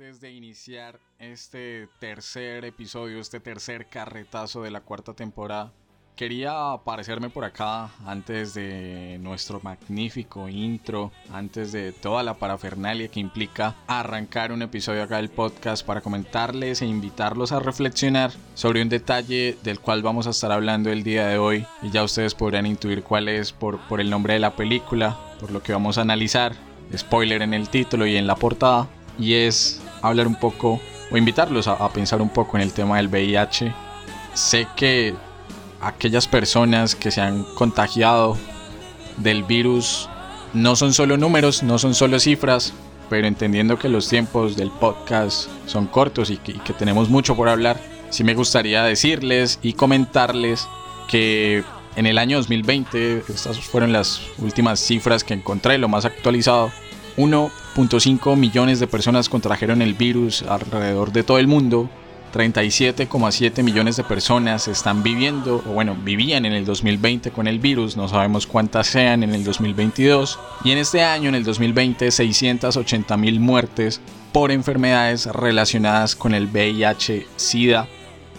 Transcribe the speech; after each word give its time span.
Antes 0.00 0.20
de 0.22 0.30
iniciar 0.30 0.98
este 1.18 1.88
tercer 1.98 2.64
episodio, 2.64 3.20
este 3.20 3.38
tercer 3.38 3.86
carretazo 3.86 4.62
de 4.62 4.70
la 4.70 4.80
cuarta 4.80 5.12
temporada, 5.12 5.74
quería 6.20 6.72
aparecerme 6.72 7.30
por 7.30 7.46
acá 7.46 7.88
antes 8.04 8.52
de 8.52 9.16
nuestro 9.22 9.58
magnífico 9.62 10.50
intro, 10.50 11.12
antes 11.32 11.72
de 11.72 11.92
toda 11.92 12.22
la 12.22 12.34
parafernalia 12.34 13.08
que 13.08 13.20
implica 13.20 13.74
arrancar 13.86 14.52
un 14.52 14.60
episodio 14.60 15.02
acá 15.02 15.16
del 15.16 15.30
podcast 15.30 15.82
para 15.82 16.02
comentarles 16.02 16.82
e 16.82 16.84
invitarlos 16.84 17.52
a 17.52 17.58
reflexionar 17.58 18.32
sobre 18.52 18.82
un 18.82 18.90
detalle 18.90 19.56
del 19.62 19.80
cual 19.80 20.02
vamos 20.02 20.26
a 20.26 20.30
estar 20.30 20.52
hablando 20.52 20.90
el 20.90 21.04
día 21.04 21.26
de 21.26 21.38
hoy 21.38 21.64
y 21.80 21.88
ya 21.88 22.04
ustedes 22.04 22.34
podrán 22.34 22.66
intuir 22.66 23.02
cuál 23.02 23.26
es 23.26 23.52
por, 23.52 23.80
por 23.88 23.98
el 23.98 24.10
nombre 24.10 24.34
de 24.34 24.40
la 24.40 24.54
película, 24.54 25.16
por 25.40 25.50
lo 25.50 25.62
que 25.62 25.72
vamos 25.72 25.96
a 25.96 26.02
analizar, 26.02 26.52
spoiler 26.94 27.40
en 27.40 27.54
el 27.54 27.70
título 27.70 28.06
y 28.06 28.18
en 28.18 28.26
la 28.26 28.36
portada, 28.36 28.88
y 29.18 29.32
es 29.36 29.80
hablar 30.02 30.26
un 30.26 30.36
poco 30.36 30.82
o 31.10 31.16
invitarlos 31.16 31.66
a, 31.66 31.82
a 31.82 31.88
pensar 31.88 32.20
un 32.20 32.28
poco 32.28 32.58
en 32.58 32.62
el 32.62 32.74
tema 32.74 32.98
del 32.98 33.08
VIH. 33.08 33.72
Sé 34.34 34.68
que 34.76 35.14
aquellas 35.80 36.28
personas 36.28 36.94
que 36.94 37.10
se 37.10 37.20
han 37.20 37.44
contagiado 37.54 38.36
del 39.16 39.44
virus 39.44 40.08
no 40.52 40.76
son 40.76 40.92
solo 40.92 41.16
números, 41.16 41.62
no 41.62 41.78
son 41.78 41.94
solo 41.94 42.18
cifras, 42.18 42.72
pero 43.08 43.26
entendiendo 43.26 43.78
que 43.78 43.88
los 43.88 44.08
tiempos 44.08 44.56
del 44.56 44.70
podcast 44.70 45.48
son 45.66 45.86
cortos 45.86 46.30
y 46.30 46.36
que, 46.38 46.72
tenemos 46.72 47.08
mucho 47.08 47.36
por 47.36 47.48
hablar, 47.48 47.80
sí 48.10 48.24
me 48.24 48.34
gustaría 48.34 48.82
decirles 48.84 49.58
y 49.62 49.74
comentarles 49.74 50.68
que 51.08 51.64
en 51.96 52.06
el 52.06 52.18
año 52.18 52.36
2020, 52.38 53.24
estas 53.28 53.60
fueron 53.60 53.92
las 53.92 54.20
últimas 54.38 54.78
cifras 54.80 55.24
que 55.24 55.34
encontré, 55.34 55.76
lo 55.78 55.88
más 55.88 56.04
actualizado, 56.04 56.70
1.5 57.16 58.36
millones 58.36 58.78
de 58.80 58.86
personas 58.86 59.28
contrajeron 59.28 59.82
el 59.82 59.94
virus 59.94 60.42
alrededor 60.42 61.12
de 61.12 61.24
todo 61.24 61.38
el 61.38 61.48
mundo, 61.48 61.90
37,7 62.32 63.62
millones 63.62 63.96
de 63.96 64.04
personas 64.04 64.68
están 64.68 65.02
viviendo, 65.02 65.62
o 65.66 65.72
bueno, 65.72 65.96
vivían 66.02 66.44
en 66.44 66.52
el 66.52 66.64
2020 66.64 67.30
con 67.30 67.46
el 67.46 67.58
virus, 67.58 67.96
no 67.96 68.08
sabemos 68.08 68.46
cuántas 68.46 68.86
sean 68.86 69.22
en 69.22 69.34
el 69.34 69.44
2022. 69.44 70.38
Y 70.64 70.70
en 70.70 70.78
este 70.78 71.02
año, 71.02 71.28
en 71.28 71.34
el 71.34 71.44
2020, 71.44 72.10
680 72.10 73.16
mil 73.16 73.40
muertes 73.40 74.00
por 74.32 74.50
enfermedades 74.50 75.26
relacionadas 75.26 76.14
con 76.14 76.34
el 76.34 76.48
VIH-Sida. 76.48 77.88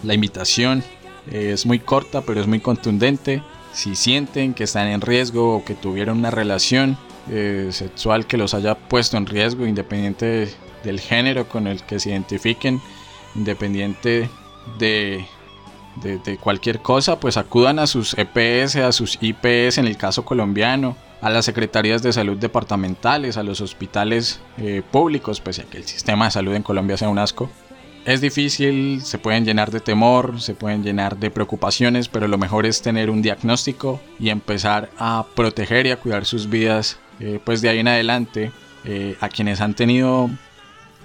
La 0.02 0.14
invitación 0.14 0.82
es 1.30 1.66
muy 1.66 1.78
corta, 1.78 2.22
pero 2.22 2.40
es 2.40 2.46
muy 2.46 2.60
contundente. 2.60 3.42
Si 3.72 3.94
sienten 3.94 4.54
que 4.54 4.64
están 4.64 4.88
en 4.88 5.00
riesgo 5.00 5.56
o 5.56 5.64
que 5.64 5.74
tuvieron 5.74 6.18
una 6.18 6.30
relación 6.30 6.98
eh, 7.30 7.68
sexual 7.72 8.26
que 8.26 8.36
los 8.36 8.54
haya 8.54 8.74
puesto 8.74 9.16
en 9.16 9.26
riesgo, 9.26 9.66
independiente 9.66 10.48
del 10.82 11.00
género 11.00 11.48
con 11.48 11.66
el 11.66 11.82
que 11.82 12.00
se 12.00 12.10
identifiquen, 12.10 12.80
independiente 13.34 14.28
de, 14.78 15.26
de, 15.96 16.18
de, 16.18 16.36
cualquier 16.38 16.80
cosa, 16.80 17.18
pues 17.20 17.36
acudan 17.36 17.78
a 17.78 17.86
sus 17.86 18.14
EPS, 18.16 18.76
a 18.76 18.92
sus 18.92 19.18
IPS 19.20 19.78
en 19.78 19.86
el 19.86 19.96
caso 19.96 20.24
colombiano, 20.24 20.96
a 21.20 21.30
las 21.30 21.44
secretarías 21.44 22.02
de 22.02 22.12
salud 22.12 22.36
departamentales, 22.36 23.36
a 23.36 23.42
los 23.42 23.60
hospitales 23.60 24.40
eh, 24.58 24.82
públicos, 24.90 25.40
pese 25.40 25.62
a 25.62 25.64
que 25.64 25.78
el 25.78 25.84
sistema 25.84 26.26
de 26.26 26.32
salud 26.32 26.54
en 26.54 26.64
Colombia 26.64 26.96
sea 26.96 27.08
un 27.08 27.18
asco. 27.18 27.48
Es 28.04 28.20
difícil, 28.20 29.00
se 29.02 29.18
pueden 29.18 29.44
llenar 29.44 29.70
de 29.70 29.78
temor, 29.78 30.40
se 30.40 30.54
pueden 30.54 30.82
llenar 30.82 31.16
de 31.18 31.30
preocupaciones, 31.30 32.08
pero 32.08 32.26
lo 32.26 32.36
mejor 32.36 32.66
es 32.66 32.82
tener 32.82 33.08
un 33.08 33.22
diagnóstico 33.22 34.00
y 34.18 34.30
empezar 34.30 34.90
a 34.98 35.24
proteger 35.36 35.86
y 35.86 35.92
a 35.92 35.96
cuidar 35.96 36.24
sus 36.24 36.50
vidas, 36.50 36.98
eh, 37.20 37.38
pues 37.44 37.62
de 37.62 37.68
ahí 37.68 37.78
en 37.78 37.86
adelante, 37.86 38.50
eh, 38.84 39.16
a 39.20 39.28
quienes 39.28 39.60
han 39.60 39.74
tenido 39.74 40.28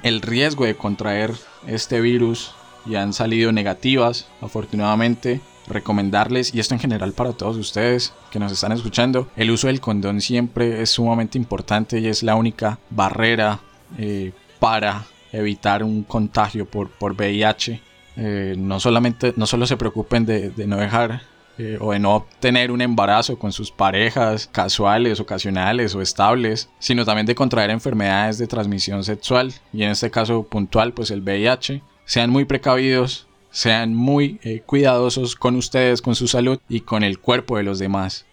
el 0.03 0.21
riesgo 0.21 0.65
de 0.65 0.75
contraer 0.75 1.33
este 1.67 2.01
virus 2.01 2.53
y 2.85 2.95
han 2.95 3.13
salido 3.13 3.51
negativas, 3.51 4.27
afortunadamente, 4.41 5.41
recomendarles, 5.67 6.53
y 6.55 6.59
esto 6.59 6.73
en 6.73 6.79
general 6.79 7.13
para 7.13 7.33
todos 7.33 7.57
ustedes 7.57 8.13
que 8.31 8.39
nos 8.39 8.51
están 8.51 8.71
escuchando, 8.71 9.27
el 9.35 9.51
uso 9.51 9.67
del 9.67 9.81
condón 9.81 10.21
siempre 10.21 10.81
es 10.81 10.91
sumamente 10.91 11.37
importante 11.37 11.99
y 11.99 12.07
es 12.07 12.23
la 12.23 12.35
única 12.35 12.79
barrera 12.89 13.59
eh, 13.97 14.31
para 14.59 15.05
evitar 15.31 15.83
un 15.83 16.03
contagio 16.03 16.65
por, 16.65 16.89
por 16.89 17.13
VIH. 17.13 17.81
Eh, 18.15 18.55
no 18.57 18.79
solamente, 18.79 19.33
no 19.35 19.45
solo 19.45 19.67
se 19.67 19.77
preocupen 19.77 20.25
de, 20.25 20.49
de 20.49 20.67
no 20.67 20.77
dejar 20.77 21.21
eh, 21.59 21.77
o 21.81 21.91
de 21.91 21.99
no 21.99 22.15
obtener 22.15 22.71
un 22.71 22.81
embarazo 22.81 23.39
con 23.39 23.51
sus 23.51 23.71
parejas 23.71 24.47
casuales, 24.51 25.19
ocasionales 25.19 25.95
o 25.95 26.01
estables, 26.01 26.69
sino 26.77 27.03
también 27.03 27.25
de 27.25 27.33
contraer 27.33 27.71
enfermedades 27.71 28.37
de 28.37 28.45
transmisión 28.45 29.03
sexual 29.03 29.53
y 29.73 29.83
en 29.83 29.91
este 29.91 30.11
caso 30.11 30.43
puntual 30.43 30.93
pues 30.93 31.09
el 31.09 31.21
VIH. 31.21 31.81
Sean 32.05 32.29
muy 32.29 32.45
precavidos, 32.45 33.27
sean 33.49 33.95
muy 33.95 34.39
eh, 34.43 34.61
cuidadosos 34.65 35.35
con 35.35 35.55
ustedes, 35.55 36.01
con 36.01 36.15
su 36.15 36.27
salud 36.27 36.59
y 36.69 36.81
con 36.81 37.03
el 37.03 37.19
cuerpo 37.19 37.57
de 37.57 37.63
los 37.63 37.79
demás. 37.79 38.25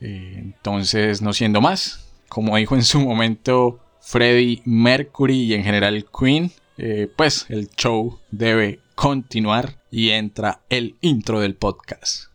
Eh, 0.00 0.34
entonces, 0.36 1.22
no 1.22 1.32
siendo 1.32 1.60
más, 1.60 2.06
como 2.28 2.56
dijo 2.56 2.74
en 2.74 2.84
su 2.84 3.00
momento 3.00 3.80
Freddie 4.00 4.62
Mercury 4.66 5.44
y 5.44 5.54
en 5.54 5.64
general 5.64 6.06
Queen, 6.16 6.52
pues 7.16 7.46
el 7.48 7.68
show 7.70 8.20
debe 8.30 8.78
continuar 8.94 9.78
y 9.90 10.10
entra 10.10 10.60
el 10.68 10.96
intro 11.00 11.40
del 11.40 11.54
podcast. 11.54 12.27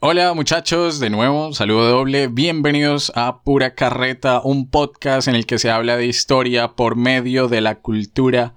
Hola 0.00 0.34
muchachos, 0.34 0.98
de 0.98 1.08
nuevo, 1.08 1.52
saludo 1.52 1.88
doble, 1.88 2.26
bienvenidos 2.26 3.12
a 3.14 3.42
Pura 3.42 3.74
Carreta, 3.74 4.40
un 4.42 4.68
podcast 4.68 5.28
en 5.28 5.36
el 5.36 5.46
que 5.46 5.58
se 5.58 5.70
habla 5.70 5.96
de 5.96 6.06
historia 6.06 6.72
por 6.72 6.96
medio 6.96 7.46
de 7.48 7.60
la 7.60 7.76
cultura 7.76 8.54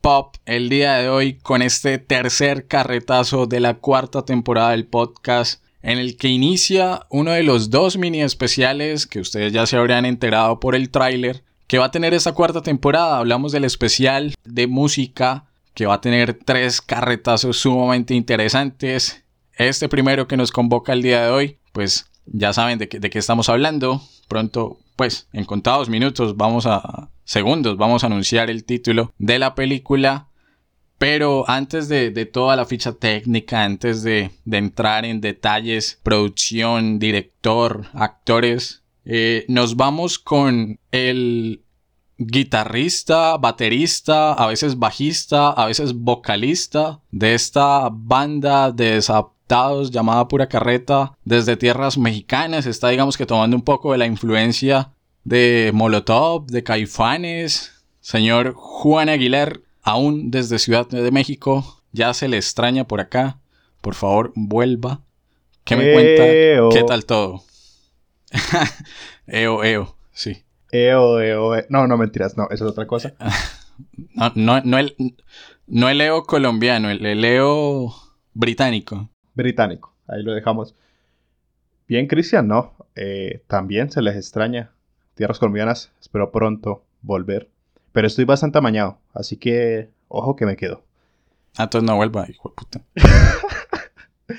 pop. 0.00 0.34
El 0.44 0.68
día 0.68 0.94
de 0.94 1.08
hoy 1.08 1.34
con 1.34 1.62
este 1.62 1.98
tercer 1.98 2.66
carretazo 2.66 3.46
de 3.46 3.60
la 3.60 3.74
cuarta 3.74 4.24
temporada 4.24 4.70
del 4.70 4.86
podcast 4.86 5.62
en 5.82 5.98
el 5.98 6.16
que 6.16 6.28
inicia 6.28 7.06
uno 7.10 7.30
de 7.30 7.44
los 7.44 7.70
dos 7.70 7.96
mini 7.96 8.22
especiales 8.22 9.06
que 9.06 9.20
ustedes 9.20 9.52
ya 9.52 9.66
se 9.66 9.76
habrán 9.76 10.04
enterado 10.04 10.58
por 10.58 10.74
el 10.74 10.90
tráiler 10.90 11.44
que 11.68 11.78
va 11.78 11.86
a 11.86 11.90
tener 11.92 12.12
esta 12.12 12.32
cuarta 12.32 12.60
temporada. 12.60 13.18
Hablamos 13.18 13.52
del 13.52 13.64
especial 13.64 14.34
de 14.44 14.66
música 14.66 15.44
que 15.74 15.86
va 15.86 15.94
a 15.94 16.00
tener 16.00 16.34
tres 16.34 16.80
carretazos 16.80 17.58
sumamente 17.58 18.14
interesantes 18.14 19.22
este 19.56 19.88
primero 19.88 20.28
que 20.28 20.36
nos 20.36 20.52
convoca 20.52 20.92
el 20.92 21.02
día 21.02 21.24
de 21.24 21.30
hoy, 21.30 21.58
pues 21.72 22.10
ya 22.26 22.52
saben 22.52 22.78
de, 22.78 22.88
qué, 22.88 23.18
estamos 23.18 23.48
hablando. 23.48 24.02
Pronto, 24.28 24.78
pues 24.96 25.28
en 25.32 25.44
contados 25.44 25.88
minutos, 25.88 26.36
vamos 26.36 26.66
a 26.66 27.10
segundos, 27.24 27.76
vamos 27.76 28.02
a 28.02 28.06
anunciar 28.06 28.50
el 28.50 28.64
título 28.64 29.12
de 29.18 29.38
la 29.38 29.54
película. 29.54 30.28
Pero 30.98 31.48
antes 31.48 31.88
de, 31.88 32.10
toda 32.26 32.56
la 32.56 32.64
ficha 32.64 32.92
técnica, 32.92 33.64
antes 33.64 34.02
de, 34.02 34.30
entrar 34.50 35.04
en 35.04 35.20
detalles, 35.20 36.00
producción, 36.02 36.98
director, 36.98 37.86
actores, 37.92 38.82
Eh, 39.08 39.44
nos 39.46 39.76
vamos 39.76 40.18
con 40.18 40.80
el 40.90 41.62
guitarrista, 42.18 43.36
baterista, 43.36 44.32
a 44.32 44.46
veces 44.48 44.78
bajista, 44.78 45.50
a 45.50 45.66
veces 45.66 45.94
vocalista 45.94 47.00
de 47.12 47.34
esta 47.34 47.88
banda 47.92 48.72
de 48.72 48.96
llamada 49.48 50.26
Pura 50.28 50.48
Carreta 50.48 51.12
desde 51.24 51.56
tierras 51.56 51.98
mexicanas. 51.98 52.66
Está 52.66 52.88
digamos 52.88 53.16
que 53.16 53.26
tomando 53.26 53.56
un 53.56 53.62
poco 53.62 53.92
de 53.92 53.98
la 53.98 54.06
influencia 54.06 54.90
de 55.24 55.70
Molotov, 55.72 56.46
de 56.46 56.62
Caifanes. 56.62 57.72
Señor 58.00 58.54
Juan 58.54 59.08
Aguilar, 59.08 59.60
aún 59.82 60.30
desde 60.30 60.58
Ciudad 60.58 60.86
de 60.88 61.10
México, 61.10 61.82
ya 61.92 62.14
se 62.14 62.28
le 62.28 62.36
extraña 62.36 62.86
por 62.86 63.00
acá. 63.00 63.38
Por 63.80 63.94
favor, 63.94 64.32
vuelva. 64.36 65.00
¿Qué 65.64 65.74
me 65.76 65.92
cuenta? 65.92 66.26
Eo. 66.26 66.68
¿Qué 66.68 66.84
tal 66.84 67.04
todo? 67.04 67.42
eo, 69.26 69.64
eo, 69.64 69.96
sí. 70.12 70.44
Eo, 70.70 71.20
eo, 71.20 71.56
e- 71.56 71.66
No, 71.68 71.86
no 71.86 71.96
mentiras, 71.96 72.36
no, 72.36 72.44
eso 72.50 72.64
es 72.64 72.70
otra 72.72 72.86
cosa. 72.86 73.14
No, 74.14 74.32
no, 74.34 74.62
no 74.62 74.78
el, 74.78 74.96
no 75.66 75.90
el 75.90 75.98
Leo 75.98 76.22
colombiano, 76.24 76.88
el, 76.88 77.04
el 77.04 77.20
Leo 77.20 77.94
británico. 78.32 79.10
Británico, 79.36 79.94
ahí 80.08 80.22
lo 80.22 80.32
dejamos. 80.32 80.74
Bien, 81.86 82.08
Cristian, 82.08 82.48
no. 82.48 82.74
eh, 82.96 83.42
también 83.46 83.90
se 83.92 84.02
les 84.02 84.16
extraña. 84.16 84.72
Tierras 85.14 85.38
colombianas, 85.38 85.92
espero 86.00 86.32
pronto 86.32 86.82
volver. 87.02 87.48
Pero 87.92 88.06
estoy 88.06 88.24
bastante 88.24 88.58
amañado, 88.58 88.98
así 89.14 89.36
que 89.36 89.90
ojo 90.08 90.34
que 90.36 90.46
me 90.46 90.56
quedo. 90.56 90.82
Ah, 91.56 91.64
entonces 91.64 91.88
no 91.88 91.96
vuelva, 91.96 92.26
hijo 92.28 92.48
de 92.50 92.54
puta. 92.54 92.80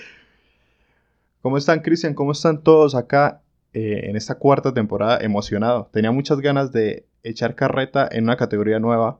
¿Cómo 1.42 1.58
están, 1.58 1.80
Cristian? 1.80 2.14
¿Cómo 2.14 2.34
están 2.34 2.62
todos 2.62 2.94
acá 2.94 3.42
eh, 3.74 4.02
en 4.04 4.16
esta 4.16 4.36
cuarta 4.36 4.74
temporada? 4.74 5.20
Emocionado. 5.22 5.90
Tenía 5.94 6.12
muchas 6.12 6.42
ganas 6.42 6.72
de 6.72 7.06
echar 7.24 7.56
carreta 7.56 8.08
en 8.12 8.26
una 8.26 8.38
categoría 8.38 8.80
nueva 8.80 9.20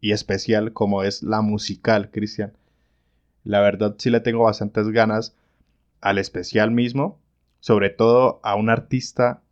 y 0.00 0.12
especial 0.12 0.72
como 0.72 1.02
es 1.02 1.22
la 1.22 1.42
musical, 1.42 2.10
Cristian. 2.10 2.52
La 3.44 3.60
verdad 3.60 3.94
sí 3.98 4.10
le 4.10 4.20
tengo 4.20 4.44
bastantes 4.44 4.88
ganas 4.88 5.34
al 6.00 6.18
especial 6.18 6.70
mismo, 6.70 7.18
sobre 7.60 7.90
todo 7.90 8.40
a 8.42 8.54
un 8.54 8.70
artista 8.70 9.42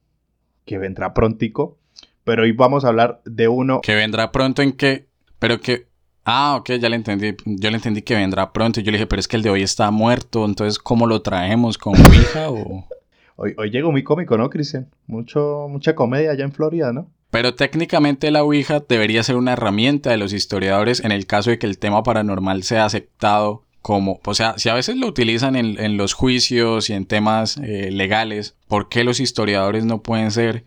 que 0.64 0.78
vendrá 0.78 1.14
prontico, 1.14 1.78
pero 2.24 2.42
hoy 2.42 2.52
vamos 2.52 2.84
a 2.84 2.88
hablar 2.88 3.22
de 3.24 3.48
uno 3.48 3.80
Que 3.80 3.94
vendrá 3.94 4.30
pronto 4.32 4.62
en 4.62 4.72
que... 4.72 5.06
Pero 5.38 5.60
que... 5.60 5.86
Ah, 6.24 6.56
ok, 6.60 6.72
ya 6.72 6.90
le 6.90 6.96
entendí. 6.96 7.34
Yo 7.46 7.70
le 7.70 7.76
entendí 7.76 8.02
que 8.02 8.14
vendrá 8.14 8.52
pronto. 8.52 8.80
Y 8.80 8.82
yo 8.82 8.90
le 8.90 8.98
dije, 8.98 9.06
pero 9.06 9.20
es 9.20 9.28
que 9.28 9.36
el 9.36 9.42
de 9.42 9.48
hoy 9.48 9.62
está 9.62 9.90
muerto. 9.90 10.44
Entonces, 10.44 10.78
¿cómo 10.78 11.06
lo 11.06 11.22
traemos? 11.22 11.78
¿Con 11.78 11.94
Ouija 11.98 12.50
o...? 12.50 12.86
Hoy, 13.40 13.54
hoy 13.56 13.70
llegó 13.70 13.92
muy 13.92 14.02
cómico, 14.02 14.36
¿no, 14.36 14.50
Cristian? 14.50 14.88
Mucho, 15.06 15.68
mucha 15.70 15.94
comedia 15.94 16.32
allá 16.32 16.42
en 16.42 16.50
Florida, 16.50 16.92
¿no? 16.92 17.08
Pero 17.30 17.54
técnicamente 17.54 18.32
la 18.32 18.42
Ouija 18.42 18.80
debería 18.80 19.22
ser 19.22 19.36
una 19.36 19.52
herramienta 19.52 20.10
de 20.10 20.16
los 20.16 20.32
historiadores 20.32 21.04
en 21.04 21.12
el 21.12 21.24
caso 21.24 21.50
de 21.50 21.58
que 21.60 21.66
el 21.68 21.78
tema 21.78 22.02
paranormal 22.02 22.64
sea 22.64 22.84
aceptado 22.84 23.62
como, 23.82 24.20
o 24.24 24.34
sea, 24.34 24.58
si 24.58 24.68
a 24.68 24.74
veces 24.74 24.96
lo 24.96 25.06
utilizan 25.06 25.56
en, 25.56 25.78
en 25.80 25.96
los 25.96 26.12
juicios 26.12 26.90
y 26.90 26.92
en 26.94 27.06
temas 27.06 27.56
eh, 27.58 27.90
legales, 27.90 28.56
¿por 28.66 28.88
qué 28.88 29.04
los 29.04 29.20
historiadores 29.20 29.84
no 29.84 30.02
pueden 30.02 30.30
ser 30.30 30.64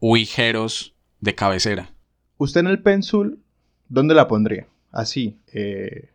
ouijeros 0.00 0.94
de 1.20 1.34
cabecera? 1.34 1.90
Usted 2.38 2.60
en 2.60 2.66
el 2.66 2.82
pensul, 2.82 3.38
¿dónde 3.88 4.14
la 4.14 4.28
pondría? 4.28 4.66
Así, 4.90 5.38
eh, 5.52 6.10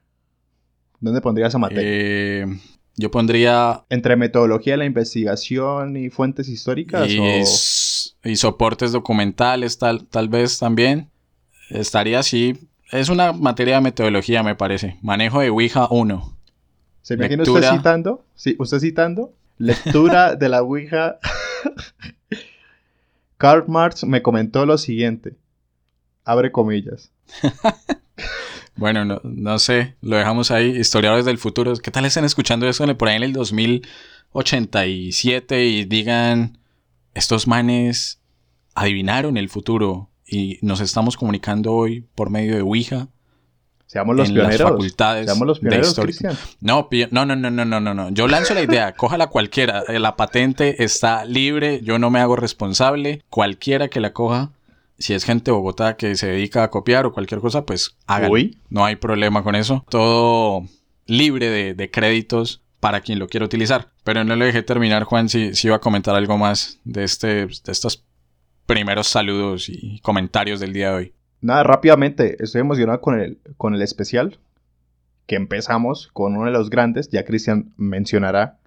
¿dónde 0.99 1.21
pondría 1.21 1.47
esa 1.47 1.57
materia? 1.57 1.83
Eh, 1.85 2.45
yo 2.95 3.11
pondría 3.11 3.85
¿Entre 3.89 4.15
metodología 4.15 4.73
de 4.73 4.77
la 4.77 4.85
investigación 4.85 5.97
y 5.97 6.09
fuentes 6.09 6.49
históricas? 6.49 7.09
y, 7.09 7.19
o- 7.19 8.29
y 8.29 8.35
soportes 8.35 8.91
documentales 8.91 9.77
tal, 9.77 10.05
tal 10.07 10.29
vez 10.29 10.59
también. 10.59 11.09
Estaría 11.69 12.19
así. 12.19 12.57
Es 12.91 13.09
una 13.09 13.33
materia 13.33 13.75
de 13.75 13.81
metodología, 13.81 14.43
me 14.43 14.55
parece. 14.55 14.97
Manejo 15.01 15.39
de 15.41 15.49
Ouija 15.49 15.87
1. 15.89 16.33
¿Se 17.01 17.13
imagina 17.15 17.43
usted 17.43 17.69
citando? 17.71 18.23
Sí, 18.35 18.55
usted 18.59 18.79
citando. 18.79 19.33
Lectura 19.57 20.35
de 20.35 20.49
la 20.49 20.61
Ouija. 20.63 21.17
Karl 23.37 23.65
Marx 23.67 24.03
me 24.03 24.21
comentó 24.21 24.65
lo 24.65 24.77
siguiente. 24.77 25.35
Abre 26.25 26.51
comillas. 26.51 27.11
Bueno, 28.79 29.05
no, 29.05 29.19
no 29.23 29.57
sé, 29.57 29.95
lo 30.03 30.17
dejamos 30.17 30.51
ahí. 30.51 30.67
Historiadores 30.77 31.25
del 31.25 31.39
futuro, 31.39 31.73
¿qué 31.77 31.89
tal 31.89 32.05
están 32.05 32.25
escuchando 32.25 32.69
eso 32.69 32.83
en 32.83 32.91
el- 32.91 32.95
por 32.95 33.07
ahí 33.07 33.15
en 33.15 33.23
el 33.23 33.33
2087 33.33 35.65
y 35.65 35.85
digan, 35.85 36.59
estos 37.15 37.47
manes 37.47 38.19
adivinaron 38.75 39.35
el 39.37 39.49
futuro 39.49 40.09
y 40.27 40.59
nos 40.61 40.81
estamos 40.81 41.17
comunicando 41.17 41.73
hoy 41.73 42.05
por 42.15 42.29
medio 42.29 42.55
de 42.55 42.61
Ouija 42.61 43.07
Seamos 43.87 44.17
los 44.17 44.27
en 44.27 44.37
las 44.37 44.57
facultades 44.57 45.25
Seamos 45.25 45.47
los 45.47 45.57
de 45.57 45.61
pioneros, 45.61 45.87
historia. 45.87 46.13
Cristian. 46.13 46.37
No, 46.59 46.89
no, 47.11 47.25
no, 47.25 47.49
no, 47.49 47.65
no, 47.65 47.79
no, 47.79 47.93
no. 47.93 48.09
Yo 48.09 48.27
lanzo 48.27 48.53
la 48.53 48.61
idea, 48.61 48.93
cójala 48.93 49.27
cualquiera. 49.27 49.83
Eh, 49.87 49.99
La 49.99 50.17
patente 50.17 50.83
está 50.83 51.23
libre, 51.23 51.79
yo 51.81 51.97
no 51.97 52.09
me 52.09 52.19
hago 52.19 52.35
responsable. 52.35 53.23
Cualquiera 53.29 53.87
que 53.87 54.01
la 54.01 54.11
coja, 54.11 54.51
si 54.99 55.13
es 55.13 55.23
gente 55.23 55.51
de 55.51 55.57
Bogotá 55.57 55.95
que 55.95 56.17
se 56.17 56.27
dedica 56.27 56.63
a 56.63 56.69
copiar 56.69 57.05
o 57.05 57.13
cualquier 57.13 57.39
cosa, 57.39 57.65
pues 57.65 57.95
hágalo. 58.07 58.33
Uy. 58.33 58.57
No 58.69 58.83
hay 58.83 58.97
problema 58.97 59.41
con 59.41 59.55
eso. 59.55 59.85
Todo 59.87 60.65
libre 61.05 61.49
de, 61.49 61.73
de 61.73 61.89
créditos 61.89 62.61
para 62.81 62.99
quien 62.99 63.19
lo 63.19 63.27
quiera 63.29 63.45
utilizar. 63.45 63.89
Pero 64.03 64.25
no 64.25 64.35
le 64.35 64.45
dejé 64.45 64.63
terminar, 64.63 65.03
Juan, 65.05 65.29
si, 65.29 65.55
si 65.55 65.67
iba 65.67 65.77
a 65.77 65.81
comentar 65.81 66.13
algo 66.13 66.37
más 66.37 66.79
de, 66.83 67.05
este, 67.05 67.45
de 67.45 67.71
estos 67.71 68.03
primeros 68.67 69.07
saludos 69.07 69.69
y 69.69 69.99
comentarios 70.01 70.59
del 70.59 70.73
día 70.73 70.89
de 70.89 70.95
hoy. 70.95 71.13
Nada, 71.41 71.63
rápidamente, 71.63 72.35
estoy 72.43 72.61
emocionado 72.61 73.01
con 73.01 73.19
el, 73.19 73.39
con 73.57 73.73
el 73.73 73.81
especial 73.81 74.37
que 75.25 75.35
empezamos 75.35 76.09
con 76.13 76.35
uno 76.35 76.45
de 76.45 76.51
los 76.51 76.69
grandes. 76.69 77.09
Ya 77.09 77.25
Cristian 77.25 77.73
mencionará 77.77 78.59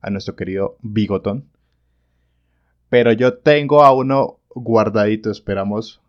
a 0.00 0.10
nuestro 0.10 0.36
querido 0.36 0.76
Bigotón. 0.80 1.44
Pero 2.88 3.12
yo 3.12 3.38
tengo 3.38 3.84
a 3.84 3.92
uno 3.92 4.38
guardadito, 4.48 5.30
esperamos 5.30 6.00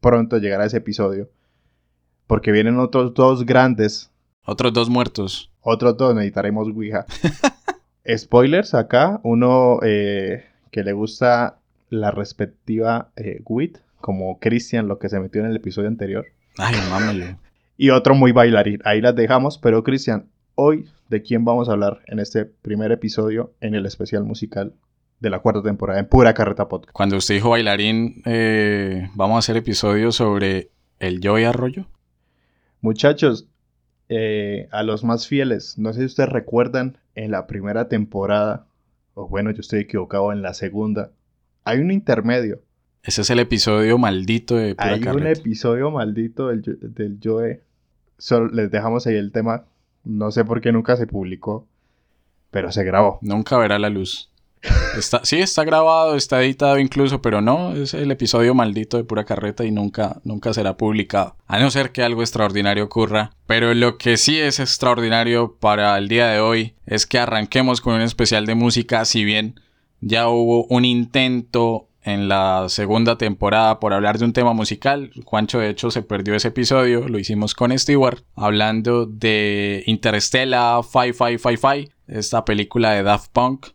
pronto 0.00 0.38
llegar 0.38 0.60
a 0.60 0.66
ese 0.66 0.78
episodio. 0.78 1.28
Porque 2.26 2.52
vienen 2.52 2.78
otros 2.78 3.14
dos 3.14 3.46
grandes. 3.46 4.10
Otros 4.44 4.72
dos 4.72 4.88
muertos. 4.88 5.50
Otros 5.60 5.96
dos 5.96 6.14
necesitaremos 6.14 6.68
Ouija. 6.68 7.06
Spoilers 8.16 8.74
acá. 8.74 9.20
Uno 9.22 9.78
eh, 9.82 10.46
que 10.70 10.82
le 10.82 10.92
gusta 10.92 11.58
la 11.88 12.10
respectiva 12.10 13.10
eh, 13.16 13.40
WIT, 13.44 13.78
como 14.00 14.38
Cristian, 14.38 14.88
lo 14.88 14.98
que 14.98 15.08
se 15.08 15.20
metió 15.20 15.40
en 15.40 15.48
el 15.48 15.56
episodio 15.56 15.88
anterior. 15.88 16.26
Ay, 16.58 16.74
mámelo. 16.90 17.38
Y 17.76 17.90
otro 17.90 18.14
muy 18.14 18.32
bailarín. 18.32 18.80
Ahí 18.84 19.00
las 19.00 19.14
dejamos. 19.14 19.58
Pero 19.58 19.82
Cristian, 19.82 20.28
hoy 20.54 20.86
de 21.08 21.22
quién 21.22 21.44
vamos 21.44 21.68
a 21.68 21.72
hablar 21.72 22.00
en 22.06 22.18
este 22.18 22.44
primer 22.44 22.92
episodio 22.92 23.52
en 23.60 23.74
el 23.74 23.86
especial 23.86 24.24
musical 24.24 24.74
de 25.20 25.30
la 25.30 25.38
cuarta 25.38 25.62
temporada 25.62 26.00
en 26.00 26.06
Pura 26.06 26.34
Carreta 26.34 26.68
Podcast. 26.68 26.92
Cuando 26.92 27.16
usted 27.16 27.34
dijo 27.34 27.50
bailarín, 27.50 28.22
eh, 28.26 29.08
vamos 29.14 29.36
a 29.36 29.38
hacer 29.38 29.56
episodios 29.56 30.16
sobre 30.16 30.70
el 30.98 31.20
Joey 31.22 31.44
Arroyo. 31.44 31.86
Muchachos, 32.80 33.48
eh, 34.08 34.68
a 34.70 34.82
los 34.82 35.04
más 35.04 35.26
fieles, 35.26 35.78
no 35.78 35.92
sé 35.92 36.00
si 36.00 36.06
ustedes 36.06 36.28
recuerdan 36.28 36.98
en 37.14 37.30
la 37.30 37.46
primera 37.46 37.88
temporada, 37.88 38.66
o 39.14 39.28
bueno, 39.28 39.50
yo 39.50 39.60
estoy 39.60 39.80
equivocado, 39.80 40.32
en 40.32 40.42
la 40.42 40.54
segunda, 40.54 41.10
hay 41.66 41.80
un 41.80 41.90
intermedio. 41.90 42.62
Ese 43.02 43.20
es 43.20 43.30
el 43.30 43.40
episodio 43.40 43.98
maldito 43.98 44.56
de 44.56 44.74
Pura 44.74 44.94
Hay 44.94 45.02
un 45.02 45.26
episodio 45.26 45.90
maldito 45.90 46.48
del, 46.48 46.62
del 46.62 47.18
Joe. 47.22 47.60
Solo 48.18 48.48
les 48.48 48.70
dejamos 48.70 49.06
ahí 49.06 49.16
el 49.16 49.32
tema. 49.32 49.64
No 50.04 50.30
sé 50.30 50.44
por 50.44 50.60
qué 50.60 50.72
nunca 50.72 50.96
se 50.96 51.06
publicó, 51.06 51.66
pero 52.52 52.70
se 52.70 52.84
grabó. 52.84 53.18
Nunca 53.20 53.58
verá 53.58 53.78
la 53.78 53.90
luz. 53.90 54.30
Está, 54.96 55.24
sí, 55.24 55.36
está 55.36 55.64
grabado, 55.64 56.16
está 56.16 56.42
editado 56.42 56.78
incluso, 56.78 57.20
pero 57.20 57.40
no, 57.40 57.74
es 57.74 57.94
el 57.94 58.10
episodio 58.10 58.54
maldito 58.54 58.96
de 58.96 59.04
Pura 59.04 59.24
Carreta 59.24 59.64
y 59.64 59.70
nunca, 59.70 60.20
nunca 60.24 60.54
será 60.54 60.76
publicado. 60.76 61.36
A 61.46 61.58
no 61.58 61.70
ser 61.70 61.90
que 61.90 62.02
algo 62.02 62.22
extraordinario 62.22 62.84
ocurra. 62.84 63.32
Pero 63.46 63.74
lo 63.74 63.98
que 63.98 64.16
sí 64.16 64.38
es 64.38 64.58
extraordinario 64.60 65.56
para 65.60 65.98
el 65.98 66.08
día 66.08 66.28
de 66.28 66.40
hoy 66.40 66.74
es 66.86 67.06
que 67.06 67.18
arranquemos 67.18 67.80
con 67.80 67.94
un 67.94 68.02
especial 68.02 68.46
de 68.46 68.54
música, 68.54 69.04
si 69.04 69.24
bien 69.24 69.60
ya 70.00 70.28
hubo 70.28 70.66
un 70.66 70.84
intento 70.84 71.88
en 72.02 72.28
la 72.28 72.66
segunda 72.68 73.18
temporada 73.18 73.80
por 73.80 73.92
hablar 73.92 74.18
de 74.18 74.24
un 74.24 74.32
tema 74.32 74.52
musical. 74.52 75.10
Juancho 75.24 75.58
de 75.58 75.70
hecho 75.70 75.90
se 75.90 76.02
perdió 76.02 76.34
ese 76.34 76.48
episodio, 76.48 77.08
lo 77.08 77.18
hicimos 77.18 77.54
con 77.54 77.76
Stewart, 77.76 78.22
hablando 78.36 79.06
de 79.06 79.82
Interstellar 79.86 80.82
5555, 80.84 81.92
esta 82.06 82.44
película 82.44 82.92
de 82.92 83.02
Daft 83.02 83.32
Punk 83.32 83.66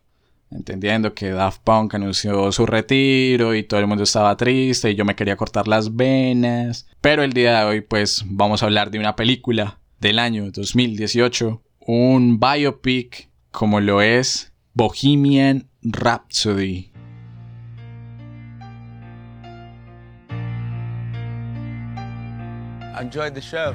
entendiendo 0.54 1.14
que 1.14 1.30
Daft 1.30 1.62
Punk 1.64 1.94
anunció 1.94 2.52
su 2.52 2.66
retiro 2.66 3.54
y 3.54 3.62
todo 3.62 3.80
el 3.80 3.86
mundo 3.86 4.04
estaba 4.04 4.36
triste 4.36 4.90
y 4.90 4.94
yo 4.94 5.04
me 5.04 5.16
quería 5.16 5.36
cortar 5.36 5.68
las 5.68 5.96
venas. 5.96 6.86
Pero 7.00 7.22
el 7.22 7.32
día 7.32 7.60
de 7.60 7.64
hoy 7.64 7.80
pues 7.80 8.24
vamos 8.26 8.62
a 8.62 8.66
hablar 8.66 8.90
de 8.90 8.98
una 8.98 9.16
película 9.16 9.80
del 10.00 10.18
año 10.18 10.50
2018, 10.50 11.62
un 11.86 12.38
biopic 12.38 13.30
como 13.50 13.80
lo 13.80 14.02
es 14.02 14.52
Bohemian 14.74 15.68
Rhapsody. 15.84 16.92
I 22.94 23.00
enjoyed 23.00 23.34
the 23.34 23.40
show. 23.40 23.74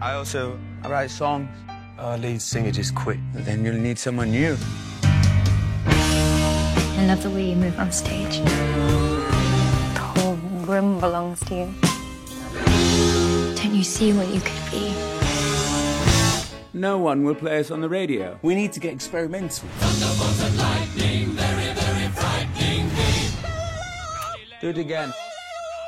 I 0.00 0.12
also 0.12 0.56
I 0.84 0.88
write 0.88 1.10
songs. 1.10 1.48
Our 1.98 2.18
lead 2.18 2.40
singer 2.40 2.70
just 2.70 2.94
quit. 2.94 3.18
Then 3.32 3.64
you'll 3.64 3.74
need 3.74 3.98
someone 3.98 4.30
new. 4.30 4.56
I 5.86 7.06
love 7.08 7.24
the 7.24 7.30
way 7.30 7.50
you 7.50 7.56
move 7.56 7.76
on 7.80 7.90
stage. 7.90 8.38
The 8.38 10.00
whole 10.00 10.36
room 10.66 11.00
belongs 11.00 11.40
to 11.46 11.54
you. 11.54 11.74
Don't 13.56 13.74
you 13.74 13.82
see 13.82 14.12
what 14.12 14.28
you 14.28 14.40
could 14.40 14.70
be? 14.70 15.13
No 16.74 16.98
one 16.98 17.22
will 17.22 17.36
play 17.36 17.60
us 17.60 17.70
on 17.70 17.80
the 17.80 17.88
radio. 17.88 18.36
We 18.42 18.56
need 18.56 18.72
to 18.72 18.80
get 18.80 18.92
experimental. 18.92 19.68
Do 24.60 24.68
it 24.70 24.78
again. 24.78 25.12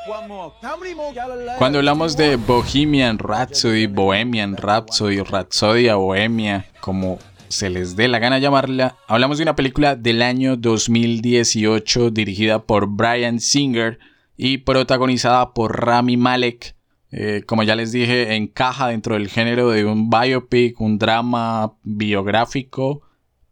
One 0.07 0.29
more. 0.29 0.53
How 0.61 0.77
many 0.77 0.95
more 0.95 1.13
Galileo? 1.13 1.57
Cuando 1.57 1.79
hablamos 1.79 2.15
de 2.15 2.37
Bohemian 2.37 3.19
Rhapsody, 3.19 3.87
Bohemian 3.87 4.55
Rhapsody, 4.55 5.19
Rhapsodia 5.19 5.95
Bohemia, 5.95 6.65
como 6.79 7.19
se 7.49 7.69
les 7.69 7.97
dé 7.97 8.07
la 8.07 8.19
gana 8.19 8.39
llamarla, 8.39 8.95
hablamos 9.09 9.39
de 9.39 9.43
una 9.43 9.57
película 9.57 9.97
del 9.97 10.21
año 10.21 10.55
2018 10.55 12.11
dirigida 12.11 12.63
por 12.63 12.87
Brian 12.87 13.41
Singer 13.41 13.99
y 14.37 14.59
protagonizada 14.59 15.53
por 15.53 15.85
Rami 15.85 16.15
Malek. 16.15 16.76
Eh, 17.19 17.41
como 17.47 17.63
ya 17.63 17.75
les 17.75 17.91
dije, 17.91 18.35
encaja 18.35 18.89
dentro 18.89 19.15
del 19.15 19.27
género 19.27 19.71
de 19.71 19.85
un 19.85 20.07
biopic, 20.07 20.79
un 20.79 20.99
drama 20.99 21.73
biográfico. 21.81 23.01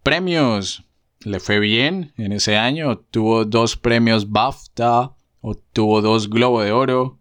Premios. 0.04 0.84
Le 1.22 1.40
fue 1.40 1.60
bien 1.60 2.14
en 2.16 2.32
ese 2.32 2.58
año. 2.58 3.00
Tuvo 3.00 3.44
dos 3.44 3.76
premios 3.76 4.30
BAFTA. 4.30 5.16
Obtuvo 5.42 6.04
dos 6.04 6.30
Globo 6.30 6.62
de 6.62 6.74
Oro. 6.74 7.18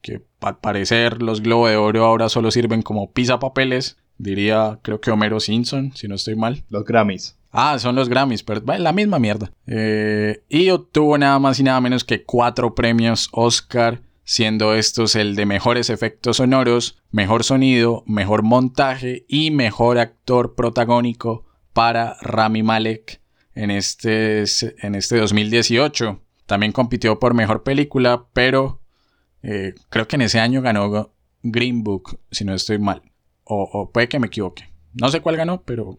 Que 0.00 0.24
al 0.40 0.58
parecer 0.58 1.22
los 1.22 1.40
Globo 1.40 1.68
de 1.68 1.76
Oro 1.76 2.04
ahora 2.04 2.28
solo 2.28 2.50
sirven 2.50 2.82
como 2.82 3.12
pisa 3.12 3.38
papeles. 3.38 3.96
Diría, 4.18 4.80
creo 4.82 5.00
que 5.00 5.12
Homero 5.12 5.38
Simpson, 5.38 5.92
si 5.94 6.08
no 6.08 6.16
estoy 6.16 6.34
mal. 6.34 6.64
Los 6.70 6.84
Grammys. 6.84 7.38
Ah, 7.52 7.78
son 7.78 7.94
los 7.94 8.08
Grammys, 8.08 8.42
pero 8.42 8.60
bueno, 8.62 8.82
la 8.82 8.92
misma 8.92 9.20
mierda. 9.20 9.52
Eh, 9.68 10.42
y 10.48 10.70
obtuvo 10.70 11.16
nada 11.18 11.38
más 11.38 11.60
y 11.60 11.62
nada 11.62 11.80
menos 11.80 12.02
que 12.02 12.24
cuatro 12.24 12.74
premios 12.74 13.28
Oscar, 13.30 14.02
siendo 14.24 14.74
estos 14.74 15.14
el 15.16 15.36
de 15.36 15.46
mejores 15.46 15.90
efectos 15.90 16.38
sonoros, 16.38 16.98
mejor 17.10 17.44
sonido, 17.44 18.02
mejor 18.06 18.42
montaje 18.42 19.24
y 19.28 19.50
mejor 19.50 19.98
actor 19.98 20.54
protagónico 20.54 21.44
para 21.72 22.16
Rami 22.20 22.62
Malek 22.62 23.20
en 23.54 23.70
este, 23.70 24.44
en 24.78 24.94
este 24.94 25.18
2018. 25.18 26.20
También 26.46 26.72
compitió 26.72 27.18
por 27.18 27.34
mejor 27.34 27.62
película, 27.62 28.26
pero 28.32 28.80
eh, 29.42 29.74
creo 29.90 30.08
que 30.08 30.16
en 30.16 30.22
ese 30.22 30.40
año 30.40 30.62
ganó 30.62 31.12
Green 31.42 31.84
Book, 31.84 32.18
si 32.30 32.44
no 32.44 32.54
estoy 32.54 32.78
mal. 32.78 33.02
O, 33.44 33.90
puede 33.92 34.08
que 34.08 34.18
me 34.18 34.28
equivoque. 34.28 34.70
No 34.94 35.10
sé 35.10 35.20
cuál 35.20 35.36
ganó, 35.36 35.62
pero 35.62 35.98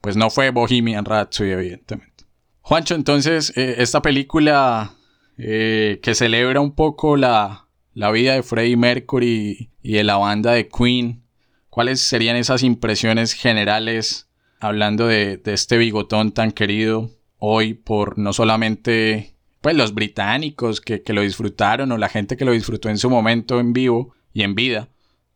pues 0.00 0.16
no 0.16 0.30
fue 0.30 0.50
Bohemian 0.50 1.04
Rhapsody, 1.04 1.50
evidentemente. 1.50 2.24
Juancho, 2.60 2.94
entonces, 2.94 3.52
eh, 3.56 3.76
esta 3.78 4.00
película 4.00 4.94
eh, 5.38 6.00
que 6.02 6.14
celebra 6.14 6.60
un 6.60 6.74
poco 6.74 7.16
la, 7.16 7.68
la 7.94 8.10
vida 8.10 8.34
de 8.34 8.42
Freddie 8.42 8.76
Mercury 8.76 9.70
y 9.82 9.92
de 9.92 10.04
la 10.04 10.16
banda 10.16 10.52
de 10.52 10.68
Queen, 10.68 11.22
¿cuáles 11.70 12.00
serían 12.00 12.36
esas 12.36 12.62
impresiones 12.62 13.32
generales 13.32 14.28
hablando 14.60 15.06
de, 15.06 15.38
de 15.38 15.52
este 15.54 15.78
bigotón 15.78 16.32
tan 16.32 16.52
querido 16.52 17.10
hoy 17.38 17.74
por 17.74 18.18
no 18.18 18.32
solamente 18.32 19.34
pues, 19.60 19.74
los 19.74 19.94
británicos 19.94 20.80
que, 20.80 21.02
que 21.02 21.12
lo 21.12 21.22
disfrutaron 21.22 21.90
o 21.92 21.98
la 21.98 22.08
gente 22.08 22.36
que 22.36 22.44
lo 22.44 22.52
disfrutó 22.52 22.88
en 22.88 22.98
su 22.98 23.10
momento 23.10 23.58
en 23.58 23.72
vivo 23.72 24.14
y 24.32 24.42
en 24.42 24.54
vida, 24.54 24.88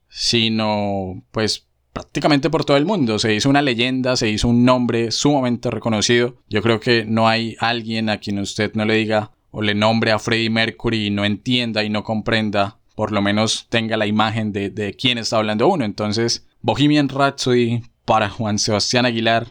sino 0.08 1.24
pues 1.30 1.66
prácticamente 1.92 2.50
por 2.50 2.64
todo 2.64 2.76
el 2.76 2.84
mundo. 2.84 3.18
Se 3.18 3.34
hizo 3.34 3.48
una 3.48 3.62
leyenda, 3.62 4.16
se 4.16 4.28
hizo 4.28 4.48
un 4.48 4.64
nombre 4.64 5.10
sumamente 5.10 5.70
reconocido. 5.70 6.36
Yo 6.48 6.60
creo 6.60 6.78
que 6.78 7.04
no 7.04 7.26
hay 7.26 7.56
alguien 7.58 8.10
a 8.10 8.18
quien 8.18 8.38
usted 8.38 8.72
no 8.74 8.84
le 8.84 8.94
diga 8.94 9.32
o 9.50 9.62
le 9.62 9.74
nombre 9.74 10.12
a 10.12 10.18
Freddie 10.18 10.50
Mercury 10.50 11.06
y 11.06 11.10
no 11.10 11.24
entienda 11.24 11.84
y 11.84 11.90
no 11.90 12.04
comprenda, 12.04 12.78
por 12.94 13.12
lo 13.12 13.22
menos 13.22 13.66
tenga 13.68 13.96
la 13.96 14.06
imagen 14.06 14.52
de, 14.52 14.70
de 14.70 14.94
quién 14.94 15.18
está 15.18 15.36
hablando 15.36 15.68
uno. 15.68 15.84
Entonces, 15.84 16.46
Bohemian 16.62 17.08
Rhapsody 17.08 17.82
para 18.04 18.30
Juan 18.30 18.58
Sebastián 18.58 19.06
Aguilar, 19.06 19.48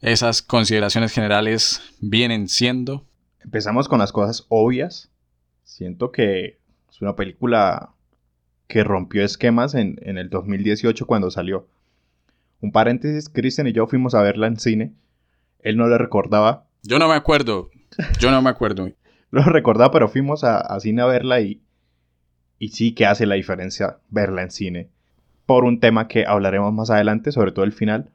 esas 0.00 0.42
consideraciones 0.42 1.12
generales 1.12 1.82
vienen 2.00 2.48
siendo. 2.48 3.04
Empezamos 3.40 3.88
con 3.88 3.98
las 3.98 4.12
cosas 4.12 4.44
obvias. 4.48 5.10
Siento 5.64 6.12
que 6.12 6.58
es 6.90 7.00
una 7.00 7.16
película 7.16 7.90
que 8.66 8.84
rompió 8.84 9.24
esquemas 9.24 9.74
en, 9.74 9.98
en 10.02 10.18
el 10.18 10.28
2018 10.30 11.06
cuando 11.06 11.30
salió. 11.30 11.68
Un 12.60 12.72
paréntesis, 12.72 13.28
Christian 13.28 13.66
y 13.66 13.72
yo 13.72 13.86
fuimos 13.86 14.14
a 14.14 14.22
verla 14.22 14.46
en 14.46 14.58
cine. 14.58 14.92
Él 15.60 15.76
no 15.76 15.88
le 15.88 15.98
recordaba. 15.98 16.66
Yo 16.82 16.98
no 16.98 17.08
me 17.08 17.14
acuerdo. 17.14 17.70
Yo 18.20 18.30
no 18.30 18.42
me 18.42 18.50
acuerdo. 18.50 18.88
Lo 19.30 19.42
recordaba, 19.42 19.90
pero 19.90 20.08
fuimos 20.08 20.44
a, 20.44 20.58
a 20.58 20.80
cine 20.80 21.02
a 21.02 21.06
verla 21.06 21.40
y, 21.40 21.60
y 22.58 22.68
sí 22.68 22.94
que 22.94 23.06
hace 23.06 23.26
la 23.26 23.34
diferencia 23.34 23.98
verla 24.08 24.42
en 24.42 24.50
cine. 24.50 24.88
Por 25.46 25.64
un 25.64 25.80
tema 25.80 26.08
que 26.08 26.26
hablaremos 26.26 26.72
más 26.72 26.90
adelante, 26.90 27.32
sobre 27.32 27.52
todo 27.52 27.64
el 27.64 27.72
final. 27.72 28.10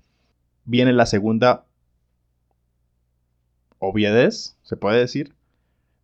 Viene 0.66 0.94
la 0.94 1.06
segunda 1.06 1.66
obviedez, 3.80 4.58
se 4.64 4.78
puede 4.78 5.00
decir. 5.00 5.34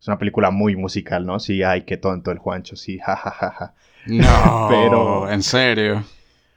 Es 0.00 0.06
una 0.08 0.18
película 0.18 0.50
muy 0.50 0.76
musical, 0.76 1.26
¿no? 1.26 1.40
Sí, 1.40 1.62
ay, 1.62 1.82
qué 1.82 1.96
tonto 1.96 2.30
el 2.30 2.38
Juancho, 2.38 2.76
sí, 2.76 2.98
jajajaja. 2.98 3.74
No, 4.06 4.66
Pero- 4.68 5.30
en 5.30 5.42
serio. 5.42 6.04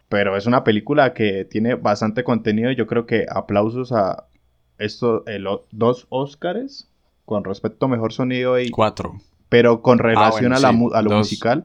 Pero 0.09 0.35
es 0.35 0.45
una 0.45 0.63
película 0.63 1.13
que 1.13 1.45
tiene 1.45 1.75
bastante 1.75 2.23
contenido. 2.23 2.69
y 2.71 2.75
Yo 2.75 2.85
creo 2.85 3.05
que 3.05 3.25
aplausos 3.29 3.91
a 3.93 4.27
estos 4.77 5.23
o- 5.47 5.65
dos 5.71 6.05
Óscares 6.09 6.90
con 7.31 7.45
respecto 7.45 7.85
a 7.85 7.87
mejor 7.87 8.11
sonido 8.11 8.59
y 8.59 8.71
Cuatro. 8.71 9.21
pero 9.47 9.81
con 9.81 9.99
relación 9.99 10.49
bueno, 10.51 10.57
a, 10.57 10.59
la 10.59 10.71
sí, 10.71 10.75
mu- 10.75 10.91
a 10.93 11.01
lo 11.01 11.11
dos. 11.11 11.19
musical. 11.19 11.63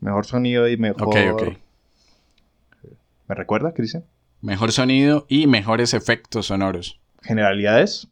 Mejor 0.00 0.26
sonido 0.26 0.68
y 0.68 0.76
mejor. 0.76 1.04
Ok, 1.08 1.16
ok. 1.32 1.42
¿Me 3.26 3.34
recuerda, 3.34 3.72
Cristian? 3.72 4.04
Mejor 4.42 4.70
sonido 4.72 5.24
y 5.30 5.46
mejores 5.46 5.94
efectos 5.94 6.46
sonoros. 6.46 7.00
Generalidades. 7.22 8.08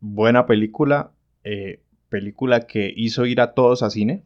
Buena 0.00 0.46
película. 0.46 1.12
eh, 1.44 1.80
película 2.08 2.66
que 2.66 2.92
hizo 2.96 3.24
ir 3.26 3.40
a 3.40 3.54
todos 3.54 3.84
a 3.84 3.90
cine. 3.90 4.24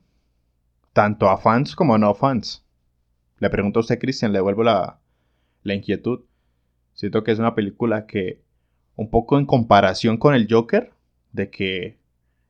Tanto 0.95 1.29
a 1.29 1.37
fans 1.37 1.77
como 1.77 1.95
a 1.95 1.99
no 1.99 2.15
fans. 2.15 2.65
Le 3.39 3.51
pregunto 3.51 3.81
a 3.81 3.83
usted, 3.83 3.99
Cristian, 3.99 4.33
le 4.33 4.39
devuelvo 4.39 4.63
la, 4.65 4.99
la 5.63 5.75
inquietud. 5.75 6.21
Siento 6.95 7.23
que 7.23 7.33
es 7.33 7.39
una 7.39 7.55
película 7.55 8.07
que, 8.07 8.41
un 8.97 9.11
poco 9.11 9.39
en 9.39 9.45
comparación 9.45 10.17
con 10.17 10.35
el 10.35 10.49
Joker, 10.51 10.91
de 11.37 11.51
que 11.51 11.99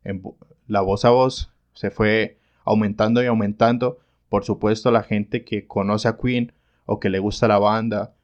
en 0.05 0.23
la 0.67 0.81
voz 0.81 1.05
a 1.05 1.11
voz 1.11 1.53
se 1.75 1.91
fue 1.91 2.39
aumentando 2.65 3.23
y 3.23 3.27
aumentando. 3.27 3.99
Por 4.31 4.45
supuesto, 4.45 4.91
la 4.91 5.03
gente 5.03 5.45
que 5.45 5.67
conoce 5.67 6.09
a 6.09 6.17
Queen 6.17 6.53
o 6.87 6.99
que 6.99 7.11
le 7.11 7.19
gusta 7.19 7.49
la 7.49 7.59
banda 7.59 8.15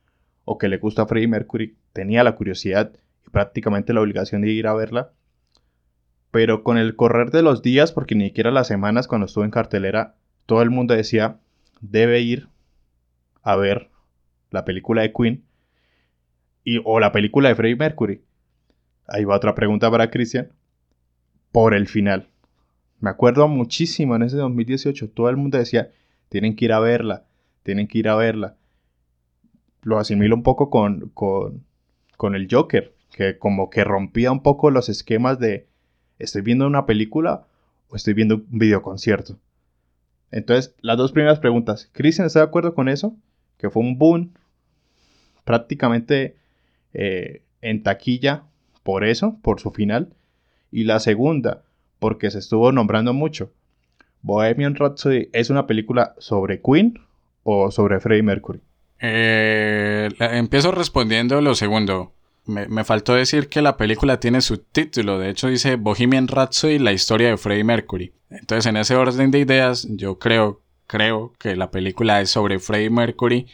o 0.45 0.57
que 0.59 0.69
le 0.69 0.79
gusta 0.79 1.07
Freddie 1.07 1.29
Mercury 1.29 1.77
tenía 1.93 2.25
la 2.25 2.35
curiosidad 2.35 2.93
y 3.27 3.31
prácticamente 3.31 3.93
la 3.93 4.01
obligación 4.01 4.43
de 4.43 4.51
ir 4.51 4.67
a 4.67 4.75
verla. 4.75 5.13
Pero 6.31 6.65
con 6.65 6.79
el 6.79 6.97
correr 6.97 7.31
de 7.31 7.43
los 7.43 7.63
días, 7.63 7.93
porque 7.93 8.15
ni 8.15 8.27
siquiera 8.27 8.51
las 8.51 8.67
semanas 8.67 9.07
cuando 9.07 9.27
estuve 9.27 9.45
en 9.45 9.51
cartelera, 9.51 10.15
todo 10.47 10.63
el 10.63 10.71
mundo 10.71 10.95
decía, 10.95 11.39
debe 11.81 12.21
ir 12.21 12.49
a 13.43 13.57
ver 13.57 13.91
la 14.51 14.65
película 14.65 15.03
de 15.03 15.13
Queen 15.13 15.45
y, 16.65 16.81
o 16.85 17.01
la 17.01 17.13
película 17.13 17.49
de 17.49 17.55
Freddie 17.55 17.77
Mercury. 17.77 18.23
Ahí 19.07 19.25
va 19.25 19.37
otra 19.37 19.55
pregunta 19.55 19.91
para 19.91 20.11
Christian. 20.11 20.53
Por 21.51 21.75
el 21.75 21.87
final. 21.87 22.29
Me 23.01 23.11
acuerdo 23.11 23.49
muchísimo 23.49 24.15
en 24.15 24.23
ese 24.23 24.37
2018, 24.37 25.11
todo 25.11 25.29
el 25.29 25.37
mundo 25.37 25.59
decía, 25.59 25.91
tienen 26.29 26.55
que 26.55 26.67
ir 26.67 26.73
a 26.73 26.79
verla, 26.79 27.25
tienen 27.65 27.89
que 27.89 27.99
ir 27.99 28.09
a 28.09 28.15
verla. 28.15 28.57
Lo 29.83 29.99
asimilo 29.99 30.37
un 30.37 30.45
poco 30.45 30.71
con, 30.71 31.11
con, 31.13 31.65
con 32.17 32.37
el 32.37 32.47
Joker, 32.49 32.95
que 33.13 33.39
como 33.39 33.71
que 33.71 33.83
rompía 33.83 34.31
un 34.31 34.43
poco 34.43 34.71
los 34.71 34.89
esquemas 34.89 35.41
de, 35.41 35.67
¿estoy 36.21 36.43
viendo 36.43 36.67
una 36.67 36.87
película 36.87 37.45
o 37.89 37.97
estoy 37.97 38.15
viendo 38.15 38.37
un 38.37 38.59
videoconcierto? 38.59 39.37
Entonces, 40.31 40.75
las 40.81 40.97
dos 40.97 41.11
primeras 41.11 41.41
preguntas. 41.41 41.91
¿Christian 41.93 42.29
está 42.29 42.39
de 42.39 42.47
acuerdo 42.47 42.73
con 42.75 42.89
eso? 42.89 43.17
Que 43.59 43.69
fue 43.69 43.83
un 43.83 43.99
boom 43.99 44.33
prácticamente 45.45 46.37
eh, 46.95 47.43
en 47.61 47.83
taquilla 47.83 48.45
por 48.83 49.05
eso, 49.05 49.39
por 49.43 49.61
su 49.61 49.71
final. 49.71 50.13
Y 50.71 50.85
la 50.85 51.01
segunda, 51.01 51.63
porque 51.99 52.31
se 52.31 52.39
estuvo 52.39 52.73
nombrando 52.73 53.13
mucho. 53.13 53.51
Bohemian 54.23 54.75
Rhapsody 54.75 55.29
es 55.33 55.51
una 55.51 55.67
película 55.67 56.15
sobre 56.19 56.61
Queen 56.61 57.01
o 57.43 57.71
sobre 57.71 58.01
Freddie 58.01 58.23
Mercury. 58.23 58.61
Eh, 59.01 60.09
empiezo 60.19 60.71
respondiendo 60.71 61.41
lo 61.41 61.55
segundo. 61.55 62.13
Me, 62.47 62.67
me 62.69 62.85
faltó 62.85 63.15
decir 63.15 63.49
que 63.49 63.63
la 63.63 63.77
película 63.77 64.21
tiene 64.21 64.41
subtítulo. 64.41 65.19
De 65.19 65.31
hecho, 65.31 65.49
dice 65.49 65.77
Bohemian 65.77 66.29
Rhapsody, 66.29 66.79
la 66.79 66.93
historia 66.93 67.29
de 67.29 67.37
Freddie 67.37 67.65
Mercury. 67.65 68.13
Entonces, 68.31 68.67
en 68.67 68.77
ese 68.77 68.95
orden 68.95 69.31
de 69.31 69.41
ideas, 69.41 69.87
yo 69.91 70.19
creo 70.19 70.63
creo 70.93 71.33
que 71.39 71.57
la 71.57 71.71
película 71.71 72.21
es 72.21 72.29
sobre 72.29 72.59
Freddie 72.59 72.91
Mercury, 72.91 73.47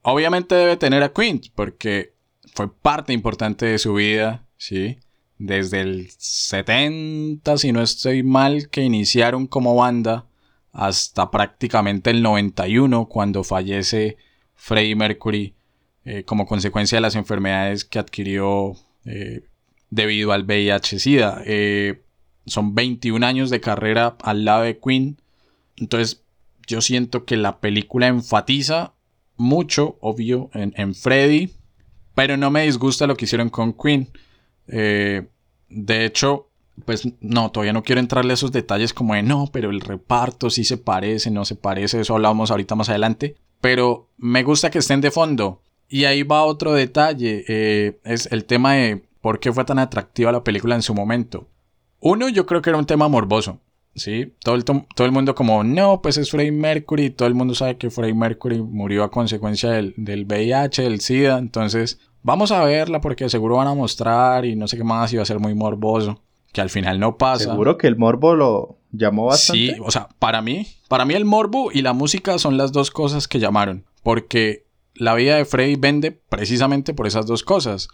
obviamente 0.00 0.54
debe 0.54 0.78
tener 0.78 1.02
a 1.02 1.12
Queen, 1.12 1.42
porque 1.54 2.14
fue 2.54 2.72
parte 2.72 3.12
importante 3.12 3.66
de 3.66 3.78
su 3.78 3.94
vida, 3.94 4.46
¿sí? 4.56 4.98
Desde 5.38 5.80
el 5.80 6.10
70, 6.10 7.56
si 7.56 7.72
no 7.72 7.82
estoy 7.82 8.22
mal, 8.22 8.68
que 8.68 8.82
iniciaron 8.82 9.46
como 9.46 9.74
banda, 9.74 10.26
hasta 10.72 11.30
prácticamente 11.30 12.10
el 12.10 12.22
91, 12.22 13.06
cuando 13.06 13.42
fallece 13.42 14.16
Freddie 14.54 14.94
Mercury 14.94 15.54
eh, 16.04 16.24
como 16.24 16.46
consecuencia 16.46 16.96
de 16.96 17.02
las 17.02 17.16
enfermedades 17.16 17.84
que 17.84 17.98
adquirió 17.98 18.74
eh, 19.04 19.44
debido 19.90 20.32
al 20.32 20.44
VIH-Sida. 20.44 21.42
Eh, 21.44 22.02
son 22.46 22.74
21 22.74 23.24
años 23.26 23.50
de 23.50 23.60
carrera 23.60 24.16
al 24.22 24.44
lado 24.44 24.62
de 24.62 24.78
Queen. 24.78 25.20
Entonces, 25.76 26.22
yo 26.66 26.80
siento 26.80 27.24
que 27.24 27.36
la 27.36 27.60
película 27.60 28.06
enfatiza 28.06 28.94
mucho, 29.36 29.98
obvio, 30.00 30.50
en, 30.54 30.72
en 30.76 30.94
Freddy, 30.94 31.50
pero 32.20 32.36
no 32.36 32.50
me 32.50 32.64
disgusta 32.64 33.06
lo 33.06 33.16
que 33.16 33.24
hicieron 33.24 33.48
con 33.48 33.72
Queen. 33.72 34.06
Eh, 34.68 35.26
de 35.70 36.04
hecho, 36.04 36.50
pues 36.84 37.08
no, 37.22 37.50
todavía 37.50 37.72
no 37.72 37.82
quiero 37.82 37.98
entrarle 37.98 38.32
a 38.32 38.34
esos 38.34 38.52
detalles 38.52 38.92
como 38.92 39.14
de 39.14 39.22
no, 39.22 39.48
pero 39.50 39.70
el 39.70 39.80
reparto 39.80 40.50
sí 40.50 40.64
se 40.64 40.76
parece, 40.76 41.30
no 41.30 41.46
se 41.46 41.54
parece, 41.54 41.98
eso 41.98 42.14
hablamos 42.14 42.50
ahorita 42.50 42.74
más 42.74 42.90
adelante. 42.90 43.36
Pero 43.62 44.10
me 44.18 44.42
gusta 44.42 44.70
que 44.70 44.80
estén 44.80 45.00
de 45.00 45.10
fondo. 45.10 45.62
Y 45.88 46.04
ahí 46.04 46.22
va 46.22 46.44
otro 46.44 46.74
detalle, 46.74 47.42
eh, 47.48 47.98
es 48.04 48.30
el 48.30 48.44
tema 48.44 48.74
de 48.74 49.02
por 49.22 49.40
qué 49.40 49.50
fue 49.50 49.64
tan 49.64 49.78
atractiva 49.78 50.30
la 50.30 50.44
película 50.44 50.74
en 50.74 50.82
su 50.82 50.92
momento. 50.92 51.48
Uno, 52.00 52.28
yo 52.28 52.44
creo 52.44 52.60
que 52.60 52.68
era 52.68 52.78
un 52.78 52.84
tema 52.84 53.08
morboso. 53.08 53.60
¿sí? 53.94 54.34
Todo 54.42 54.54
el, 54.54 54.64
todo 54.64 55.06
el 55.06 55.12
mundo 55.12 55.34
como, 55.34 55.64
no, 55.64 56.02
pues 56.02 56.16
es 56.18 56.30
Freddie 56.30 56.52
Mercury, 56.52 57.10
todo 57.10 57.28
el 57.28 57.34
mundo 57.34 57.54
sabe 57.54 57.76
que 57.76 57.90
Freddie 57.90 58.14
Mercury 58.14 58.60
murió 58.60 59.04
a 59.04 59.10
consecuencia 59.10 59.70
del, 59.70 59.94
del 59.96 60.26
VIH, 60.26 60.82
del 60.82 61.00
SIDA, 61.00 61.38
entonces 61.38 61.98
vamos 62.22 62.52
a 62.52 62.64
verla 62.64 63.00
porque 63.00 63.28
seguro 63.28 63.56
van 63.56 63.68
a 63.68 63.74
mostrar 63.74 64.44
y 64.44 64.56
no 64.56 64.68
sé 64.68 64.76
qué 64.76 64.84
más, 64.84 65.12
y 65.12 65.16
va 65.16 65.22
a 65.22 65.26
ser 65.26 65.38
muy 65.38 65.54
morboso, 65.54 66.20
que 66.52 66.60
al 66.60 66.70
final 66.70 66.98
no 67.00 67.16
pasa. 67.16 67.44
Seguro 67.44 67.78
que 67.78 67.86
el 67.86 67.96
morbo 67.96 68.34
lo 68.34 68.78
llamó 68.92 69.26
bastante. 69.26 69.74
Sí, 69.74 69.80
o 69.82 69.90
sea, 69.90 70.08
para 70.18 70.42
mí, 70.42 70.66
para 70.88 71.04
mí 71.04 71.14
el 71.14 71.24
morbo 71.24 71.70
y 71.72 71.82
la 71.82 71.92
música 71.92 72.38
son 72.38 72.56
las 72.56 72.72
dos 72.72 72.90
cosas 72.90 73.28
que 73.28 73.38
llamaron, 73.38 73.84
porque 74.02 74.66
la 74.94 75.14
vida 75.14 75.36
de 75.36 75.44
Freddie 75.44 75.76
vende 75.78 76.12
precisamente 76.12 76.94
por 76.94 77.06
esas 77.06 77.26
dos 77.26 77.42
cosas. 77.42 77.88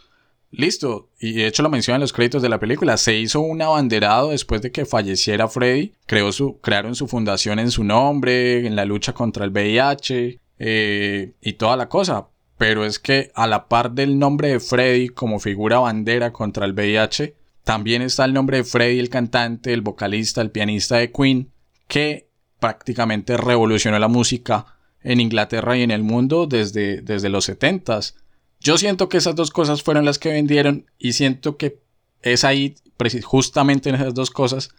Listo, 0.52 1.11
y 1.21 1.33
de 1.33 1.49
hecho 1.49 1.62
lo 1.62 1.71
menciona 1.71 1.97
en 1.97 2.00
los 2.00 2.12
créditos 2.12 2.40
de 2.40 2.49
la 2.49 2.61
película, 2.61 2.97
se 2.97 3.16
hizo 3.16 3.40
un 3.40 3.61
abanderado 3.61 4.30
después 4.30 4.62
de 4.62 4.71
que 4.71 4.87
falleciera 4.87 5.49
Freddy, 5.49 5.92
creó 6.06 6.30
su, 6.30 6.61
crearon 6.61 6.95
su 6.95 7.09
fundación 7.09 7.59
en 7.59 7.71
su 7.71 7.83
nombre, 7.83 8.64
en 8.66 8.76
la 8.76 8.85
lucha 8.85 9.12
contra 9.12 9.45
el 9.45 9.50
VIH 9.50 10.41
eh, 10.58 11.34
y 11.41 11.52
toda 11.54 11.76
la 11.76 11.89
cosa, 11.89 12.28
pero 12.58 12.84
es 12.84 12.99
que 12.99 13.30
a 13.34 13.47
la 13.47 13.69
par 13.69 13.92
del 13.92 14.19
nombre 14.19 14.49
de 14.49 14.60
Freddy 14.60 15.08
como 15.08 15.40
figura 15.40 15.78
bandera 15.78 16.32
contra 16.32 16.64
el 16.64 16.73
VIH, 16.73 17.34
también 17.64 18.02
está 18.02 18.25
el 18.25 18.32
nombre 18.32 18.58
de 18.58 18.64
Freddy, 18.64 18.99
el 18.99 19.10
cantante, 19.10 19.73
el 19.73 19.82
vocalista, 19.82 20.40
el 20.40 20.50
pianista 20.50 20.97
de 20.97 21.10
Queen, 21.10 21.50
que 21.88 22.28
prácticamente 22.60 23.36
revolucionó 23.36 23.99
la 23.99 24.08
música 24.08 24.66
en 25.02 25.21
Inglaterra 25.21 25.76
y 25.76 25.82
en 25.82 25.90
el 25.90 26.02
mundo 26.02 26.47
desde, 26.47 27.02
desde 27.02 27.28
los 27.28 27.49
70s. 27.49 28.14
Yo 28.60 28.78
siento 28.78 29.08
que 29.08 29.19
esas 29.19 29.36
dos 29.36 29.50
cosas 29.50 29.82
fueron 29.82 30.04
las 30.04 30.19
que 30.19 30.30
vendieron 30.30 30.86
y 30.99 31.12
siento 31.12 31.56
que 31.56 31.80
es 32.23 32.45
ahí, 32.45 32.75
justamente 33.23 33.88
en 33.88 33.97
esas 33.97 34.14
dos 34.14 34.30
cosas, 34.30 34.71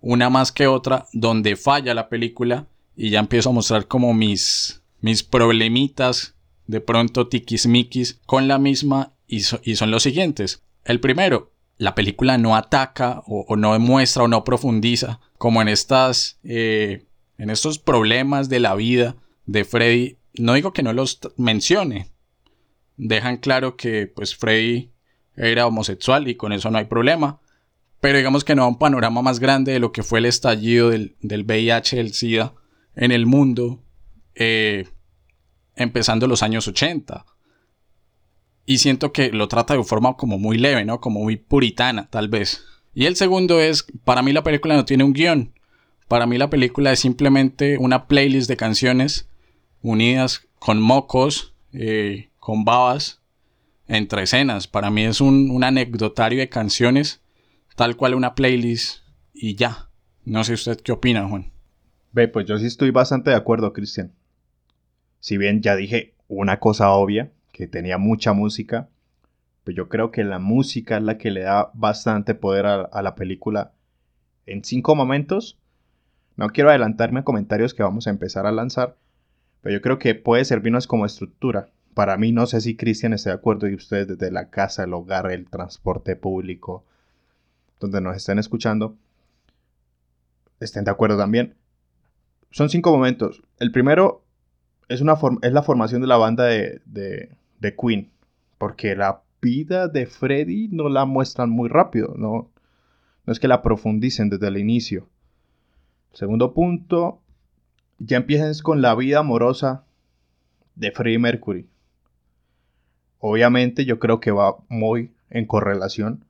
una 0.00 0.30
más 0.30 0.52
que 0.52 0.66
otra, 0.66 1.06
donde 1.12 1.56
falla 1.56 1.94
la 1.94 2.08
película 2.08 2.66
y 2.96 3.10
ya 3.10 3.20
empiezo 3.20 3.50
a 3.50 3.52
mostrar 3.52 3.86
como 3.86 4.14
mis, 4.14 4.82
mis 5.00 5.22
problemitas, 5.22 6.33
de 6.66 6.80
pronto 6.80 7.28
tiquismiquis, 7.28 8.20
con 8.26 8.48
la 8.48 8.58
misma 8.58 9.12
y, 9.26 9.40
so, 9.40 9.60
y, 9.62 9.76
son 9.76 9.90
los 9.90 10.02
siguientes. 10.02 10.62
El 10.84 11.00
primero, 11.00 11.52
la 11.78 11.94
película 11.94 12.38
no 12.38 12.56
ataca 12.56 13.22
o, 13.26 13.56
no 13.56 13.72
demuestra 13.72 14.24
o 14.24 14.28
no 14.28 14.44
profundiza 14.44 15.20
como 15.38 15.62
en 15.62 15.68
estas, 15.68 16.38
eh, 16.44 17.04
en 17.38 17.50
estos 17.50 17.78
problemas 17.78 18.48
de 18.48 18.60
la 18.60 18.74
vida 18.74 19.16
de 19.46 19.64
Freddy. 19.64 20.18
No 20.34 20.54
digo 20.54 20.72
que 20.72 20.82
no 20.82 20.92
los 20.92 21.20
mencione, 21.36 22.08
dejan 22.96 23.38
claro 23.38 23.76
que 23.76 24.06
pues 24.06 24.36
Freddy 24.36 24.90
era 25.36 25.66
homosexual 25.66 26.28
y 26.28 26.36
con 26.36 26.52
eso 26.52 26.70
no 26.70 26.78
hay 26.78 26.84
problema. 26.84 27.40
Pero 28.00 28.18
digamos 28.18 28.44
que 28.44 28.54
no 28.54 28.62
da 28.62 28.68
un 28.68 28.78
panorama 28.78 29.22
más 29.22 29.40
grande 29.40 29.72
de 29.72 29.78
lo 29.78 29.90
que 29.90 30.02
fue 30.02 30.18
el 30.18 30.26
estallido 30.26 30.90
del, 30.90 31.16
del 31.20 31.44
VIH, 31.44 31.98
el 31.98 32.12
SIDA 32.12 32.52
en 32.96 33.12
el 33.12 33.26
mundo, 33.26 33.82
eh, 34.34 34.86
empezando 35.76 36.26
los 36.26 36.42
años 36.42 36.68
80. 36.68 37.24
Y 38.66 38.78
siento 38.78 39.12
que 39.12 39.30
lo 39.30 39.48
trata 39.48 39.76
de 39.76 39.84
forma 39.84 40.16
como 40.16 40.38
muy 40.38 40.58
leve, 40.58 40.84
¿no? 40.84 41.00
Como 41.00 41.20
muy 41.20 41.36
puritana, 41.36 42.08
tal 42.10 42.28
vez. 42.28 42.64
Y 42.94 43.06
el 43.06 43.16
segundo 43.16 43.60
es, 43.60 43.86
para 44.04 44.22
mí 44.22 44.32
la 44.32 44.42
película 44.42 44.74
no 44.74 44.84
tiene 44.84 45.04
un 45.04 45.12
guion. 45.12 45.52
Para 46.08 46.26
mí 46.26 46.38
la 46.38 46.50
película 46.50 46.92
es 46.92 47.00
simplemente 47.00 47.76
una 47.78 48.06
playlist 48.06 48.48
de 48.48 48.56
canciones 48.56 49.28
unidas 49.82 50.46
con 50.58 50.80
mocos, 50.80 51.54
eh, 51.72 52.30
con 52.38 52.64
babas 52.64 53.20
entre 53.88 54.22
escenas. 54.22 54.66
Para 54.66 54.90
mí 54.90 55.04
es 55.04 55.20
un, 55.20 55.50
un, 55.50 55.64
anecdotario 55.64 56.38
de 56.38 56.48
canciones, 56.48 57.20
tal 57.76 57.96
cual 57.96 58.14
una 58.14 58.34
playlist 58.34 59.00
y 59.32 59.56
ya. 59.56 59.90
No 60.24 60.44
sé 60.44 60.54
usted 60.54 60.80
qué 60.80 60.92
opina, 60.92 61.28
Juan. 61.28 61.52
Ve, 62.12 62.28
pues 62.28 62.46
yo 62.46 62.58
sí 62.58 62.66
estoy 62.66 62.90
bastante 62.90 63.30
de 63.30 63.36
acuerdo, 63.36 63.72
Cristian. 63.72 64.12
Si 65.24 65.38
bien 65.38 65.62
ya 65.62 65.74
dije 65.74 66.12
una 66.28 66.60
cosa 66.60 66.90
obvia, 66.90 67.32
que 67.50 67.66
tenía 67.66 67.96
mucha 67.96 68.34
música, 68.34 68.90
pues 69.64 69.74
yo 69.74 69.88
creo 69.88 70.10
que 70.10 70.22
la 70.22 70.38
música 70.38 70.98
es 70.98 71.02
la 71.02 71.16
que 71.16 71.30
le 71.30 71.44
da 71.44 71.70
bastante 71.72 72.34
poder 72.34 72.66
a, 72.66 73.00
la 73.00 73.14
película 73.14 73.72
en 74.44 74.62
cinco 74.64 74.94
momentos. 74.94 75.58
No 76.36 76.50
quiero 76.50 76.68
adelantarme 76.68 77.20
a 77.20 77.24
comentarios 77.24 77.72
que 77.72 77.82
vamos 77.82 78.06
a 78.06 78.10
empezar 78.10 78.44
a 78.44 78.52
lanzar, 78.52 78.98
pero 79.62 79.72
yo 79.72 79.80
creo 79.80 79.98
que 79.98 80.14
puede 80.14 80.44
servirnos 80.44 80.86
como 80.86 81.06
estructura 81.06 81.70
para 81.94 82.18
mí, 82.18 82.30
no 82.30 82.44
sé 82.44 82.60
si 82.60 82.76
Cristian 82.76 83.14
está 83.14 83.30
de 83.30 83.36
acuerdo 83.36 83.66
y 83.66 83.74
ustedes 83.74 84.06
desde 84.06 84.30
la 84.30 84.50
casa, 84.50 84.84
el 84.84 84.92
hogar, 84.92 85.32
el 85.32 85.48
transporte 85.48 86.16
público, 86.16 86.84
donde 87.80 88.02
nos 88.02 88.14
estén 88.14 88.38
escuchando, 88.38 88.94
estén 90.60 90.84
de 90.84 90.90
acuerdo 90.90 91.16
también. 91.16 91.54
Son 92.50 92.68
cinco 92.68 92.90
momentos. 92.92 93.42
El 93.58 93.72
primero 93.72 94.23
es, 94.88 95.00
una 95.00 95.14
es 95.42 95.52
la 95.52 95.62
formación 95.62 96.00
de 96.00 96.06
la 96.06 96.16
banda 96.16 96.44
de, 96.44 96.80
de, 96.84 97.30
de, 97.60 97.76
Queen, 97.76 98.10
porque 98.58 98.96
la 98.96 99.22
vida 99.40 99.88
de 99.88 100.06
Freddy 100.06 100.68
no 100.68 100.88
la 100.88 101.04
muestran 101.04 101.50
muy 101.50 101.68
rápido, 101.68 102.14
no, 102.16 102.50
no 103.26 103.32
es 103.32 103.40
que 103.40 103.48
la 103.48 103.62
profundicen 103.62 104.30
desde 104.30 104.48
el 104.48 104.56
inicio. 104.56 105.08
Segundo 106.12 106.54
punto, 106.54 107.20
ya 107.98 108.16
empiezas 108.16 108.62
con 108.62 108.82
la 108.82 108.94
vida 108.94 109.20
amorosa 109.20 109.84
de 110.74 110.92
Freddie 110.92 111.18
Mercury 111.18 111.68
obviamente 113.26 113.86
yo 113.86 113.98
creo 113.98 114.20
que 114.20 114.32
va 114.32 114.58
muy 114.68 115.14
en 115.30 115.46
correlación 115.46 116.26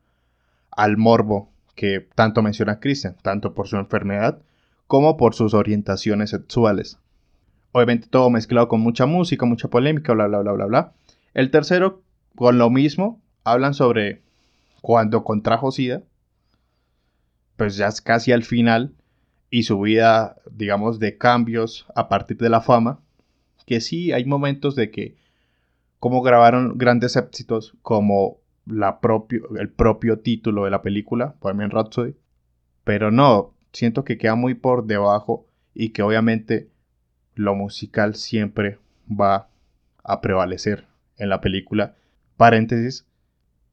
al 0.70 0.96
morbo 0.96 1.50
que 1.74 2.06
tanto 2.14 2.40
menciona 2.40 2.78
Christian, 2.78 3.16
tanto 3.20 3.52
por 3.52 3.66
su 3.66 3.76
enfermedad 3.78 4.38
como 4.86 5.16
por 5.16 5.34
sus 5.34 5.54
orientaciones 5.54 6.30
sexuales. 6.30 7.00
Obviamente 7.76 8.06
todo 8.08 8.30
mezclado 8.30 8.68
con 8.68 8.80
mucha 8.80 9.04
música, 9.04 9.46
mucha 9.46 9.66
polémica, 9.66 10.12
bla, 10.12 10.28
bla, 10.28 10.38
bla, 10.38 10.52
bla, 10.52 10.66
bla. 10.66 10.92
El 11.34 11.50
tercero, 11.50 12.04
con 12.37 12.56
lo 12.56 12.70
mismo, 12.70 13.20
hablan 13.42 13.74
sobre 13.74 14.22
cuando 14.80 15.24
contrajo 15.24 15.72
SIDA, 15.72 16.04
pues 17.56 17.76
ya 17.76 17.88
es 17.88 18.00
casi 18.00 18.30
al 18.30 18.44
final, 18.44 18.94
y 19.50 19.64
su 19.64 19.80
vida, 19.80 20.37
digamos, 20.52 21.00
de 21.00 21.18
cambios 21.18 21.87
a 21.96 22.08
partir 22.08 22.37
de 22.37 22.48
la 22.48 22.60
fama, 22.60 23.00
que 23.66 23.80
sí 23.80 24.12
hay 24.12 24.24
momentos 24.24 24.76
de 24.76 24.92
que 24.92 25.16
cómo 25.98 26.22
grabaron 26.22 26.78
grandes 26.78 27.16
éxitos 27.16 27.74
como 27.82 28.38
la 28.66 29.00
propio, 29.00 29.48
el 29.58 29.68
propio 29.68 30.20
título 30.20 30.64
de 30.64 30.70
la 30.70 30.80
película, 30.80 31.34
Bohemian 31.40 31.70
Rhapsody. 31.70 32.14
Pero 32.84 33.10
no, 33.10 33.52
siento 33.72 34.04
que 34.04 34.16
queda 34.16 34.37
muy 34.37 34.54
por 34.54 34.87
debajo 34.87 35.48
y 35.74 35.88
que 35.88 36.02
obviamente 36.02 36.68
lo 37.34 37.54
musical 37.54 38.14
siempre 38.14 38.78
va 39.08 39.48
a 40.02 40.20
prevalecer 40.20 40.86
en 41.18 41.28
la 41.28 41.40
película. 41.40 41.96
Paréntesis, 42.36 43.06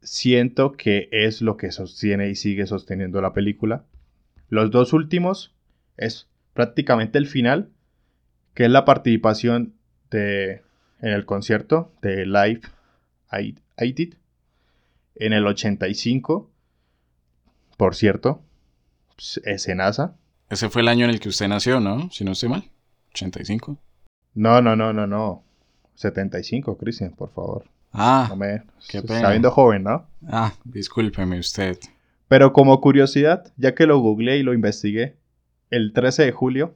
siento 0.02 0.74
que 0.74 1.10
es 1.12 1.42
lo 1.42 1.58
que 1.58 1.72
sostiene 1.72 2.30
y 2.30 2.36
sigue 2.36 2.66
sosteniendo 2.66 3.22
la 3.22 3.34
película. 3.34 3.84
Los 4.50 4.72
dos 4.72 4.94
últimos 4.94 5.54
es 5.98 6.28
prácticamente 6.54 7.18
el 7.18 7.28
final, 7.28 7.70
que 8.54 8.66
es 8.66 8.72
la 8.72 8.86
participación 8.86 9.74
de 10.10 10.62
en 11.02 11.10
el 11.14 11.26
concierto 11.26 11.92
de 12.02 12.26
Live 12.26 12.62
I, 13.32 13.56
Did 13.92 14.16
en 15.16 15.34
el 15.34 15.48
85. 15.48 16.50
Por 17.78 17.96
cierto, 17.96 18.44
escenaza. 19.44 20.16
Ese 20.50 20.70
fue 20.70 20.82
el 20.82 20.88
año 20.88 21.06
en 21.06 21.12
el 21.12 21.20
que 21.20 21.30
usted 21.30 21.48
nació, 21.48 21.80
¿no? 21.80 22.12
Si 22.12 22.24
no 22.24 22.34
estoy 22.34 22.50
mal. 22.50 22.64
85. 23.14 23.78
No, 24.36 24.62
no, 24.62 24.76
no, 24.76 24.94
no, 24.94 25.08
no. 25.08 25.44
75, 25.96 26.78
Cristian, 26.78 27.12
por 27.12 27.30
favor. 27.32 27.66
Ah, 27.94 28.28
No 28.30 28.36
me... 28.38 28.64
qué 28.90 29.02
pena. 29.02 29.16
Está 29.18 29.30
viendo 29.32 29.52
joven, 29.52 29.84
¿no? 29.84 30.06
ah, 30.30 30.54
discúlpeme 30.64 31.38
usted. 31.40 31.78
Pero 32.28 32.54
como 32.54 32.80
curiosidad, 32.80 33.52
ya 33.58 33.76
que 33.76 33.86
lo 33.86 34.00
googleé 34.00 34.38
y 34.38 34.44
lo 34.44 34.54
investigué, 34.54 35.16
el 35.70 35.92
13 35.94 36.24
de 36.26 36.32
julio, 36.32 36.76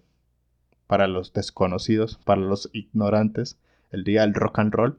para 0.87 1.07
los 1.07 1.31
desconocidos, 1.33 2.19
para 2.25 2.41
los 2.41 2.69
ignorantes, 2.73 3.57
el 3.91 4.03
día 4.03 4.21
del 4.21 4.33
rock 4.33 4.59
and 4.59 4.73
roll, 4.73 4.97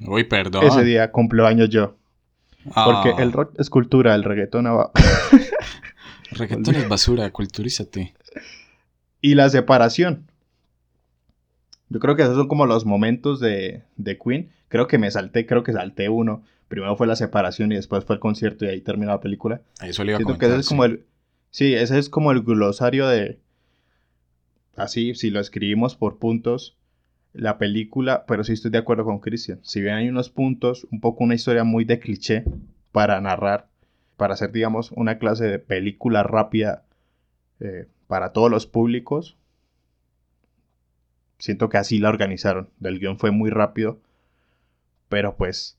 Uy, 0.00 0.24
perdón. 0.24 0.64
ese 0.64 0.84
día 0.84 1.10
cumplo 1.10 1.46
años 1.46 1.68
yo. 1.70 1.96
Porque 2.64 3.10
Ah, 3.16 3.22
el 3.22 3.32
rock 3.32 3.54
es 3.58 3.68
cultura, 3.70 4.14
el 4.14 4.22
reggaetón 4.24 4.66
ava- 4.66 4.90
Reggaetón 6.30 6.74
es 6.74 6.88
basura, 6.88 7.30
culturízate. 7.30 8.14
y 9.20 9.34
la 9.34 9.48
separación. 9.50 10.30
Yo 11.88 12.00
creo 12.00 12.16
que 12.16 12.22
esos 12.22 12.36
son 12.36 12.48
como 12.48 12.66
los 12.66 12.84
momentos 12.84 13.40
de, 13.40 13.82
de 13.96 14.18
Queen. 14.18 14.50
Creo 14.68 14.86
que 14.88 14.98
me 14.98 15.10
salté, 15.10 15.46
creo 15.46 15.62
que 15.62 15.72
salté 15.72 16.08
uno. 16.08 16.42
Primero 16.68 16.96
fue 16.96 17.06
la 17.06 17.14
separación 17.16 17.70
y 17.70 17.76
después 17.76 18.04
fue 18.04 18.16
el 18.16 18.20
concierto 18.20 18.64
y 18.64 18.68
ahí 18.68 18.80
terminó 18.80 19.12
la 19.12 19.20
película. 19.20 19.62
Eso 19.82 20.02
le 20.02 20.10
iba 20.12 20.16
a 20.16 20.18
Siento 20.18 20.34
que 20.34 20.46
comentar. 20.46 20.50
ese 20.50 20.60
es 20.60 20.68
como 20.68 20.84
el. 20.84 21.04
Sí, 21.50 21.74
ese 21.74 21.98
es 21.98 22.08
como 22.08 22.32
el 22.32 22.42
glosario 22.42 23.06
de. 23.06 23.38
Así, 24.74 25.14
si 25.14 25.30
lo 25.30 25.40
escribimos 25.40 25.96
por 25.96 26.18
puntos, 26.18 26.76
la 27.32 27.56
película, 27.58 28.24
pero 28.26 28.44
sí 28.44 28.52
estoy 28.52 28.70
de 28.70 28.78
acuerdo 28.78 29.04
con 29.04 29.20
Christian. 29.20 29.60
Si 29.62 29.80
bien 29.80 29.94
hay 29.94 30.08
unos 30.08 30.28
puntos, 30.28 30.86
un 30.90 31.00
poco 31.00 31.24
una 31.24 31.34
historia 31.34 31.64
muy 31.64 31.84
de 31.84 31.98
cliché 31.98 32.44
para 32.92 33.20
narrar, 33.20 33.68
para 34.16 34.34
hacer, 34.34 34.52
digamos, 34.52 34.90
una 34.92 35.18
clase 35.18 35.46
de 35.46 35.58
película 35.58 36.22
rápida 36.22 36.82
eh, 37.60 37.86
para 38.06 38.32
todos 38.32 38.50
los 38.50 38.66
públicos, 38.66 39.36
siento 41.38 41.68
que 41.68 41.78
así 41.78 41.98
la 41.98 42.08
organizaron. 42.08 42.70
El 42.82 42.98
guion 42.98 43.18
fue 43.18 43.30
muy 43.30 43.50
rápido, 43.50 44.00
pero 45.08 45.36
pues 45.36 45.78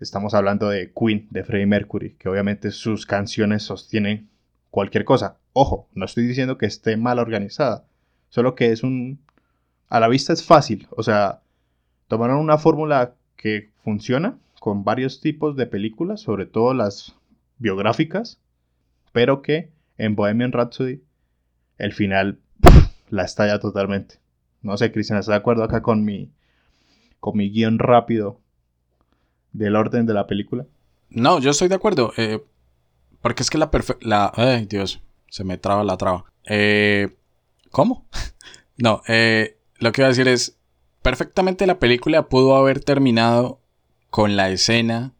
estamos 0.00 0.34
hablando 0.34 0.68
de 0.68 0.92
Queen, 0.92 1.26
de 1.30 1.44
Freddie 1.44 1.66
Mercury, 1.66 2.14
que 2.14 2.28
obviamente 2.28 2.70
sus 2.70 3.06
canciones 3.06 3.62
sostienen 3.62 4.28
cualquier 4.70 5.04
cosa. 5.04 5.38
Ojo, 5.52 5.88
no 5.94 6.04
estoy 6.04 6.26
diciendo 6.26 6.58
que 6.58 6.66
esté 6.66 6.96
mal 6.96 7.18
organizada, 7.18 7.84
solo 8.28 8.54
que 8.54 8.72
es 8.72 8.82
un... 8.82 9.20
A 9.88 10.00
la 10.00 10.08
vista 10.08 10.32
es 10.32 10.44
fácil, 10.44 10.88
o 10.90 11.02
sea, 11.02 11.42
tomaron 12.08 12.38
una 12.38 12.58
fórmula 12.58 13.14
que 13.36 13.70
funciona 13.84 14.38
con 14.58 14.82
varios 14.82 15.20
tipos 15.20 15.56
de 15.56 15.66
películas, 15.66 16.22
sobre 16.22 16.46
todo 16.46 16.74
las 16.74 17.14
biográficas, 17.58 18.40
pero 19.12 19.42
que 19.42 19.70
en 19.98 20.16
Bohemian 20.16 20.52
Rhapsody 20.52 21.02
el 21.78 21.92
final 21.92 22.38
la 23.10 23.24
estalla 23.24 23.60
totalmente. 23.60 24.23
No 24.64 24.76
sé, 24.78 24.90
Cristian, 24.90 25.18
¿estás 25.18 25.34
de 25.34 25.36
acuerdo 25.36 25.62
acá 25.62 25.82
con 25.82 26.04
mi, 26.04 26.32
con 27.20 27.36
mi 27.36 27.50
guion 27.50 27.78
rápido 27.78 28.40
del 29.52 29.76
orden 29.76 30.06
de 30.06 30.14
la 30.14 30.26
película? 30.26 30.66
No, 31.10 31.38
yo 31.38 31.50
estoy 31.50 31.68
de 31.68 31.74
acuerdo. 31.74 32.12
eh, 32.16 32.42
porque 33.20 33.42
es 33.42 33.50
que 33.50 33.58
la 33.58 33.70
perfecta. 33.70 34.06
La... 34.06 34.32
Ay, 34.34 34.66
Dios. 34.66 35.00
Se 35.28 35.44
me 35.44 35.58
traba 35.58 35.84
la 35.84 35.96
traba. 35.96 36.24
Eh, 36.46 37.14
¿Cómo? 37.70 38.06
no, 38.78 39.02
eh, 39.06 39.58
lo 39.78 39.92
que 39.92 40.00
iba 40.00 40.06
a 40.06 40.10
decir 40.10 40.28
es. 40.28 40.58
Perfectamente 41.02 41.66
la 41.66 41.78
película 41.78 42.30
pudo 42.30 42.56
haber 42.56 42.80
terminado 42.80 43.60
con 44.08 44.36
la 44.36 44.48
escena 44.48 45.12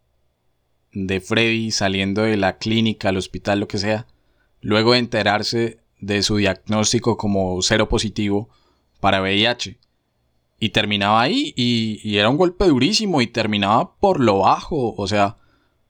de 0.93 1.21
Freddy 1.21 1.71
saliendo 1.71 2.23
de 2.23 2.39
la 2.39 2.57
clínica, 2.57 3.11
al 3.11 3.19
hospital, 3.19 3.61
lo 3.61 3.69
que 3.69 3.77
sea. 3.77 4.07
Luego 4.63 4.93
de 4.93 5.01
enterarse 5.01 5.81
de 6.01 6.23
su 6.23 6.37
diagnóstico 6.37 7.19
como 7.19 7.61
cero 7.61 7.91
positivo 7.91 8.49
para 9.05 9.21
VIH. 9.21 9.79
Y 10.59 10.71
terminaba 10.71 11.21
ahí 11.21 11.53
y, 11.57 12.17
era 12.17 12.31
un 12.31 12.39
golpe 12.39 12.65
durísimo 12.65 13.21
y 13.21 13.27
terminaba 13.27 13.97
por 13.97 14.19
lo 14.19 14.39
bajo. 14.39 14.95
O 14.97 15.07
sea, 15.07 15.37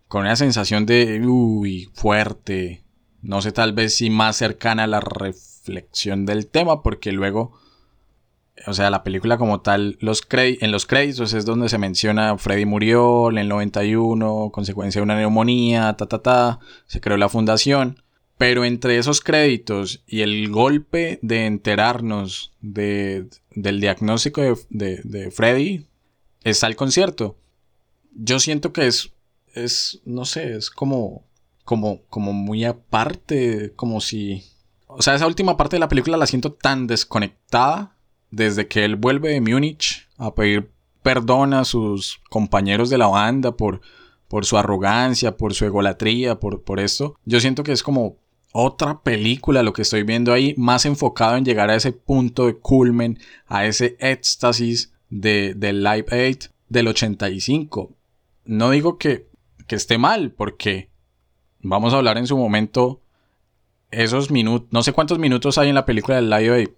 con 0.09 0.23
una 0.23 0.35
sensación 0.35 0.85
de, 0.85 1.25
uy, 1.25 1.89
fuerte. 1.95 2.83
No 3.23 3.41
sé, 3.41 3.53
tal 3.53 3.73
vez 3.73 3.95
sí 3.95 4.11
más 4.11 4.35
cercana 4.35 4.83
a 4.83 4.89
la 4.89 4.99
reflexión 4.99 6.27
del 6.27 6.49
tema, 6.49 6.83
porque 6.83 7.13
luego, 7.13 7.53
o 8.67 8.75
sea, 8.75 8.91
la 8.91 9.05
película 9.05 9.39
como 9.39 9.61
tal, 9.61 9.97
los 10.01 10.27
en 10.33 10.73
los 10.73 10.85
créditos 10.85 11.35
es 11.35 11.45
donde 11.45 11.69
se 11.69 11.79
menciona 11.79 12.37
Freddy 12.37 12.67
murió 12.67 13.31
en 13.31 13.39
el 13.39 13.49
91, 13.49 14.51
consecuencia 14.53 14.99
de 14.99 15.05
una 15.05 15.17
neumonía, 15.17 15.95
ta, 15.97 16.07
ta, 16.07 16.21
ta, 16.21 16.59
se 16.89 17.01
creó 17.01 17.17
la 17.17 17.29
fundación. 17.29 18.03
Pero 18.37 18.65
entre 18.65 18.99
esos 18.99 19.21
créditos 19.21 20.03
y 20.07 20.23
el 20.23 20.51
golpe 20.51 21.19
de 21.23 21.47
enterarnos 21.47 22.53
de, 22.61 23.29
del 23.55 23.81
diagnóstico 23.81 24.41
de, 24.71 25.01
de, 25.05 25.31
Freddy, 25.31 25.87
está 26.43 26.67
el 26.67 26.77
concierto. 26.77 27.37
Yo 28.13 28.41
siento 28.41 28.73
que 28.73 28.87
es, 28.87 29.13
es 29.55 30.01
no 30.05 30.25
sé, 30.25 30.57
es 30.57 30.71
como, 30.71 31.25
como, 31.65 32.03
como 32.09 32.33
muy 32.33 32.65
aparte, 32.65 33.73
como 33.77 34.01
si... 34.01 34.43
O 34.87 35.03
sea, 35.03 35.15
esa 35.15 35.27
última 35.27 35.57
parte 35.57 35.77
de 35.77 35.81
la 35.81 35.89
película 35.89 36.17
la 36.17 36.27
siento 36.27 36.53
tan 36.53 36.87
desconectada 36.87 37.97
desde 38.31 38.67
que 38.67 38.85
él 38.85 38.97
vuelve 38.97 39.31
de 39.31 39.41
Múnich 39.41 40.09
a 40.17 40.35
pedir 40.35 40.71
perdón 41.03 41.55
a 41.55 41.65
sus 41.65 42.21
compañeros 42.31 42.91
de 42.91 42.99
la 42.99 43.07
banda 43.07 43.57
por, 43.57 43.81
por 44.27 44.47
su 44.47 44.57
arrogancia, 44.57 45.37
por 45.37 45.55
su 45.55 45.65
egolatría, 45.65 46.41
por, 46.41 46.63
por 46.63 46.81
esto. 46.81 47.17
Yo 47.25 47.41
siento 47.41 47.63
que 47.63 47.73
es 47.73 47.83
como 47.83 48.17
otra 48.57 49.01
película 49.01 49.65
lo 49.65 49.73
que 49.73 49.83
estoy 49.83 50.05
viendo 50.05 50.33
ahí, 50.33 50.55
más 50.57 50.87
enfocado 50.87 51.37
en 51.37 51.45
llegar 51.45 51.71
a 51.71 51.75
ese 51.75 51.91
punto 51.91 52.47
de 52.47 52.55
culmen, 52.55 53.19
a 53.49 53.67
ese 53.67 53.97
éxtasis 53.99 54.93
de, 55.11 55.55
del 55.55 55.83
Live 55.83 56.07
Aid 56.13 56.39
del 56.69 56.87
85. 56.87 57.91
No 58.45 58.71
digo 58.71 58.97
que, 58.97 59.27
que 59.67 59.75
esté 59.75 59.99
mal, 59.99 60.31
porque 60.31 60.89
vamos 61.63 61.95
a 61.95 61.97
hablar 61.97 62.17
en 62.17 62.29
su 62.29 62.39
momento 62.39 63.01
esos 63.91 64.31
minutos, 64.31 64.69
no 64.71 64.85
sé 64.85 64.93
cuántos 64.93 65.19
minutos 65.19 65.59
hay 65.59 65.71
en 65.71 65.75
la 65.75 65.85
película 65.85 66.15
del 66.15 66.31
Live 66.31 66.55
Aid. 66.55 66.69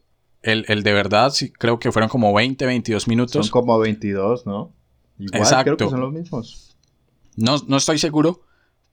El, 0.41 0.65
el 0.69 0.83
de 0.83 0.93
verdad, 0.95 1.31
sí, 1.31 1.51
creo 1.51 1.79
que 1.79 1.93
fueron 1.93 2.09
como 2.09 2.33
20, 2.33 2.65
22 2.65 3.07
minutos. 3.07 3.47
Son 3.49 3.51
como 3.51 3.79
22, 3.79 4.47
¿no? 4.47 4.73
Igual, 5.19 5.43
Exacto. 5.43 5.77
creo 5.77 5.77
que 5.77 5.91
son 5.91 6.01
los 6.01 6.13
mismos. 6.15 6.75
No, 7.37 7.57
no 7.69 7.77
estoy 7.77 7.99
seguro, 7.99 8.46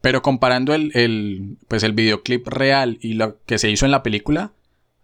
pero 0.04 0.22
comparando 0.22 0.74
el, 0.74 0.92
el, 0.96 1.56
pues 1.70 1.82
el 1.84 1.94
videoclip 1.94 2.46
real 2.50 2.98
y 3.00 3.14
lo 3.14 3.42
que 3.46 3.58
se 3.58 3.72
hizo 3.72 3.86
en 3.86 3.92
la 3.92 4.04
película, 4.04 4.52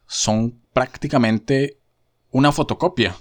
son 0.07 0.59
prácticamente 0.73 1.77
una 2.31 2.51
fotocopia. 2.51 3.15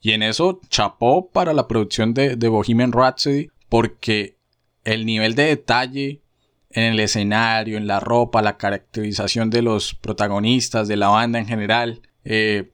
Y 0.00 0.10
en 0.10 0.24
eso 0.24 0.60
chapó 0.68 1.30
para 1.30 1.52
la 1.52 1.68
producción 1.68 2.14
de, 2.14 2.34
de 2.34 2.48
Bohemian 2.48 2.90
Rhapsody, 2.90 3.48
porque 3.68 4.38
el 4.82 5.06
nivel 5.06 5.36
de 5.36 5.44
detalle 5.44 6.22
en 6.70 6.82
el 6.82 6.98
escenario, 6.98 7.76
en 7.76 7.86
la 7.86 8.00
ropa, 8.00 8.42
la 8.42 8.56
caracterización 8.56 9.50
de 9.50 9.62
los 9.62 9.94
protagonistas, 9.94 10.88
de 10.88 10.96
la 10.96 11.06
banda 11.06 11.38
en 11.38 11.46
general, 11.46 12.00
eh, 12.24 12.72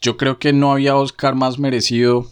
yo 0.00 0.16
creo 0.16 0.38
que 0.38 0.52
no 0.52 0.70
había 0.70 0.94
Oscar 0.94 1.34
más 1.34 1.58
merecido 1.58 2.30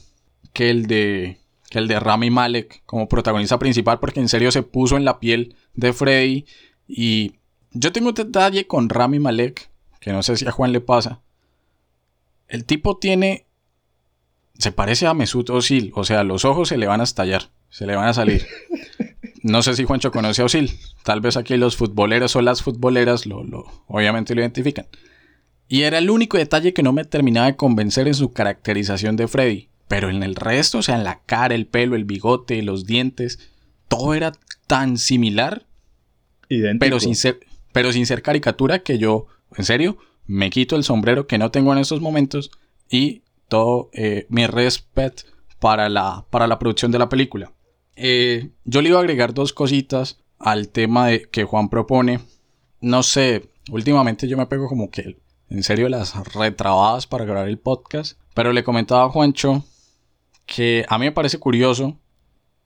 que 0.52 0.70
el 0.70 0.86
de 0.86 1.40
que 1.70 1.78
el 1.78 1.88
de 1.88 2.00
Rami 2.00 2.30
Malek 2.30 2.82
como 2.86 3.08
protagonista 3.08 3.58
principal 3.58 4.00
porque 4.00 4.20
en 4.20 4.28
serio 4.28 4.50
se 4.50 4.62
puso 4.62 4.96
en 4.96 5.04
la 5.04 5.20
piel 5.20 5.54
de 5.74 5.92
Freddy. 5.92 6.46
Y 6.86 7.34
yo 7.72 7.92
tengo 7.92 8.08
un 8.08 8.14
detalle 8.14 8.66
con 8.66 8.88
Rami 8.88 9.18
Malek 9.18 9.70
que 10.00 10.12
no 10.12 10.22
sé 10.22 10.36
si 10.36 10.46
a 10.46 10.52
Juan 10.52 10.72
le 10.72 10.80
pasa. 10.80 11.20
El 12.48 12.64
tipo 12.64 12.96
tiene 12.96 13.46
se 14.58 14.72
parece 14.72 15.06
a 15.06 15.14
Mesut 15.14 15.50
Özil 15.50 15.92
o 15.94 16.04
sea 16.04 16.24
los 16.24 16.44
ojos 16.44 16.68
se 16.68 16.78
le 16.78 16.86
van 16.86 17.00
a 17.00 17.04
estallar 17.04 17.50
se 17.70 17.86
le 17.86 17.96
van 17.96 18.08
a 18.08 18.14
salir. 18.14 18.46
No 19.40 19.62
sé 19.62 19.74
si 19.74 19.84
Juancho 19.84 20.10
conoce 20.10 20.42
a 20.42 20.46
Özil 20.46 20.76
tal 21.04 21.20
vez 21.20 21.36
aquí 21.36 21.56
los 21.56 21.76
futboleros 21.76 22.34
o 22.34 22.42
las 22.42 22.60
futboleras 22.60 23.24
lo, 23.24 23.44
lo 23.44 23.66
obviamente 23.86 24.34
lo 24.34 24.40
identifican. 24.40 24.86
Y 25.68 25.82
era 25.82 25.98
el 25.98 26.10
único 26.10 26.38
detalle 26.38 26.72
que 26.72 26.82
no 26.82 26.92
me 26.92 27.04
terminaba 27.04 27.46
de 27.46 27.56
convencer 27.56 28.08
en 28.08 28.14
su 28.14 28.32
caracterización 28.32 29.16
de 29.16 29.28
Freddy. 29.28 29.68
Pero 29.88 30.10
en 30.10 30.22
el 30.22 30.34
resto, 30.34 30.78
o 30.78 30.82
sea, 30.82 30.96
en 30.96 31.04
la 31.04 31.20
cara, 31.24 31.54
el 31.54 31.66
pelo, 31.66 31.96
el 31.96 32.04
bigote, 32.04 32.62
los 32.62 32.84
dientes, 32.84 33.38
todo 33.88 34.14
era 34.14 34.32
tan 34.66 34.98
similar, 34.98 35.66
Idéntico. 36.48 36.80
pero 36.80 37.00
sin 37.00 37.16
ser, 37.16 37.40
pero 37.72 37.92
sin 37.92 38.06
ser 38.06 38.22
caricatura 38.22 38.80
que 38.80 38.98
yo, 38.98 39.26
en 39.56 39.64
serio, 39.64 39.98
me 40.26 40.50
quito 40.50 40.76
el 40.76 40.84
sombrero 40.84 41.26
que 41.26 41.38
no 41.38 41.50
tengo 41.50 41.72
en 41.72 41.78
estos 41.78 42.00
momentos 42.00 42.50
y 42.90 43.22
todo 43.48 43.90
eh, 43.94 44.26
mi 44.28 44.46
respeto 44.46 45.24
para 45.58 45.88
la, 45.88 46.26
para 46.30 46.46
la 46.46 46.58
producción 46.58 46.92
de 46.92 46.98
la 46.98 47.08
película. 47.08 47.52
Eh, 47.96 48.50
yo 48.64 48.82
le 48.82 48.90
iba 48.90 48.98
a 48.98 49.00
agregar 49.00 49.34
dos 49.34 49.52
cositas 49.52 50.20
al 50.38 50.68
tema 50.68 51.08
de, 51.08 51.28
que 51.30 51.44
Juan 51.44 51.68
propone. 51.68 52.20
No 52.80 53.02
sé, 53.02 53.50
últimamente 53.70 54.28
yo 54.28 54.36
me 54.36 54.46
pego 54.46 54.68
como 54.68 54.90
que 54.90 55.18
en 55.50 55.62
serio 55.62 55.88
las 55.88 56.14
retrabadas 56.34 57.06
para 57.06 57.24
grabar 57.24 57.48
el 57.48 57.58
podcast. 57.58 58.18
Pero 58.34 58.52
le 58.52 58.62
comentaba 58.62 59.04
a 59.04 59.08
Juancho 59.08 59.64
que 60.48 60.84
a 60.88 60.98
mí 60.98 61.04
me 61.04 61.12
parece 61.12 61.38
curioso, 61.38 62.00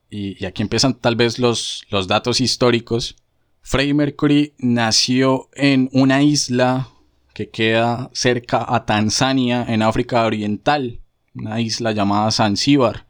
y, 0.09 0.45
aquí 0.47 0.63
empiezan 0.63 0.95
tal 0.95 1.17
vez 1.17 1.39
los, 1.39 1.85
los 1.91 2.07
datos 2.07 2.41
históricos. 2.41 3.17
Freddie 3.61 3.95
Mercury 3.95 4.55
nació 4.59 5.49
en 5.55 5.91
una 5.93 6.23
isla 6.23 6.89
que 7.35 7.51
queda 7.51 8.11
cerca 8.13 8.65
a 8.67 8.87
Tanzania, 8.87 9.67
en 9.69 9.83
África 9.83 10.25
Oriental, 10.25 11.01
una 11.35 11.61
isla 11.61 11.93
llamada 11.93 12.31
Zanzíbar. 12.31 13.07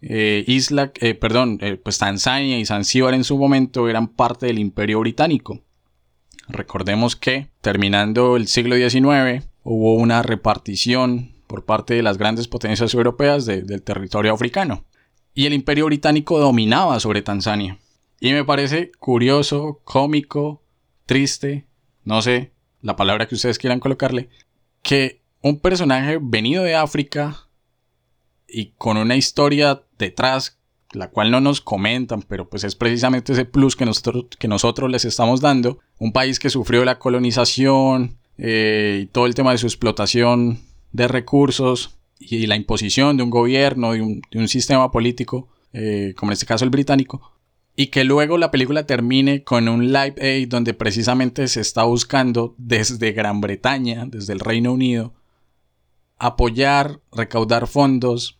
Eh, 0.00 0.44
isla, 0.46 0.92
eh, 1.00 1.14
perdón, 1.14 1.58
eh, 1.62 1.76
pues 1.76 1.98
Tanzania 1.98 2.58
y 2.58 2.66
Zanzíbar 2.66 3.14
en 3.14 3.24
su 3.24 3.38
momento 3.38 3.88
eran 3.88 4.08
parte 4.08 4.46
del 4.46 4.58
Imperio 4.58 5.00
Británico. 5.00 5.62
Recordemos 6.48 7.16
que, 7.16 7.48
terminando 7.60 8.36
el 8.36 8.48
siglo 8.48 8.76
XIX, 8.76 9.46
hubo 9.62 9.94
una 9.94 10.22
repartición 10.22 11.33
por 11.46 11.64
parte 11.64 11.94
de 11.94 12.02
las 12.02 12.18
grandes 12.18 12.48
potencias 12.48 12.94
europeas 12.94 13.46
de- 13.46 13.62
del 13.62 13.82
territorio 13.82 14.32
africano. 14.32 14.84
Y 15.34 15.46
el 15.46 15.52
Imperio 15.52 15.86
Británico 15.86 16.38
dominaba 16.38 17.00
sobre 17.00 17.22
Tanzania. 17.22 17.78
Y 18.20 18.32
me 18.32 18.44
parece 18.44 18.92
curioso, 18.98 19.80
cómico, 19.84 20.62
triste, 21.06 21.66
no 22.04 22.22
sé, 22.22 22.52
la 22.80 22.96
palabra 22.96 23.26
que 23.26 23.34
ustedes 23.34 23.58
quieran 23.58 23.80
colocarle, 23.80 24.28
que 24.82 25.22
un 25.42 25.58
personaje 25.58 26.18
venido 26.20 26.62
de 26.62 26.74
África 26.74 27.48
y 28.48 28.72
con 28.78 28.96
una 28.96 29.16
historia 29.16 29.82
detrás, 29.98 30.58
la 30.92 31.10
cual 31.10 31.30
no 31.30 31.40
nos 31.40 31.60
comentan, 31.60 32.22
pero 32.22 32.48
pues 32.48 32.62
es 32.64 32.76
precisamente 32.76 33.32
ese 33.32 33.44
plus 33.44 33.74
que 33.74 33.84
nosotros, 33.84 34.26
que 34.38 34.48
nosotros 34.48 34.90
les 34.90 35.04
estamos 35.04 35.40
dando, 35.40 35.78
un 35.98 36.12
país 36.12 36.38
que 36.38 36.50
sufrió 36.50 36.84
la 36.84 36.98
colonización 36.98 38.16
eh, 38.38 39.00
y 39.02 39.06
todo 39.06 39.26
el 39.26 39.34
tema 39.34 39.50
de 39.52 39.58
su 39.58 39.66
explotación 39.66 40.60
de 40.94 41.08
recursos 41.08 41.98
y 42.18 42.46
la 42.46 42.56
imposición 42.56 43.16
de 43.16 43.24
un 43.24 43.30
gobierno, 43.30 43.92
de 43.92 44.00
un, 44.00 44.22
de 44.30 44.38
un 44.38 44.48
sistema 44.48 44.90
político, 44.90 45.48
eh, 45.72 46.14
como 46.16 46.30
en 46.30 46.34
este 46.34 46.46
caso 46.46 46.64
el 46.64 46.70
británico, 46.70 47.32
y 47.76 47.88
que 47.88 48.04
luego 48.04 48.38
la 48.38 48.52
película 48.52 48.86
termine 48.86 49.42
con 49.42 49.68
un 49.68 49.92
live 49.92 50.14
aid 50.20 50.48
donde 50.48 50.72
precisamente 50.72 51.48
se 51.48 51.60
está 51.60 51.82
buscando 51.82 52.54
desde 52.56 53.12
Gran 53.12 53.40
Bretaña, 53.40 54.06
desde 54.06 54.32
el 54.32 54.40
Reino 54.40 54.72
Unido, 54.72 55.12
apoyar, 56.18 57.00
recaudar 57.12 57.66
fondos 57.66 58.38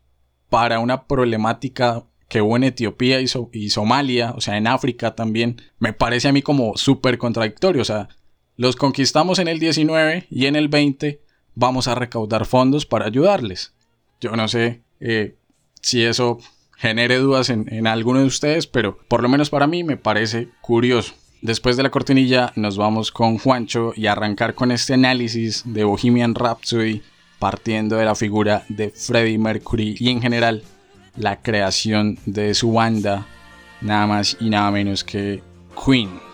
para 0.48 0.78
una 0.78 1.08
problemática 1.08 2.04
que 2.28 2.40
hubo 2.40 2.56
en 2.56 2.64
Etiopía 2.64 3.20
y, 3.20 3.26
y 3.52 3.70
Somalia, 3.70 4.32
o 4.36 4.40
sea, 4.40 4.56
en 4.56 4.68
África 4.68 5.16
también, 5.16 5.60
me 5.80 5.92
parece 5.92 6.28
a 6.28 6.32
mí 6.32 6.40
como 6.40 6.76
súper 6.76 7.18
contradictorio. 7.18 7.82
O 7.82 7.84
sea, 7.84 8.08
los 8.56 8.76
conquistamos 8.76 9.40
en 9.40 9.48
el 9.48 9.58
19 9.58 10.28
y 10.30 10.46
en 10.46 10.54
el 10.54 10.68
20 10.68 11.23
vamos 11.54 11.88
a 11.88 11.94
recaudar 11.94 12.46
fondos 12.46 12.86
para 12.86 13.06
ayudarles. 13.06 13.72
Yo 14.20 14.36
no 14.36 14.48
sé 14.48 14.82
eh, 15.00 15.36
si 15.80 16.04
eso 16.04 16.38
genere 16.76 17.18
dudas 17.18 17.50
en, 17.50 17.72
en 17.72 17.86
alguno 17.86 18.20
de 18.20 18.26
ustedes, 18.26 18.66
pero 18.66 18.98
por 19.08 19.22
lo 19.22 19.28
menos 19.28 19.50
para 19.50 19.66
mí 19.66 19.84
me 19.84 19.96
parece 19.96 20.48
curioso. 20.60 21.14
Después 21.42 21.76
de 21.76 21.82
la 21.82 21.90
cortinilla 21.90 22.52
nos 22.56 22.78
vamos 22.78 23.12
con 23.12 23.38
Juancho 23.38 23.92
y 23.94 24.06
arrancar 24.06 24.54
con 24.54 24.72
este 24.72 24.94
análisis 24.94 25.62
de 25.66 25.84
Bohemian 25.84 26.34
Rhapsody 26.34 27.02
partiendo 27.38 27.96
de 27.96 28.06
la 28.06 28.14
figura 28.14 28.64
de 28.68 28.88
Freddie 28.88 29.38
Mercury 29.38 29.94
y 29.98 30.08
en 30.08 30.22
general 30.22 30.62
la 31.16 31.42
creación 31.42 32.18
de 32.24 32.54
su 32.54 32.72
banda 32.72 33.26
nada 33.82 34.06
más 34.06 34.36
y 34.40 34.48
nada 34.48 34.70
menos 34.70 35.04
que 35.04 35.42
Queen. 35.84 36.34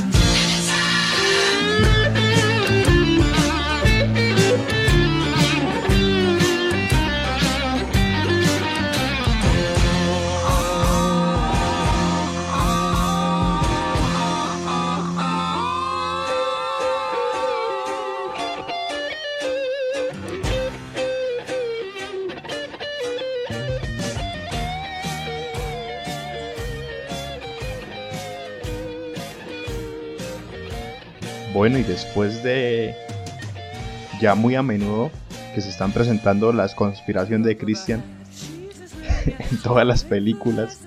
Bueno, 31.61 31.77
y 31.77 31.83
después 31.83 32.41
de 32.41 32.95
ya 34.19 34.33
muy 34.33 34.55
a 34.55 34.63
menudo 34.63 35.11
que 35.53 35.61
se 35.61 35.69
están 35.69 35.91
presentando 35.91 36.51
las 36.53 36.73
conspiraciones 36.73 37.45
de 37.45 37.55
Christian 37.55 38.03
en 39.27 39.57
todas 39.61 39.85
las 39.85 40.03
películas 40.03 40.79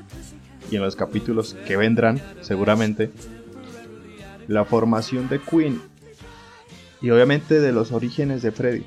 y 0.72 0.74
en 0.74 0.82
los 0.82 0.96
capítulos 0.96 1.54
que 1.64 1.76
vendrán, 1.76 2.20
seguramente, 2.40 3.12
la 4.48 4.64
formación 4.64 5.28
de 5.28 5.40
Queen 5.40 5.80
y 7.00 7.10
obviamente 7.10 7.60
de 7.60 7.70
los 7.70 7.92
orígenes 7.92 8.42
de 8.42 8.50
Freddy. 8.50 8.84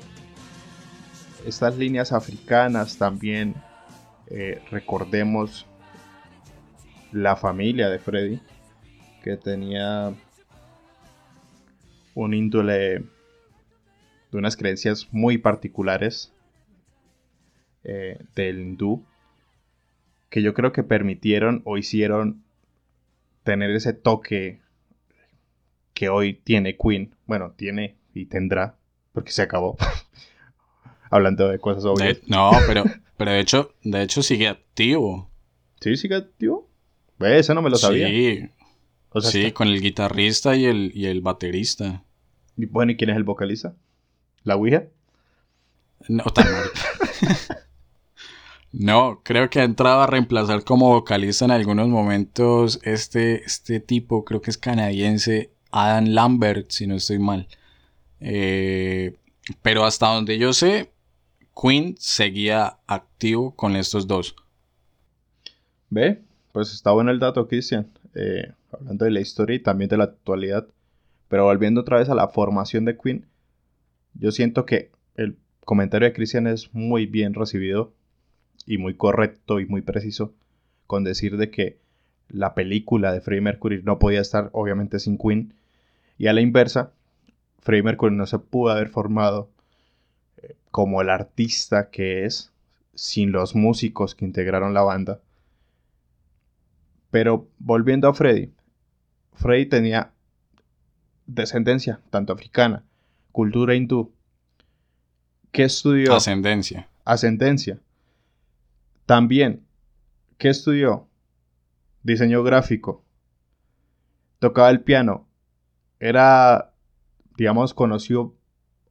Estas 1.46 1.78
líneas 1.78 2.12
africanas 2.12 2.98
también, 2.98 3.54
eh, 4.26 4.60
recordemos 4.70 5.64
la 7.12 7.34
familia 7.34 7.88
de 7.88 7.98
Freddy, 7.98 8.42
que 9.24 9.38
tenía 9.38 10.12
un 12.24 12.34
índole 12.34 13.04
de 14.32 14.38
unas 14.38 14.56
creencias 14.56 15.08
muy 15.12 15.38
particulares 15.38 16.32
eh, 17.84 18.18
del 18.34 18.60
hindú 18.60 19.04
que 20.30 20.42
yo 20.42 20.52
creo 20.52 20.72
que 20.72 20.82
permitieron 20.82 21.62
o 21.64 21.78
hicieron 21.78 22.42
tener 23.44 23.70
ese 23.70 23.92
toque 23.94 24.60
que 25.94 26.08
hoy 26.10 26.34
tiene 26.34 26.76
Queen. 26.76 27.14
Bueno, 27.26 27.52
tiene 27.56 27.96
y 28.12 28.26
tendrá, 28.26 28.76
porque 29.12 29.30
se 29.32 29.42
acabó. 29.42 29.76
Hablando 31.10 31.48
de 31.48 31.58
cosas 31.58 31.84
obvias. 31.86 32.20
De- 32.20 32.26
no, 32.26 32.50
pero, 32.66 32.84
pero 33.16 33.30
de 33.30 33.40
hecho, 33.40 33.74
de 33.84 34.02
hecho 34.02 34.22
sigue 34.22 34.48
activo. 34.48 35.30
Sí, 35.80 35.96
sí, 35.96 36.08
tío. 36.36 36.66
Ve, 37.18 37.38
Eso 37.38 37.54
no 37.54 37.62
me 37.62 37.70
lo 37.70 37.76
sabía. 37.76 38.08
Sí, 38.08 38.50
O 39.10 39.20
sea, 39.22 39.30
sí, 39.30 39.44
está- 39.44 39.54
con 39.54 39.68
el 39.68 39.80
guitarrista 39.80 40.56
y 40.56 40.66
el, 40.66 40.92
y 40.94 41.06
el 41.06 41.22
baterista. 41.22 42.04
Y 42.58 42.66
Bueno, 42.66 42.92
¿y 42.92 42.96
quién 42.96 43.10
es 43.10 43.16
el 43.16 43.24
vocalista? 43.24 43.74
¿La 44.44 44.56
Ouija? 44.56 44.84
No, 46.08 46.24
tan. 46.24 46.46
No, 48.70 49.22
creo 49.24 49.48
que 49.48 49.60
ha 49.60 49.64
entrado 49.64 50.02
a 50.02 50.06
reemplazar 50.06 50.62
como 50.62 50.90
vocalista 50.90 51.46
en 51.46 51.52
algunos 51.52 51.88
momentos 51.88 52.80
este, 52.82 53.42
este 53.44 53.80
tipo, 53.80 54.26
creo 54.26 54.42
que 54.42 54.50
es 54.50 54.58
canadiense, 54.58 55.50
Adam 55.70 56.08
Lambert, 56.08 56.70
si 56.70 56.86
no 56.86 56.96
estoy 56.96 57.18
mal. 57.18 57.48
Eh, 58.20 59.16
pero 59.62 59.86
hasta 59.86 60.12
donde 60.12 60.38
yo 60.38 60.52
sé, 60.52 60.92
Queen 61.60 61.96
seguía 61.98 62.78
activo 62.86 63.54
con 63.56 63.74
estos 63.74 64.06
dos. 64.06 64.36
Ve, 65.88 66.20
pues 66.52 66.74
está 66.74 66.90
bueno 66.90 67.10
el 67.10 67.18
dato, 67.18 67.48
Cristian. 67.48 67.90
Eh, 68.14 68.52
hablando 68.70 69.06
de 69.06 69.12
la 69.12 69.20
historia 69.20 69.56
y 69.56 69.60
también 69.60 69.88
de 69.88 69.96
la 69.96 70.04
actualidad. 70.04 70.66
Pero 71.28 71.44
volviendo 71.44 71.82
otra 71.82 71.98
vez 71.98 72.08
a 72.08 72.14
la 72.14 72.28
formación 72.28 72.84
de 72.84 72.96
Queen, 72.96 73.26
yo 74.14 74.32
siento 74.32 74.64
que 74.66 74.90
el 75.14 75.36
comentario 75.64 76.08
de 76.08 76.14
Cristian 76.14 76.46
es 76.46 76.74
muy 76.74 77.06
bien 77.06 77.34
recibido 77.34 77.92
y 78.66 78.78
muy 78.78 78.94
correcto 78.94 79.60
y 79.60 79.66
muy 79.66 79.82
preciso 79.82 80.32
con 80.86 81.04
decir 81.04 81.36
de 81.36 81.50
que 81.50 81.78
la 82.28 82.54
película 82.54 83.12
de 83.12 83.20
Freddie 83.20 83.42
Mercury 83.42 83.82
no 83.82 83.98
podía 83.98 84.20
estar 84.20 84.50
obviamente 84.52 84.98
sin 84.98 85.18
Queen. 85.18 85.54
Y 86.18 86.26
a 86.26 86.32
la 86.32 86.40
inversa, 86.40 86.92
Freddie 87.60 87.82
Mercury 87.82 88.14
no 88.14 88.26
se 88.26 88.38
pudo 88.38 88.70
haber 88.70 88.88
formado 88.88 89.50
eh, 90.42 90.56
como 90.70 91.00
el 91.00 91.10
artista 91.10 91.90
que 91.90 92.24
es 92.24 92.52
sin 92.94 93.32
los 93.32 93.54
músicos 93.54 94.14
que 94.14 94.24
integraron 94.24 94.74
la 94.74 94.82
banda. 94.82 95.20
Pero 97.10 97.48
volviendo 97.58 98.08
a 98.08 98.14
Freddy, 98.14 98.50
Freddy 99.34 99.66
tenía 99.66 100.12
descendencia, 101.28 102.00
tanto 102.10 102.32
africana, 102.32 102.82
cultura 103.30 103.76
hindú. 103.76 104.12
¿Qué 105.52 105.62
estudió? 105.62 106.14
Ascendencia. 106.14 106.88
Ascendencia. 107.04 107.78
También 109.06 109.68
¿Qué 110.38 110.48
estudió? 110.50 111.08
Diseño 112.04 112.44
gráfico. 112.44 113.02
Tocaba 114.38 114.70
el 114.70 114.82
piano. 114.82 115.26
Era, 115.98 116.74
digamos, 117.36 117.74
conocido 117.74 118.36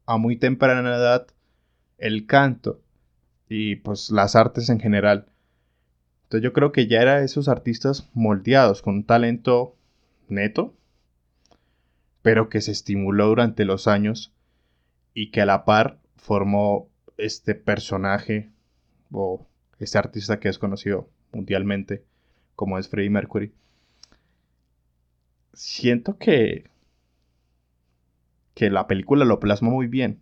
a 0.05 0.17
muy 0.17 0.35
temprana 0.35 0.93
edad 0.93 1.27
el 1.97 2.25
canto 2.25 2.81
y 3.47 3.77
pues 3.77 4.11
las 4.11 4.35
artes 4.35 4.69
en 4.69 4.81
general. 4.81 5.27
Entonces 6.23 6.43
yo 6.43 6.51
creo 6.51 6.73
que 6.73 6.87
ya 6.87 7.01
era 7.01 7.23
esos 7.23 7.47
artistas 7.47 8.09
moldeados 8.13 8.81
con 8.81 8.95
un 8.95 9.03
talento 9.05 9.77
neto, 10.27 10.75
pero 12.27 12.49
que 12.49 12.59
se 12.59 12.73
estimuló 12.73 13.27
durante 13.27 13.63
los 13.63 13.87
años 13.87 14.33
y 15.13 15.31
que 15.31 15.39
a 15.39 15.45
la 15.45 15.63
par 15.63 15.97
formó 16.17 16.89
este 17.15 17.55
personaje 17.55 18.49
o 19.13 19.47
este 19.79 19.97
artista 19.97 20.37
que 20.37 20.49
es 20.49 20.59
conocido 20.59 21.07
mundialmente 21.31 22.03
como 22.53 22.79
es 22.79 22.89
Freddie 22.89 23.11
Mercury. 23.11 23.53
Siento 25.53 26.17
que 26.17 26.69
que 28.53 28.69
la 28.71 28.87
película 28.87 29.23
lo 29.23 29.39
plasma 29.39 29.69
muy 29.69 29.87
bien. 29.87 30.19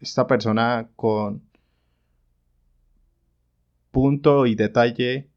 Esta 0.00 0.26
persona 0.26 0.88
con 0.96 1.42
punto 3.90 4.46
y 4.46 4.54
detalle, 4.54 5.28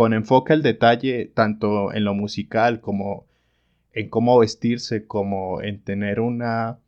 con 0.00 0.14
enfoque 0.14 0.54
al 0.54 0.62
detalle 0.62 1.26
tanto 1.26 1.92
en 1.92 2.04
lo 2.04 2.14
musical 2.14 2.80
como 2.80 3.26
en 3.92 4.08
cómo 4.08 4.38
vestirse, 4.38 5.06
como 5.06 5.60
en 5.60 5.82
tener 5.82 6.20
una 6.20 6.78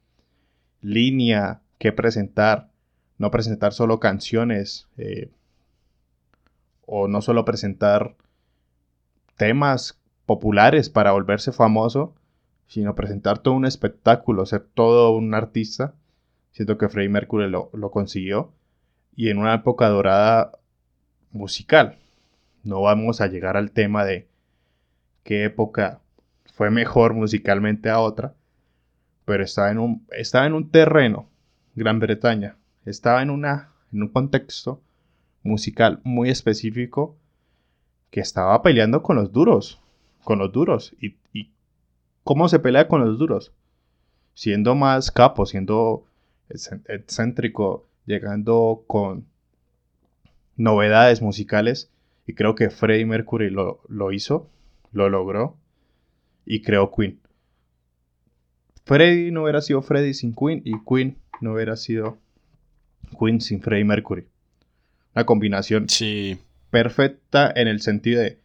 línea 0.81 1.61
que 1.79 1.93
presentar, 1.93 2.71
no 3.19 3.31
presentar 3.31 3.75
solo 3.75 4.01
canciones 4.01 4.89
eh, 4.97 5.29
o 6.87 7.07
no 7.07 7.21
solo 7.21 7.45
presentar 7.45 8.15
temas 9.37 10.01
populares 10.25 10.89
para 10.89 11.13
volverse 11.13 11.53
famoso, 11.53 12.15
sino 12.67 12.95
presentar 12.95 13.41
todo 13.41 13.53
un 13.53 13.67
espectáculo, 13.67 14.47
ser 14.47 14.63
todo 14.73 15.15
un 15.15 15.35
artista. 15.35 15.93
Siento 16.53 16.79
que 16.79 16.89
Freddie 16.89 17.11
Mercury 17.11 17.51
lo, 17.51 17.69
lo 17.75 17.91
consiguió 17.91 18.55
y 19.15 19.29
en 19.29 19.37
una 19.37 19.53
época 19.53 19.91
dorada 19.91 20.53
musical. 21.31 21.99
No 22.65 22.83
vamos 22.83 23.21
a 23.21 23.27
llegar 23.27 23.57
al 23.57 23.73
tema 23.73 24.05
de 24.05 24.29
qué 25.25 25.45
época 25.45 26.01
fue 26.55 26.71
mejor 26.71 27.15
musicalmente 27.15 27.91
a 27.91 28.01
otra, 28.01 28.35
pero 29.25 29.43
estaba 29.43 29.71
en 29.71 29.79
un, 29.79 30.07
estaba 30.11 30.47
en 30.47 30.53
un 30.53 30.71
terreno, 30.71 31.29
Gran 31.75 31.99
Bretaña, 31.99 32.57
estaba 32.85 33.23
en, 33.23 33.31
una, 33.31 33.73
en 33.93 34.03
un 34.03 34.09
contexto 34.09 34.81
musical 35.43 36.01
muy 36.05 36.31
específico 36.31 37.17
que 38.11 38.21
estaba 38.21 38.63
peleando 38.63 39.03
con 39.03 39.17
los 39.17 39.33
duros, 39.33 39.81
con 40.23 40.39
los 40.39 40.53
duros. 40.53 40.95
¿Y, 41.01 41.17
y 41.33 41.51
cómo 42.25 42.49
se 42.49 42.59
pelea 42.59 42.89
con 42.89 43.05
los 43.05 43.19
duros? 43.19 43.53
Siendo 44.35 44.75
más 44.75 45.11
capo, 45.11 45.47
siendo 45.47 46.05
excéntrico, 46.49 47.87
llegando 48.07 48.85
con 48.87 49.27
novedades 50.57 51.23
musicales. 51.23 51.91
Y 52.33 52.35
creo 52.35 52.55
que 52.55 52.71
Freddie 52.71 53.05
Mercury 53.05 53.51
lo, 53.51 53.83
lo 53.89 54.11
hizo, 54.11 54.49
lo 54.91 55.11
logró 55.11 55.59
y 56.47 56.63
creó 56.63 56.91
Queen. 56.91 57.21
Freddie 58.87 59.31
no 59.31 59.43
hubiera 59.43 59.61
sido 59.61 59.83
Freddie 59.83 60.15
sin 60.15 60.35
Queen 60.35 60.63
y 60.65 60.73
Queen 60.83 61.19
no 61.43 61.53
hubiera 61.53 61.77
sido 61.77 62.17
Queen 63.21 63.43
sin 63.43 63.61
Freddie 63.61 63.85
Mercury. 63.85 64.25
Una 65.15 65.27
combinación 65.27 65.91
Sí. 65.91 66.39
perfecta 66.71 67.53
en 67.55 67.69
el 67.69 67.83
sentido 67.83 68.23
de, 68.23 68.39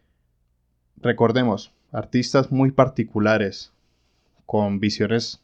recordemos, 0.98 1.72
artistas 1.90 2.52
muy 2.52 2.70
particulares, 2.72 3.72
con 4.44 4.80
visiones 4.80 5.40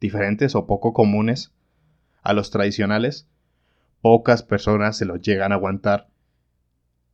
diferentes 0.00 0.54
o 0.54 0.66
poco 0.66 0.94
comunes 0.94 1.52
a 2.22 2.32
los 2.32 2.50
tradicionales, 2.50 3.26
pocas 4.00 4.42
personas 4.42 4.96
se 4.96 5.04
los 5.04 5.20
llegan 5.20 5.52
a 5.52 5.56
aguantar. 5.56 6.08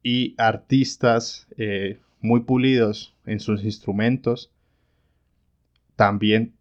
Y 0.03 0.35
artistas 0.39 1.47
eh, 1.57 1.99
muy 2.21 2.41
pulidos 2.41 3.15
en 3.27 3.41
sus 3.41 3.65
instrumentos, 3.65 4.51
también 5.97 6.55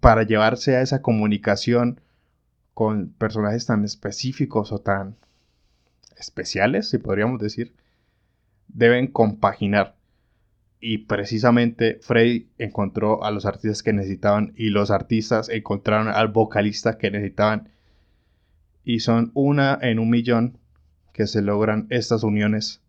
para 0.00 0.22
llevarse 0.22 0.76
a 0.76 0.82
esa 0.82 1.02
comunicación 1.02 2.00
con 2.74 3.10
personajes 3.10 3.66
tan 3.66 3.84
específicos 3.84 4.72
o 4.72 4.78
tan 4.78 5.16
especiales, 6.16 6.88
si 6.88 6.98
podríamos 6.98 7.40
decir, 7.40 7.74
deben 8.68 9.06
compaginar. 9.06 9.96
Y 10.80 10.98
precisamente 10.98 11.98
Frey 12.00 12.48
encontró 12.56 13.22
a 13.24 13.30
los 13.30 13.44
artistas 13.44 13.82
que 13.82 13.92
necesitaban 13.92 14.54
y 14.56 14.70
los 14.70 14.90
artistas 14.90 15.50
encontraron 15.50 16.08
al 16.08 16.28
vocalista 16.28 16.96
que 16.96 17.10
necesitaban. 17.10 17.68
Y 18.82 19.00
son 19.00 19.30
una 19.34 19.78
en 19.82 19.98
un 19.98 20.08
millón 20.08 20.58
que 21.12 21.26
se 21.26 21.42
logran 21.42 21.86
estas 21.90 22.22
uniones. 22.22 22.80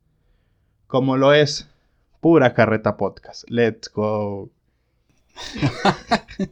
Como 0.87 1.17
lo 1.17 1.33
es 1.33 1.69
Pura 2.19 2.53
Carreta 2.53 2.97
Podcast. 2.97 3.49
Let's 3.49 3.91
go. 3.91 4.49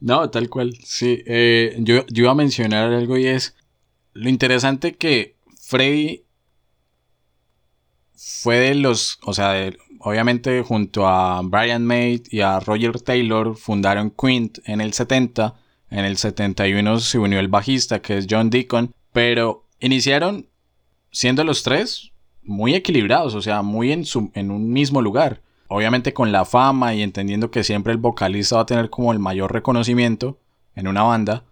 No, 0.00 0.30
tal 0.30 0.48
cual, 0.48 0.74
sí. 0.82 1.22
Eh, 1.26 1.76
yo, 1.78 2.06
yo 2.06 2.24
iba 2.24 2.32
a 2.32 2.34
mencionar 2.34 2.90
algo 2.92 3.18
y 3.18 3.26
es 3.26 3.54
lo 4.14 4.30
interesante 4.30 4.96
que 4.96 5.36
Freddy 5.60 6.24
fue 8.16 8.56
de 8.56 8.74
los, 8.74 9.18
o 9.22 9.34
sea, 9.34 9.70
obviamente 10.00 10.62
junto 10.62 11.06
a 11.06 11.42
Brian 11.44 11.84
May 11.84 12.22
y 12.30 12.40
a 12.40 12.60
Roger 12.60 13.00
Taylor 13.00 13.56
fundaron 13.56 14.10
Queen 14.10 14.50
en 14.64 14.80
el 14.80 14.94
70. 14.94 15.54
En 15.90 16.04
el 16.04 16.16
71 16.16 17.00
se 17.00 17.18
unió 17.18 17.38
el 17.38 17.48
bajista 17.48 18.00
que 18.00 18.16
es 18.16 18.26
John 18.30 18.48
Deacon, 18.48 18.94
pero 19.12 19.66
iniciaron 19.80 20.46
siendo 21.10 21.44
los 21.44 21.62
tres 21.62 22.12
muy 22.42 22.74
equilibrados, 22.74 23.34
o 23.34 23.42
sea, 23.42 23.62
muy 23.62 23.92
en, 23.92 24.04
su, 24.04 24.30
en 24.34 24.50
un 24.50 24.70
mismo 24.72 25.02
lugar. 25.02 25.40
Obviamente 25.68 26.12
con 26.12 26.32
la 26.32 26.44
fama 26.44 26.94
y 26.94 27.02
entendiendo 27.02 27.50
que 27.50 27.62
siempre 27.62 27.92
el 27.92 27.98
vocalista 27.98 28.56
va 28.56 28.62
a 28.62 28.66
tener 28.66 28.90
como 28.90 29.12
el 29.12 29.20
mayor 29.20 29.52
reconocimiento 29.52 30.38
en 30.74 30.88
una 30.88 31.02
banda, 31.02 31.44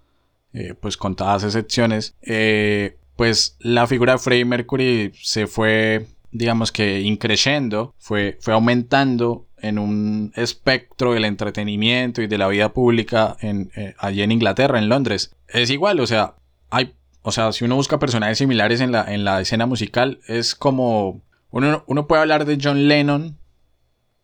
eh, 0.53 0.75
pues 0.75 0.97
con 0.97 1.15
todas 1.15 1.45
excepciones, 1.45 2.17
eh, 2.23 2.97
pues 3.15 3.57
la 3.61 3.87
figura 3.87 4.15
de 4.15 4.19
Freddie 4.19 4.45
Mercury 4.45 5.13
se 5.23 5.47
fue, 5.47 6.07
digamos 6.33 6.73
que 6.73 7.01
increciendo, 7.01 7.95
fue, 7.99 8.39
fue 8.41 8.55
aumentando 8.55 9.47
en 9.61 9.79
un 9.79 10.33
espectro 10.37 11.13
del 11.13 11.25
entretenimiento 11.25 12.23
y 12.23 12.27
de 12.27 12.39
la 12.39 12.49
vida 12.49 12.73
pública 12.73 13.37
eh, 13.43 13.95
allí 13.99 14.23
en 14.23 14.33
Inglaterra, 14.33 14.79
en 14.79 14.89
Londres. 14.89 15.35
Es 15.49 15.71
igual, 15.71 16.01
o 16.01 16.07
sea, 16.07 16.35
hay, 16.71 16.95
o 17.23 17.33
sea, 17.33 17.53
si 17.53 17.65
uno 17.65 17.77
busca 17.77 17.99
personajes 17.99 18.39
similares 18.39 18.81
en 18.81 18.93
la, 18.93 19.05
en 19.13 19.25
la 19.25 19.41
escena 19.41 19.67
musical, 19.67 20.21
es 20.27 20.55
como, 20.55 21.23
uno, 21.51 21.85
uno 21.87 22.07
puede 22.07 22.23
hablar 22.23 22.45
de 22.45 22.59
John 22.63 22.89
Lennon 22.89 23.39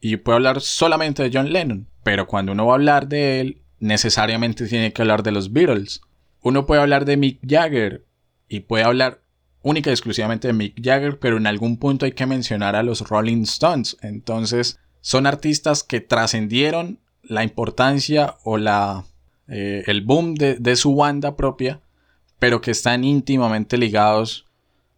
y 0.01 0.17
puede 0.17 0.37
hablar 0.37 0.61
solamente 0.61 1.23
de 1.23 1.31
John 1.33 1.53
Lennon, 1.53 1.89
pero 2.03 2.27
cuando 2.27 2.53
uno 2.53 2.67
va 2.67 2.73
a 2.73 2.77
hablar 2.77 3.09
de 3.09 3.41
él, 3.41 3.63
necesariamente 3.79 4.67
tiene 4.67 4.93
que 4.93 5.03
hablar 5.03 5.23
de 5.23 5.33
los 5.33 5.53
Beatles. 5.53 6.01
Uno 6.41 6.67
puede 6.67 6.81
hablar 6.81 7.05
de 7.05 7.17
Mick 7.17 7.39
Jagger 7.47 8.05
y 8.49 8.61
puede 8.61 8.85
hablar 8.85 9.21
única 9.63 9.91
y 9.91 9.95
exclusivamente 9.95 10.49
de 10.49 10.55
Mick 10.55 10.75
Jagger, 10.83 11.19
pero 11.19 11.39
en 11.39 11.47
algún 11.47 11.79
punto 11.79 12.05
hay 12.05 12.13
que 12.13 12.27
mencionar 12.27 12.77
a 12.77 12.83
los 12.83 13.01
Rolling 13.09 13.43
Stones. 13.43 13.97
Entonces, 14.03 14.79
son 15.01 15.27
artistas 15.27 15.83
que 15.83 16.01
trascendieron 16.01 16.99
la 17.23 17.43
importancia 17.43 18.37
o 18.45 18.59
la, 18.59 19.05
eh, 19.49 19.83
el 19.87 20.03
boom 20.03 20.35
de, 20.35 20.57
de 20.57 20.77
su 20.77 20.95
banda 20.95 21.37
propia, 21.37 21.81
pero 22.45 22.61
que 22.61 22.73
están 22.73 23.05
íntimamente 23.05 23.79
ligados 23.79 24.45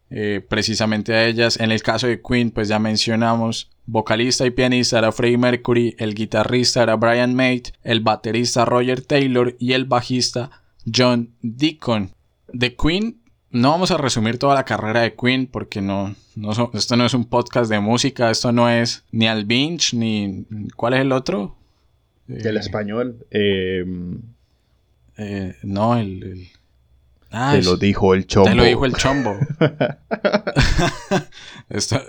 eh, 0.09 0.41
precisamente 0.49 1.13
a 1.13 1.25
ellas. 1.25 1.57
En 1.61 1.71
el 1.71 1.81
caso 1.81 2.05
de 2.07 2.21
Queen, 2.21 2.51
pues 2.51 2.67
ya 2.67 2.77
mencionamos, 2.77 3.69
vocalista 3.85 4.45
y 4.45 4.51
pianista 4.51 4.97
era 4.99 5.13
Freddie 5.13 5.37
Mercury, 5.37 5.95
el 5.97 6.13
guitarrista 6.13 6.83
era 6.83 6.97
Brian 6.97 7.33
May, 7.35 7.63
el 7.83 8.01
baterista 8.01 8.65
Roger 8.65 8.99
Taylor 9.01 9.55
y 9.59 9.71
el 9.71 9.85
bajista 9.85 10.51
John 10.93 11.29
Deacon. 11.41 12.11
De 12.51 12.75
Queen, 12.75 13.21
no 13.49 13.71
vamos 13.71 13.91
a 13.91 13.97
resumir 13.97 14.37
toda 14.39 14.55
la 14.55 14.65
carrera 14.65 14.99
de 15.03 15.15
Queen 15.15 15.47
porque 15.47 15.79
no, 15.81 16.15
no 16.35 16.53
so- 16.53 16.71
esto 16.73 16.97
no 16.97 17.05
es 17.05 17.13
un 17.13 17.23
podcast 17.29 17.71
de 17.71 17.79
música, 17.79 18.29
esto 18.29 18.51
no 18.51 18.69
es 18.69 19.05
ni 19.13 19.25
Al 19.27 19.45
Binch 19.45 19.93
ni... 19.93 20.45
¿Cuál 20.75 20.95
es 20.95 20.99
el 20.99 21.13
otro? 21.13 21.55
Del 22.27 22.57
Eh, 22.57 22.59
español. 22.59 23.25
eh, 23.31 23.85
eh, 25.17 25.55
no, 25.63 25.95
el... 25.97 26.23
el- 26.23 26.47
Ah, 27.31 27.53
te 27.55 27.63
lo 27.63 27.77
dijo 27.77 28.13
el 28.13 28.25
chombo. 28.27 28.49
Te 28.49 28.55
lo 28.55 28.63
dijo 28.63 28.85
el 28.85 28.93
chombo. 28.95 29.35
esto, 31.69 32.01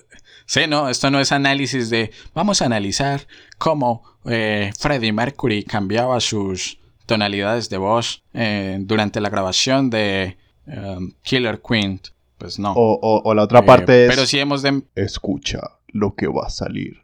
sí, 0.47 0.61
no, 0.69 0.89
esto 0.89 1.11
no 1.11 1.21
es 1.21 1.33
análisis 1.33 1.91
de. 1.91 2.11
Vamos 2.35 2.63
a 2.63 2.67
analizar 2.67 3.27
cómo 3.59 4.03
eh, 4.25 4.71
Freddie 4.79 5.13
Mercury 5.13 5.65
cambiaba 5.65 6.21
sus 6.21 6.79
tonalidades 7.07 7.69
de 7.71 7.79
voz 7.79 8.23
eh, 8.35 8.79
durante 8.81 9.21
la 9.21 9.31
grabación 9.31 9.91
de 9.91 10.37
um, 10.67 11.13
Killer 11.23 11.61
Queen, 11.67 12.01
pues 12.37 12.59
no. 12.59 12.73
O, 12.73 12.99
o- 13.01 13.23
o 13.25 13.35
la 13.35 13.43
otra 13.45 13.61
Eh, 13.61 13.63
parte 13.63 14.05
es... 14.07 14.11
Pero 14.15 14.27
sí 14.27 14.39
hemos 14.39 14.63
de... 14.63 14.83
Escucha 14.95 15.61
lo 15.89 16.15
que 16.15 16.27
va 16.29 16.47
a 16.47 16.51
salir 16.51 17.03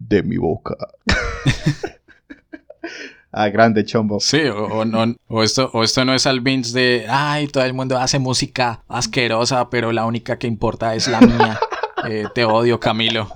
de 0.00 0.22
mi 0.24 0.36
boca. 0.36 0.76
ah, 3.34 3.48
grande 3.48 3.84
chombo. 3.84 4.20
Sí, 4.20 4.40
o, 4.46 4.64
o 4.66 4.84
no, 4.84 5.14
o 5.28 5.42
esto, 5.42 5.70
o 5.72 5.82
esto 5.84 6.04
no 6.04 6.14
es 6.14 6.26
al 6.26 6.40
Vince 6.40 6.72
de, 6.78 7.06
ay, 7.08 7.48
todo 7.48 7.64
el 7.64 7.74
mundo 7.74 7.98
hace 7.98 8.18
música 8.18 8.82
asquerosa, 8.88 9.68
pero 9.70 9.92
la 9.92 10.06
única 10.06 10.38
que 10.38 10.46
importa 10.46 10.94
es 10.94 11.08
la 11.08 11.20
mía. 11.20 11.58
Eh, 12.06 12.26
te 12.34 12.44
odio, 12.44 12.78
Camilo. 12.78 13.26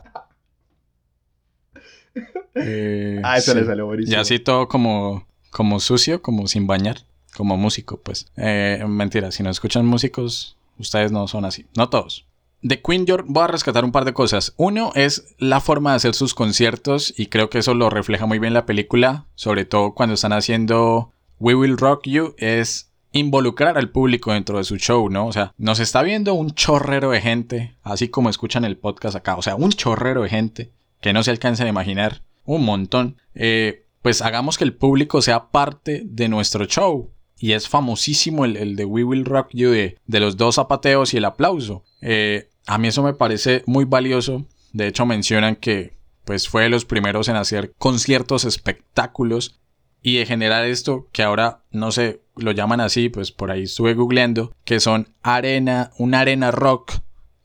Eh, 2.55 3.21
Ah, 3.25 3.39
eso 3.39 3.53
sí. 3.53 3.59
le 3.61 3.65
salió 3.67 3.87
buenísimo. 3.87 4.17
Y 4.17 4.21
así 4.21 4.39
todo 4.39 4.69
como, 4.69 5.27
como 5.51 5.81
sucio, 5.81 6.21
como 6.23 6.47
sin 6.49 6.67
bañar, 6.67 6.99
como 7.35 7.57
músico, 7.57 7.99
pues. 8.01 8.27
Eh, 8.37 8.85
mentira, 8.87 9.31
si 9.31 9.43
no 9.43 9.49
escuchan 9.51 9.87
músicos, 9.87 10.57
ustedes 10.79 11.13
no 11.13 11.29
son 11.29 11.45
así. 11.47 11.65
No 11.77 11.89
todos. 11.89 12.27
De 12.61 12.83
Queen 12.83 13.07
York 13.07 13.25
voy 13.29 13.45
a 13.45 13.49
rescatar 13.49 13.85
un 13.85 13.93
par 13.93 14.05
de 14.05 14.13
cosas. 14.13 14.53
Uno 14.57 14.93
es 14.95 15.35
la 15.39 15.61
forma 15.61 15.91
de 15.91 15.97
hacer 15.97 16.15
sus 16.15 16.35
conciertos 16.35 17.15
y 17.17 17.27
creo 17.27 17.51
que 17.51 17.59
eso 17.59 17.75
lo 17.75 17.89
refleja 17.89 18.27
muy 18.27 18.39
bien 18.39 18.55
la 18.55 18.67
película, 18.67 19.27
sobre 19.35 19.65
todo 19.65 19.95
cuando 19.95 20.15
están 20.15 20.33
haciendo 20.33 21.13
We 21.39 21.55
Will 21.55 21.79
Rock 21.79 22.09
You, 22.09 22.35
es 22.37 22.91
involucrar 23.13 23.79
al 23.79 23.91
público 23.91 24.33
dentro 24.33 24.59
de 24.59 24.65
su 24.65 24.77
show, 24.77 25.09
¿no? 25.09 25.27
O 25.27 25.33
sea, 25.33 25.55
nos 25.57 25.81
está 25.81 26.03
viendo 26.03 26.35
un 26.35 26.51
chorrero 26.51 27.11
de 27.11 27.21
gente, 27.21 27.77
así 27.83 28.09
como 28.09 28.29
escuchan 28.29 28.65
el 28.65 28.77
podcast 28.77 29.17
acá, 29.17 29.37
o 29.37 29.43
sea, 29.43 29.55
un 29.55 29.71
chorrero 29.71 30.23
de 30.23 30.29
gente 30.29 30.73
que 31.01 31.13
no 31.13 31.23
se 31.23 31.31
alcanza 31.31 31.65
a 31.65 31.69
imaginar, 31.69 32.23
un 32.45 32.65
montón. 32.65 33.17
Eh, 33.35 33.85
pues 34.03 34.23
hagamos 34.23 34.59
que 34.59 34.65
el 34.65 34.75
público 34.75 35.23
sea 35.23 35.51
parte 35.51 36.03
de 36.05 36.29
nuestro 36.29 36.65
show. 36.67 37.11
Y 37.39 37.53
es 37.53 37.69
famosísimo 37.69 38.45
el, 38.45 38.57
el 38.57 38.77
de 38.77 38.85
We 38.85 39.05
Will 39.05 39.25
Rock 39.25 39.51
You 39.53 39.71
de, 39.71 39.97
de 40.07 40.21
los 40.21 40.37
dos 40.37 40.57
zapateos 40.57 41.15
y 41.15 41.19
el 41.19 41.25
aplauso. 41.25 41.85
Eh, 42.01 42.49
a 42.67 42.79
mí 42.79 42.89
eso 42.89 43.03
me 43.03 43.15
parece 43.15 43.63
muy 43.67 43.85
valioso. 43.85 44.45
De 44.73 44.89
hecho 44.89 45.07
mencionan 45.07 45.57
que 45.57 45.93
pues 46.25 46.49
fue 46.49 46.65
de 46.65 46.69
los 46.69 46.85
primeros 46.85 47.29
en 47.29 47.37
hacer 47.37 47.73
conciertos 47.79 48.45
espectáculos 48.45 49.59
y 50.03 50.19
de 50.19 50.27
generar 50.27 50.65
esto 50.67 51.09
que 51.13 51.23
ahora 51.23 51.63
no 51.71 51.91
sé, 51.91 52.21
lo 52.37 52.53
llaman 52.53 52.81
así, 52.81 53.09
pues 53.09 53.33
por 53.33 53.51
ahí 53.51 53.63
estuve 53.63 53.95
googleando, 53.95 54.53
que 54.65 54.81
son 54.81 55.09
arena, 55.23 55.91
una 55.99 56.21
arena 56.21 56.51
rock, 56.51 56.93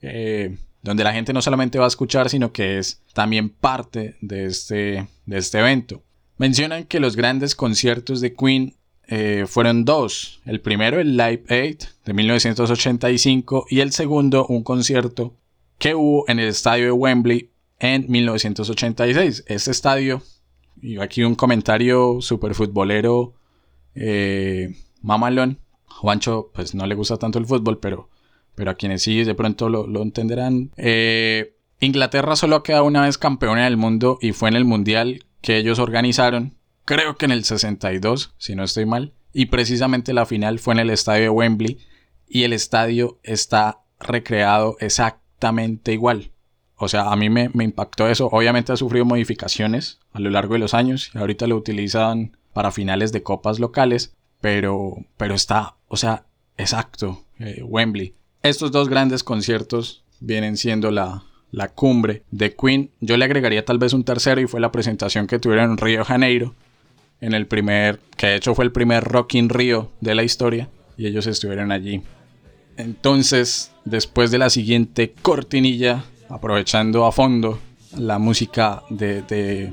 eh, 0.02 0.56
donde 0.82 1.04
la 1.04 1.12
gente 1.12 1.32
no 1.32 1.40
solamente 1.40 1.78
va 1.78 1.86
a 1.86 1.88
escuchar, 1.88 2.28
sino 2.28 2.52
que 2.52 2.78
es 2.78 3.02
también 3.14 3.48
parte 3.48 4.16
de 4.20 4.44
este, 4.44 5.08
de 5.24 5.38
este 5.38 5.60
evento. 5.60 6.02
Mencionan 6.36 6.84
que 6.84 7.00
los 7.00 7.16
grandes 7.16 7.54
conciertos 7.54 8.20
de 8.20 8.34
Queen 8.34 8.74
eh, 9.08 9.44
fueron 9.46 9.84
dos. 9.84 10.40
El 10.44 10.60
primero, 10.60 11.00
el 11.00 11.16
Live 11.16 11.44
Aid 11.48 11.78
de 12.04 12.12
1985, 12.14 13.66
y 13.70 13.80
el 13.80 13.92
segundo, 13.92 14.46
un 14.46 14.62
concierto 14.62 15.34
que 15.78 15.94
hubo 15.94 16.24
en 16.28 16.38
el 16.38 16.48
estadio 16.48 16.86
de 16.86 16.92
Wembley 16.92 17.50
en 17.78 18.06
1986. 18.08 19.44
Este 19.46 19.70
estadio, 19.70 20.22
y 20.80 20.98
aquí 21.00 21.22
un 21.22 21.34
comentario 21.34 22.18
super 22.20 22.54
futbolero, 22.54 23.34
eh, 23.94 24.74
mamalón. 25.02 25.58
Juancho, 25.86 26.50
pues 26.52 26.74
no 26.74 26.86
le 26.86 26.94
gusta 26.94 27.16
tanto 27.16 27.38
el 27.38 27.46
fútbol, 27.46 27.78
pero, 27.78 28.08
pero 28.54 28.70
a 28.70 28.74
quienes 28.74 29.02
sí 29.02 29.22
de 29.22 29.34
pronto 29.34 29.68
lo, 29.68 29.86
lo 29.86 30.02
entenderán. 30.02 30.70
Eh, 30.76 31.54
Inglaterra 31.80 32.36
solo 32.36 32.56
ha 32.56 32.62
quedado 32.62 32.84
una 32.84 33.02
vez 33.02 33.18
campeona 33.18 33.64
del 33.64 33.76
mundo 33.76 34.18
y 34.20 34.32
fue 34.32 34.48
en 34.48 34.56
el 34.56 34.64
mundial 34.64 35.24
que 35.40 35.58
ellos 35.58 35.78
organizaron, 35.78 36.53
creo 36.84 37.16
que 37.16 37.24
en 37.26 37.32
el 37.32 37.44
62, 37.44 38.34
si 38.38 38.54
no 38.54 38.64
estoy 38.64 38.86
mal, 38.86 39.12
y 39.32 39.46
precisamente 39.46 40.12
la 40.12 40.26
final 40.26 40.58
fue 40.58 40.74
en 40.74 40.80
el 40.80 40.90
estadio 40.90 41.22
de 41.22 41.30
Wembley 41.30 41.78
y 42.28 42.44
el 42.44 42.52
estadio 42.52 43.18
está 43.22 43.80
recreado 43.98 44.76
exactamente 44.80 45.92
igual. 45.92 46.30
O 46.76 46.88
sea, 46.88 47.12
a 47.12 47.16
mí 47.16 47.30
me, 47.30 47.50
impactó 47.54 48.08
eso. 48.08 48.28
Obviamente 48.30 48.72
ha 48.72 48.76
sufrido 48.76 49.04
modificaciones 49.04 50.00
a 50.12 50.20
lo 50.20 50.30
largo 50.30 50.54
de 50.54 50.60
los 50.60 50.74
años 50.74 51.10
y 51.14 51.18
ahorita 51.18 51.46
lo 51.46 51.56
utilizan 51.56 52.36
para 52.52 52.70
finales 52.70 53.12
de 53.12 53.22
copas 53.22 53.58
locales, 53.58 54.14
pero, 54.40 54.96
pero 55.16 55.34
está, 55.34 55.76
o 55.88 55.96
sea, 55.96 56.26
exacto, 56.56 57.24
eh, 57.38 57.62
Wembley. 57.64 58.14
Estos 58.42 58.70
dos 58.70 58.88
grandes 58.88 59.24
conciertos 59.24 60.04
vienen 60.20 60.56
siendo 60.56 60.90
la, 60.90 61.24
la 61.50 61.68
cumbre 61.68 62.24
de 62.30 62.54
Queen. 62.54 62.90
Yo 63.00 63.16
le 63.16 63.24
agregaría 63.24 63.64
tal 63.64 63.78
vez 63.78 63.92
un 63.92 64.04
tercero 64.04 64.40
y 64.40 64.46
fue 64.46 64.60
la 64.60 64.72
presentación 64.72 65.26
que 65.26 65.38
tuvieron 65.38 65.72
en 65.72 65.78
Río 65.78 66.04
Janeiro. 66.04 66.54
En 67.20 67.32
el 67.34 67.46
primer, 67.46 68.00
que 68.16 68.26
de 68.28 68.36
hecho 68.36 68.54
fue 68.54 68.64
el 68.64 68.72
primer 68.72 69.04
Rock 69.04 69.34
in 69.34 69.48
Rio 69.48 69.90
de 70.00 70.14
la 70.14 70.22
historia. 70.22 70.68
Y 70.96 71.06
ellos 71.06 71.26
estuvieron 71.26 71.72
allí. 71.72 72.02
Entonces, 72.76 73.72
después 73.84 74.30
de 74.30 74.38
la 74.38 74.50
siguiente 74.50 75.12
cortinilla, 75.22 76.04
aprovechando 76.28 77.06
a 77.06 77.12
fondo 77.12 77.58
la 77.96 78.18
música 78.18 78.82
de, 78.90 79.22
de- 79.22 79.72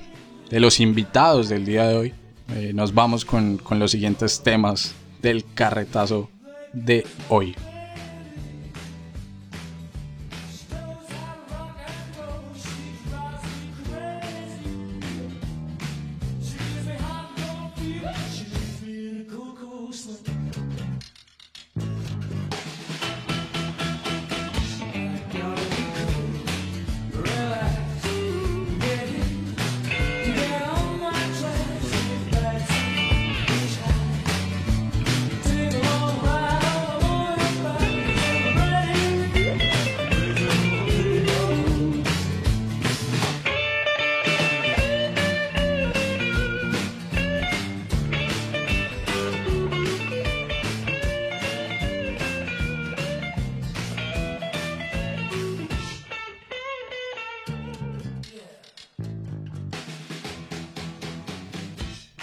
los 0.60 0.80
invitados 0.80 1.48
del 1.50 1.66
día 1.66 1.88
de 1.88 1.96
hoy, 1.96 2.14
eh, 2.56 2.72
nos 2.74 2.94
vamos 2.94 3.24
con, 3.26 3.58
con 3.58 3.80
los 3.80 3.92
siguientes 3.92 4.42
temas 4.44 4.94
del 5.22 5.46
carretazo 5.54 6.30
de 6.74 7.06
hoy. 7.30 7.56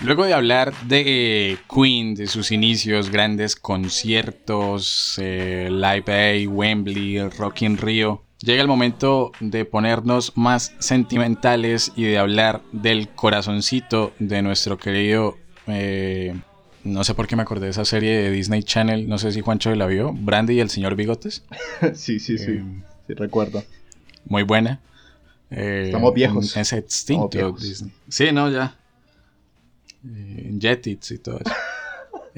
Luego 0.01 0.25
de 0.25 0.33
hablar 0.35 0.73
de 0.87 1.59
Queen, 1.73 2.15
de 2.15 2.29
sus 2.29 2.53
inicios, 2.53 3.11
grandes 3.11 3.57
conciertos, 3.57 5.19
eh, 5.21 5.69
Live 5.71 6.05
Aid, 6.13 6.49
Wembley, 6.49 7.19
Rock 7.31 7.63
in 7.63 7.77
Rio, 7.77 8.23
llega 8.41 8.63
el 8.63 8.69
momento 8.69 9.33
de 9.41 9.65
ponernos 9.65 10.33
más 10.37 10.73
sentimentales 10.79 11.91
y 11.97 12.05
de 12.05 12.19
hablar 12.19 12.63
del 12.73 13.09
corazoncito 13.09 14.13
de 14.21 14.43
nuestro 14.43 14.79
querido... 14.79 15.37
eh, 15.67 16.35
no 16.85 17.03
sé 17.05 17.13
por 17.15 17.27
qué 17.27 17.35
me 17.35 17.43
acordé 17.43 17.67
de 17.67 17.73
esa 17.73 17.85
serie 17.85 18.17
de 18.17 18.31
Disney 18.31 18.63
Channel, 18.63 19.09
no 19.09 19.19
sé 19.19 19.33
si 19.33 19.41
Juancho 19.41 19.75
la 19.75 19.87
vio, 19.87 20.13
Brandy 20.15 20.55
y 20.55 20.61
el 20.61 20.71
señor 20.71 20.95
Bigotes. 20.95 21.43
sí, 21.95 22.21
sí, 22.21 22.39
sí. 22.39 22.53
Eh, 22.53 22.65
Sí, 23.09 23.15
recuerdo. 23.15 23.65
muy 24.27 24.43
buena. 24.43 24.81
Eh, 25.51 25.85
Estamos 25.87 26.13
viejos. 26.15 26.57
Es 26.57 26.73
extinto 26.75 27.29
viejos. 27.33 27.63
Disney. 27.63 27.93
Sí, 28.09 28.33
no, 28.33 28.51
ya. 28.51 28.77
Eh, 30.07 30.57
Jetix 30.59 31.11
y 31.11 31.19
todo 31.19 31.39
eso. 31.39 31.55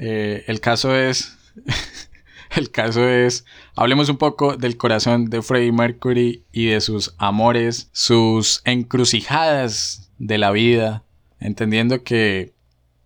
Eh, 0.03 0.45
el 0.47 0.61
caso 0.61 0.95
es. 0.95 1.37
el 2.55 2.71
caso 2.71 3.07
es. 3.07 3.45
Hablemos 3.75 4.09
un 4.09 4.17
poco 4.17 4.57
del 4.57 4.75
corazón 4.75 5.25
de 5.29 5.43
Freddie 5.43 5.71
Mercury 5.71 6.43
y 6.51 6.67
de 6.67 6.81
sus 6.81 7.13
amores, 7.19 7.89
sus 7.91 8.61
encrucijadas 8.65 10.11
de 10.17 10.39
la 10.39 10.49
vida, 10.49 11.03
entendiendo 11.39 12.03
que 12.03 12.53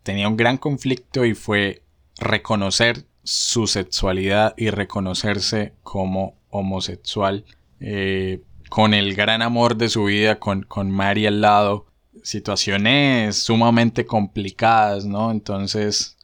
tenía 0.04 0.30
un 0.30 0.38
gran 0.38 0.58
conflicto 0.58 1.26
y 1.26 1.34
fue 1.34 1.82
reconocer 2.18 3.06
su 3.24 3.68
sexualidad 3.68 4.54
y 4.56 4.70
reconocerse 4.70 5.74
como 5.84 6.38
homosexual 6.50 7.44
eh, 7.80 8.42
con 8.70 8.94
el 8.94 9.16
gran 9.16 9.42
amor 9.42 9.76
de 9.76 9.90
su 9.90 10.06
vida, 10.06 10.40
con, 10.40 10.64
con 10.64 10.92
Mary 10.92 11.26
al 11.26 11.42
lado, 11.42 11.88
situaciones 12.24 13.38
sumamente 13.38 14.06
complicadas, 14.06 15.06
¿no? 15.06 15.32
Entonces, 15.32 16.18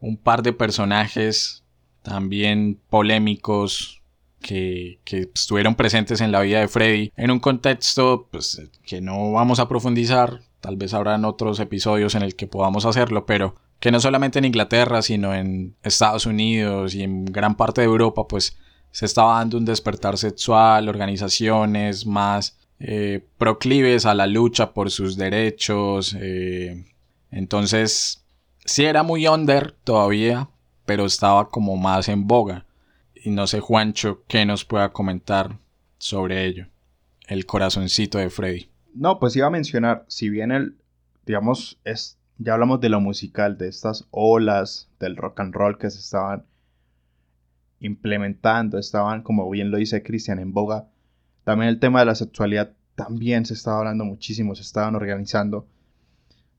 un 0.00 0.16
par 0.16 0.42
de 0.42 0.52
personajes 0.52 1.64
también 2.02 2.80
polémicos 2.88 4.02
que, 4.40 5.00
que 5.04 5.30
estuvieron 5.34 5.74
presentes 5.74 6.20
en 6.20 6.30
la 6.30 6.40
vida 6.40 6.60
de 6.60 6.68
Freddy 6.68 7.12
en 7.16 7.30
un 7.30 7.40
contexto 7.40 8.28
pues, 8.30 8.62
que 8.84 9.00
no 9.00 9.32
vamos 9.32 9.58
a 9.58 9.68
profundizar, 9.68 10.42
tal 10.60 10.76
vez 10.76 10.94
habrán 10.94 11.24
otros 11.24 11.58
episodios 11.58 12.14
en 12.14 12.22
el 12.22 12.36
que 12.36 12.46
podamos 12.46 12.84
hacerlo, 12.84 13.26
pero, 13.26 13.56
que 13.80 13.90
no 13.90 14.00
solamente 14.00 14.38
en 14.38 14.44
Inglaterra, 14.46 15.02
sino 15.02 15.34
en 15.34 15.74
Estados 15.82 16.26
Unidos 16.26 16.94
y 16.94 17.02
en 17.02 17.24
gran 17.24 17.56
parte 17.56 17.80
de 17.82 17.86
Europa, 17.86 18.26
pues 18.28 18.56
se 18.90 19.04
estaba 19.04 19.38
dando 19.38 19.58
un 19.58 19.64
despertar 19.64 20.16
sexual, 20.16 20.88
organizaciones 20.88 22.06
más 22.06 22.56
eh, 22.78 23.24
proclives 23.38 24.06
a 24.06 24.14
la 24.14 24.26
lucha 24.26 24.72
por 24.72 24.90
sus 24.90 25.16
derechos. 25.16 26.16
eh, 26.18 26.84
entonces, 27.30 28.24
sí 28.64 28.84
era 28.84 29.02
muy 29.02 29.26
under 29.26 29.72
todavía, 29.72 30.48
pero 30.84 31.04
estaba 31.04 31.48
como 31.48 31.76
más 31.76 32.08
en 32.08 32.26
boga. 32.26 32.66
Y 33.14 33.30
no 33.30 33.46
sé, 33.46 33.60
Juancho, 33.60 34.22
qué 34.28 34.46
nos 34.46 34.64
pueda 34.64 34.92
comentar 34.92 35.58
sobre 35.98 36.46
ello. 36.46 36.66
El 37.26 37.44
corazoncito 37.44 38.18
de 38.18 38.30
Freddy. 38.30 38.68
No, 38.94 39.18
pues 39.18 39.34
iba 39.36 39.48
a 39.48 39.50
mencionar, 39.50 40.04
si 40.08 40.30
bien 40.30 40.52
el, 40.52 40.76
digamos, 41.26 41.78
es, 41.84 42.18
ya 42.38 42.54
hablamos 42.54 42.80
de 42.80 42.88
lo 42.88 43.00
musical, 43.00 43.58
de 43.58 43.68
estas 43.68 44.06
olas 44.10 44.88
del 45.00 45.16
rock 45.16 45.40
and 45.40 45.54
roll 45.54 45.76
que 45.76 45.90
se 45.90 45.98
estaban 45.98 46.44
implementando, 47.80 48.78
estaban, 48.78 49.22
como 49.22 49.48
bien 49.50 49.70
lo 49.70 49.78
dice 49.78 50.02
Cristian, 50.02 50.38
en 50.38 50.52
boga. 50.52 50.86
También 51.46 51.68
el 51.68 51.78
tema 51.78 52.00
de 52.00 52.06
la 52.06 52.16
sexualidad 52.16 52.72
también 52.96 53.46
se 53.46 53.54
estaba 53.54 53.78
hablando 53.78 54.04
muchísimo, 54.04 54.56
se 54.56 54.62
estaban 54.62 54.96
organizando. 54.96 55.68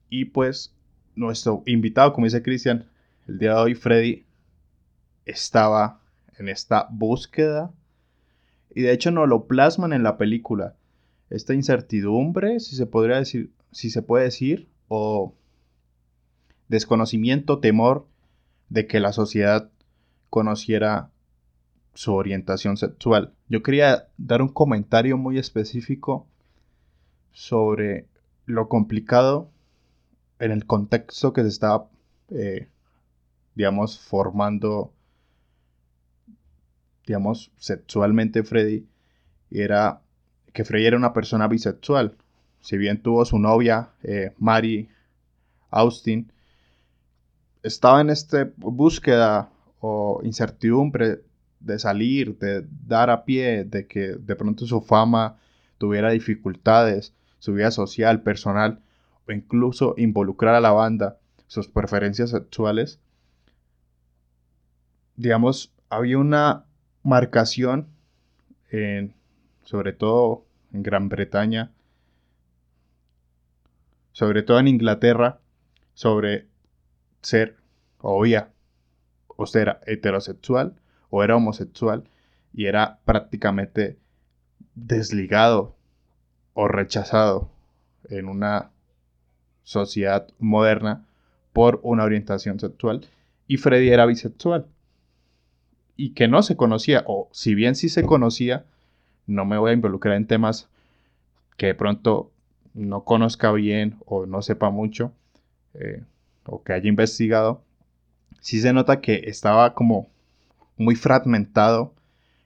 Y 0.08 0.24
pues 0.24 0.74
nuestro 1.14 1.62
invitado, 1.66 2.14
como 2.14 2.24
dice 2.24 2.42
Cristian, 2.42 2.86
el 3.26 3.38
día 3.38 3.50
de 3.50 3.60
hoy, 3.60 3.74
Freddy, 3.74 4.24
estaba 5.26 6.00
en 6.38 6.48
esta 6.48 6.88
búsqueda. 6.90 7.70
Y 8.74 8.80
de 8.80 8.92
hecho 8.92 9.10
nos 9.10 9.28
lo 9.28 9.46
plasman 9.46 9.92
en 9.92 10.02
la 10.02 10.16
película. 10.16 10.74
Esta 11.28 11.52
incertidumbre, 11.52 12.58
si 12.58 12.74
se 12.74 12.86
podría 12.86 13.18
decir, 13.18 13.52
si 13.72 13.90
se 13.90 14.00
puede 14.00 14.24
decir, 14.24 14.70
o 14.88 15.34
desconocimiento, 16.68 17.58
temor 17.58 18.06
de 18.70 18.86
que 18.86 19.00
la 19.00 19.12
sociedad 19.12 19.70
conociera 20.30 21.10
su 21.98 22.14
orientación 22.14 22.76
sexual. 22.76 23.32
Yo 23.48 23.64
quería 23.64 24.06
dar 24.18 24.40
un 24.40 24.50
comentario 24.50 25.18
muy 25.18 25.36
específico 25.36 26.28
sobre 27.32 28.06
lo 28.46 28.68
complicado 28.68 29.50
en 30.38 30.52
el 30.52 30.64
contexto 30.64 31.32
que 31.32 31.42
se 31.42 31.48
estaba, 31.48 31.88
eh, 32.30 32.68
digamos, 33.56 33.98
formando, 33.98 34.92
digamos, 37.04 37.50
sexualmente 37.56 38.44
Freddy. 38.44 38.86
Era 39.50 40.00
que 40.52 40.64
Freddy 40.64 40.86
era 40.86 40.96
una 40.96 41.12
persona 41.12 41.48
bisexual. 41.48 42.16
Si 42.60 42.78
bien 42.78 43.02
tuvo 43.02 43.24
su 43.24 43.40
novia, 43.40 43.90
eh, 44.04 44.32
Mary 44.38 44.88
Austin, 45.70 46.30
estaba 47.64 48.00
en 48.00 48.10
esta 48.10 48.48
búsqueda 48.56 49.50
o 49.80 50.20
incertidumbre 50.22 51.22
de 51.60 51.78
salir, 51.78 52.38
de 52.38 52.64
dar 52.86 53.10
a 53.10 53.24
pie, 53.24 53.64
de 53.64 53.86
que 53.86 54.14
de 54.14 54.36
pronto 54.36 54.66
su 54.66 54.80
fama 54.80 55.38
tuviera 55.78 56.10
dificultades, 56.10 57.14
su 57.38 57.54
vida 57.54 57.70
social, 57.70 58.22
personal, 58.22 58.80
o 59.26 59.32
incluso 59.32 59.94
involucrar 59.96 60.54
a 60.54 60.60
la 60.60 60.72
banda, 60.72 61.18
sus 61.46 61.68
preferencias 61.68 62.30
sexuales, 62.30 63.00
digamos, 65.16 65.72
había 65.88 66.18
una 66.18 66.64
marcación, 67.02 67.88
en, 68.70 69.14
sobre 69.64 69.92
todo 69.92 70.44
en 70.72 70.82
Gran 70.82 71.08
Bretaña, 71.08 71.72
sobre 74.12 74.42
todo 74.42 74.58
en 74.60 74.68
Inglaterra, 74.68 75.40
sobre 75.94 76.46
ser 77.22 77.56
o 78.00 78.24
o 79.26 79.46
era 79.54 79.80
heterosexual 79.86 80.74
o 81.10 81.22
era 81.22 81.36
homosexual 81.36 82.04
y 82.52 82.66
era 82.66 82.98
prácticamente 83.04 83.98
desligado 84.74 85.74
o 86.54 86.68
rechazado 86.68 87.50
en 88.08 88.26
una 88.26 88.70
sociedad 89.62 90.28
moderna 90.38 91.04
por 91.52 91.80
una 91.82 92.04
orientación 92.04 92.58
sexual 92.58 93.06
y 93.46 93.56
Freddy 93.56 93.88
era 93.88 94.06
bisexual. 94.06 94.66
Y 95.96 96.10
que 96.10 96.28
no 96.28 96.42
se 96.42 96.56
conocía 96.56 97.02
o 97.06 97.28
si 97.32 97.54
bien 97.54 97.74
sí 97.74 97.88
se 97.88 98.04
conocía 98.04 98.64
no 99.26 99.44
me 99.44 99.58
voy 99.58 99.70
a 99.70 99.74
involucrar 99.74 100.16
en 100.16 100.26
temas 100.26 100.68
que 101.56 101.66
de 101.66 101.74
pronto 101.74 102.30
no 102.74 103.04
conozca 103.04 103.52
bien 103.52 103.96
o 104.06 104.26
no 104.26 104.42
sepa 104.42 104.70
mucho 104.70 105.12
eh, 105.74 106.02
o 106.46 106.62
que 106.62 106.72
haya 106.72 106.88
investigado 106.88 107.62
sí 108.40 108.60
se 108.60 108.72
nota 108.72 109.00
que 109.00 109.24
estaba 109.26 109.74
como 109.74 110.08
muy 110.78 110.94
fragmentado 110.94 111.94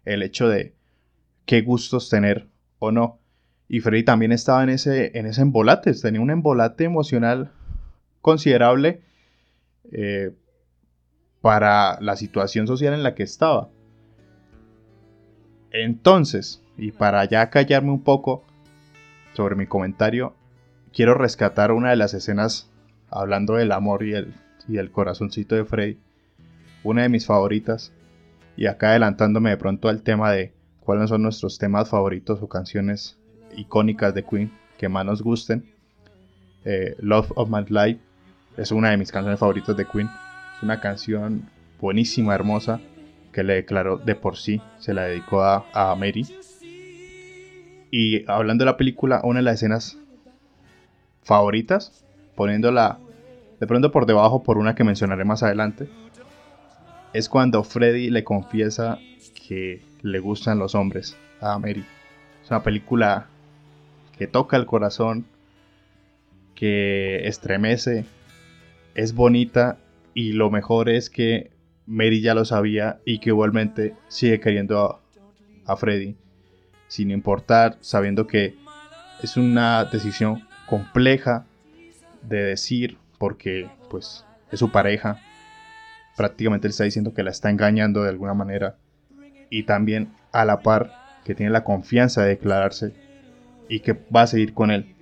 el 0.05 0.23
hecho 0.23 0.49
de 0.49 0.75
qué 1.47 1.63
gustos 1.63 2.09
tener 2.09 2.49
o 2.79 2.91
no. 2.91 3.19
Y 3.69 3.81
Freddy 3.81 4.03
también 4.03 4.33
estaba 4.33 4.63
en 4.63 4.71
ese, 4.71 5.17
en 5.19 5.27
ese 5.27 5.43
embolate, 5.43 5.93
tenía 5.95 6.21
un 6.21 6.31
embolate 6.31 6.85
emocional 6.85 7.53
considerable 8.21 9.01
eh, 9.93 10.33
para 11.41 12.01
la 12.01 12.17
situación 12.17 12.67
social 12.67 12.95
en 12.95 13.03
la 13.03 13.15
que 13.15 13.23
estaba. 13.23 13.69
Entonces, 15.71 16.63
y 16.77 16.93
para 16.93 17.25
ya 17.25 17.51
callarme 17.51 17.91
un 17.91 18.03
poco 18.03 18.45
sobre 19.33 19.57
mi 19.57 19.67
comentario, 19.67 20.35
quiero 20.93 21.15
rescatar 21.15 21.73
una 21.73 21.91
de 21.91 21.97
las 21.97 22.15
escenas 22.15 22.71
hablando 23.11 23.55
del 23.55 23.73
amor 23.73 24.03
y 24.03 24.15
el, 24.15 24.35
y 24.69 24.77
el 24.79 24.91
corazoncito 24.91 25.55
de 25.55 25.65
Freddy, 25.65 25.99
una 26.85 27.03
de 27.03 27.09
mis 27.09 27.27
favoritas, 27.27 27.93
y 28.57 28.67
acá 28.67 28.91
adelantándome 28.91 29.51
de 29.51 29.57
pronto 29.57 29.89
al 29.89 30.03
tema 30.03 30.31
de 30.31 30.53
cuáles 30.81 31.09
son 31.09 31.23
nuestros 31.23 31.59
temas 31.59 31.89
favoritos 31.89 32.43
o 32.43 32.49
canciones 32.49 33.19
icónicas 33.57 34.15
de 34.15 34.25
Queen 34.25 34.53
que 34.79 34.89
más 34.89 35.05
nos 35.05 35.23
gusten. 35.23 35.73
Eh, 36.65 36.97
Love 36.99 37.33
of 37.35 37.49
My 37.51 37.65
Life 37.69 38.01
es 38.57 38.73
una 38.73 38.91
de 38.91 38.97
mis 38.97 39.13
canciones 39.13 39.41
favoritas 39.41 39.77
de 39.77 39.87
Queen. 39.87 40.09
Es 40.57 40.63
una 40.63 40.81
canción 40.81 41.49
buenísima, 41.81 42.35
hermosa, 42.35 42.81
que 43.33 43.43
le 43.43 43.55
declaró 43.55 43.97
de 43.97 44.15
por 44.15 44.37
sí, 44.37 44.61
se 44.79 44.95
la 44.95 45.05
dedicó 45.05 45.43
a, 45.43 45.65
a 45.73 45.95
Mary. 45.95 46.27
Y 47.91 48.29
hablando 48.31 48.65
de 48.65 48.71
la 48.71 48.77
película, 48.77 49.21
una 49.25 49.41
de 49.41 49.45
las 49.45 49.55
escenas 49.57 49.99
favoritas, 51.23 52.05
poniéndola 52.37 52.99
de 53.61 53.67
pronto 53.67 53.93
por 53.93 54.07
debajo 54.07 54.43
por 54.43 54.59
una 54.59 54.75
que 54.75 54.85
mencionaré 54.85 55.25
más 55.25 55.43
adelante, 55.43 55.89
es 57.13 57.29
cuando 57.29 57.63
Freddy 57.65 58.11
le 58.11 58.25
confiesa 58.25 58.99
que 59.47 59.83
le 60.03 60.19
gustan 60.19 60.59
los 60.59 60.75
hombres 60.75 61.17
a 61.41 61.59
Mary. 61.59 61.85
Es 62.43 62.51
una 62.51 62.63
película 62.63 63.27
que 64.17 64.27
toca 64.27 64.57
el 64.57 64.67
corazón, 64.67 65.27
que 66.55 67.27
estremece, 67.27 68.05
es 68.95 69.15
bonita 69.15 69.79
y 70.15 70.33
lo 70.33 70.51
mejor 70.51 70.89
es 70.89 71.11
que 71.11 71.51
Mary 71.87 72.21
ya 72.21 72.35
lo 72.35 72.45
sabía 72.45 73.01
y 73.05 73.19
que 73.19 73.31
igualmente 73.31 73.95
sigue 74.09 74.41
queriendo 74.41 75.01
a, 75.67 75.73
a 75.73 75.77
Freddy, 75.77 76.17
sin 76.89 77.11
importar, 77.11 77.79
sabiendo 77.81 78.27
que 78.27 78.55
es 79.23 79.37
una 79.37 79.85
decisión 79.85 80.47
compleja 80.67 81.47
de 82.23 82.43
decir 82.43 82.97
porque 83.19 83.69
pues 83.91 84.25
es 84.51 84.59
su 84.59 84.71
pareja. 84.71 85.21
Prácticamente 86.17 86.69
le 86.69 86.71
está 86.71 86.85
diciendo 86.85 87.15
que 87.15 87.23
la 87.23 87.31
está 87.31 87.51
engañando 87.51 88.03
de 88.03 88.11
alguna 88.11 88.35
manera. 88.35 88.77
Y 89.51 89.65
también 89.65 90.13
a 90.33 90.45
la 90.45 90.61
par 90.61 90.93
que 91.25 91.35
tiene 91.35 91.53
la 91.53 91.65
confianza 91.65 92.23
de 92.23 92.31
declararse 92.31 92.95
y 93.69 93.81
que 93.81 93.93
va 94.15 94.23
a 94.23 94.27
seguir 94.27 94.55
con 94.55 94.71
él. 94.71 94.95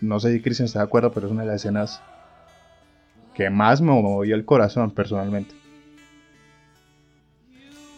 No 0.00 0.20
sé 0.20 0.32
si 0.32 0.40
Christian 0.40 0.66
está 0.66 0.80
de 0.80 0.86
acuerdo, 0.86 1.12
pero 1.12 1.26
es 1.26 1.32
una 1.32 1.42
de 1.42 1.48
las 1.48 1.56
escenas 1.56 2.02
que 3.34 3.50
más 3.50 3.80
me 3.80 3.90
movió 3.90 4.34
el 4.34 4.44
corazón 4.44 4.90
personalmente. 4.92 5.54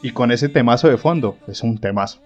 Y 0.03 0.13
con 0.13 0.31
ese 0.31 0.49
temazo 0.49 0.89
de 0.89 0.97
fondo, 0.99 1.39
es 1.47 1.63
un 1.63 1.79
temazo. 1.79 2.21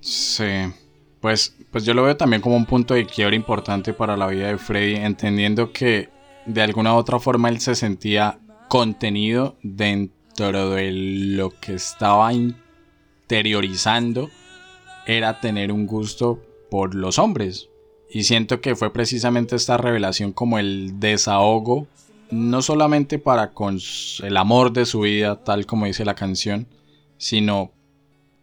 Sí, 0.00 0.72
pues, 1.20 1.54
pues 1.70 1.84
yo 1.84 1.94
lo 1.94 2.02
veo 2.02 2.16
también 2.16 2.42
como 2.42 2.56
un 2.56 2.66
punto 2.66 2.94
de 2.94 3.06
quiebre 3.06 3.36
importante 3.36 3.92
para 3.92 4.16
la 4.16 4.26
vida 4.26 4.48
de 4.48 4.58
Freddy, 4.58 4.96
entendiendo 4.96 5.72
que 5.72 6.08
de 6.46 6.62
alguna 6.62 6.94
u 6.94 6.96
otra 6.96 7.18
forma 7.18 7.48
él 7.48 7.60
se 7.60 7.74
sentía 7.74 8.38
contenido 8.68 9.56
dentro 9.62 10.70
de 10.70 10.92
lo 10.92 11.50
que 11.60 11.74
estaba 11.74 12.32
interiorizando, 12.32 14.30
era 15.06 15.40
tener 15.40 15.72
un 15.72 15.86
gusto 15.86 16.42
por 16.70 16.94
los 16.94 17.18
hombres. 17.18 17.68
Y 18.08 18.24
siento 18.24 18.60
que 18.60 18.74
fue 18.74 18.92
precisamente 18.92 19.56
esta 19.56 19.76
revelación 19.76 20.32
como 20.32 20.58
el 20.58 20.98
desahogo, 20.98 21.86
no 22.30 22.62
solamente 22.62 23.18
para 23.18 23.52
con 23.52 23.78
el 24.22 24.36
amor 24.36 24.72
de 24.72 24.86
su 24.86 25.00
vida, 25.00 25.44
tal 25.44 25.66
como 25.66 25.86
dice 25.86 26.04
la 26.04 26.14
canción, 26.14 26.66
sino 27.18 27.72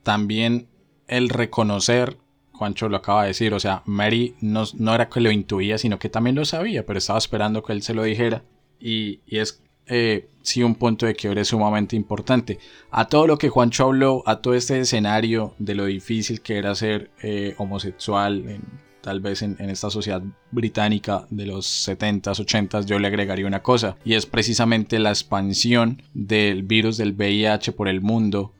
también 0.03 0.67
el 1.07 1.30
reconocer 1.30 2.17
Juancho 2.58 2.89
lo 2.89 2.97
acaba 2.97 3.22
de 3.24 3.30
decir, 3.30 3.53
o 3.53 3.60
sea, 3.60 3.84
Mary 3.86 4.36
no, 4.41 4.64
no 4.78 4.93
era 4.95 5.10
que 5.10 5.22
lo 5.22 5.32
intuía, 5.32 5.78
sino 5.78 5.99
que 5.99 6.10
también 6.10 6.36
lo 6.36 6.43
sabía, 6.45 6.86
pero 6.86 6.99
estaba 6.99 7.20
esperando 7.20 7.64
que 7.64 7.74
él 7.74 7.82
se 7.84 7.93
lo 7.93 8.03
dijera. 8.03 8.43
Y, 8.80 9.20
y 9.26 9.38
es 9.39 9.64
eh, 9.88 10.28
sí 10.41 10.64
un 10.64 10.76
punto 10.76 11.05
de 11.05 11.16
quiebre 11.16 11.45
sumamente 11.45 11.95
importante. 11.95 12.60
A 12.91 13.08
todo 13.08 13.26
lo 13.28 13.38
que 13.38 13.49
Juancho 13.49 13.86
habló, 13.86 14.24
a 14.26 14.41
todo 14.41 14.53
este 14.53 14.80
escenario 14.80 15.53
de 15.60 15.76
lo 15.76 15.86
difícil 15.86 16.41
que 16.41 16.58
era 16.58 16.76
ser 16.76 17.10
eh, 17.24 17.55
homosexual, 17.58 18.43
en- 18.49 18.88
tal 19.01 19.22
vez 19.22 19.41
en, 19.41 19.55
en 19.60 19.70
esta 19.70 19.89
sociedad 19.89 20.22
británica 20.51 21.26
de 21.30 21.45
los 21.45 21.66
70s, 21.88 22.43
80s, 22.45 22.86
yo 22.86 22.99
le 22.99 23.08
agregaría 23.08 23.47
una 23.47 23.64
cosa, 23.64 23.95
y 24.03 24.16
es 24.16 24.26
precisamente 24.26 24.99
la 24.99 25.10
expansión 25.12 26.01
del 26.14 26.64
virus 26.64 26.97
del 26.97 27.14
VIH 27.14 27.72
por 27.72 27.88
el 27.88 28.01
mundo. 28.01 28.51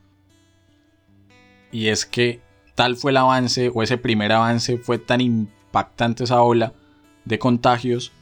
Y 1.70 1.88
es 1.88 2.06
que 2.06 2.40
tal 2.78 2.94
fue 2.94 3.10
el 3.10 3.16
avance, 3.16 3.72
o 3.74 3.82
ese 3.82 3.98
primer 3.98 4.30
avance 4.30 4.78
fue 4.78 4.98
tan 5.00 5.20
impactante 5.20 6.22
esa 6.22 6.42
ola 6.42 6.74
de 7.24 7.36
contagios, 7.40 8.12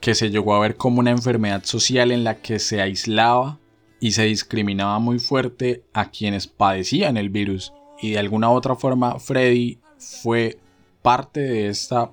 que 0.00 0.14
se 0.14 0.28
llegó 0.28 0.54
a 0.54 0.60
ver 0.60 0.76
como 0.76 1.00
una 1.00 1.12
enfermedad 1.12 1.64
social 1.64 2.12
en 2.12 2.24
la 2.24 2.42
que 2.42 2.58
se 2.58 2.82
aislaba 2.82 3.58
y 4.00 4.10
se 4.10 4.24
discriminaba 4.24 4.98
muy 4.98 5.18
fuerte 5.18 5.82
a 5.94 6.10
quienes 6.10 6.46
padecían 6.46 7.16
el 7.16 7.30
virus. 7.30 7.72
Y 8.02 8.10
de 8.10 8.18
alguna 8.18 8.50
u 8.50 8.52
otra 8.52 8.74
forma, 8.76 9.18
Freddy 9.18 9.78
fue 9.96 10.58
parte 11.00 11.40
de 11.40 11.68
esta, 11.68 12.10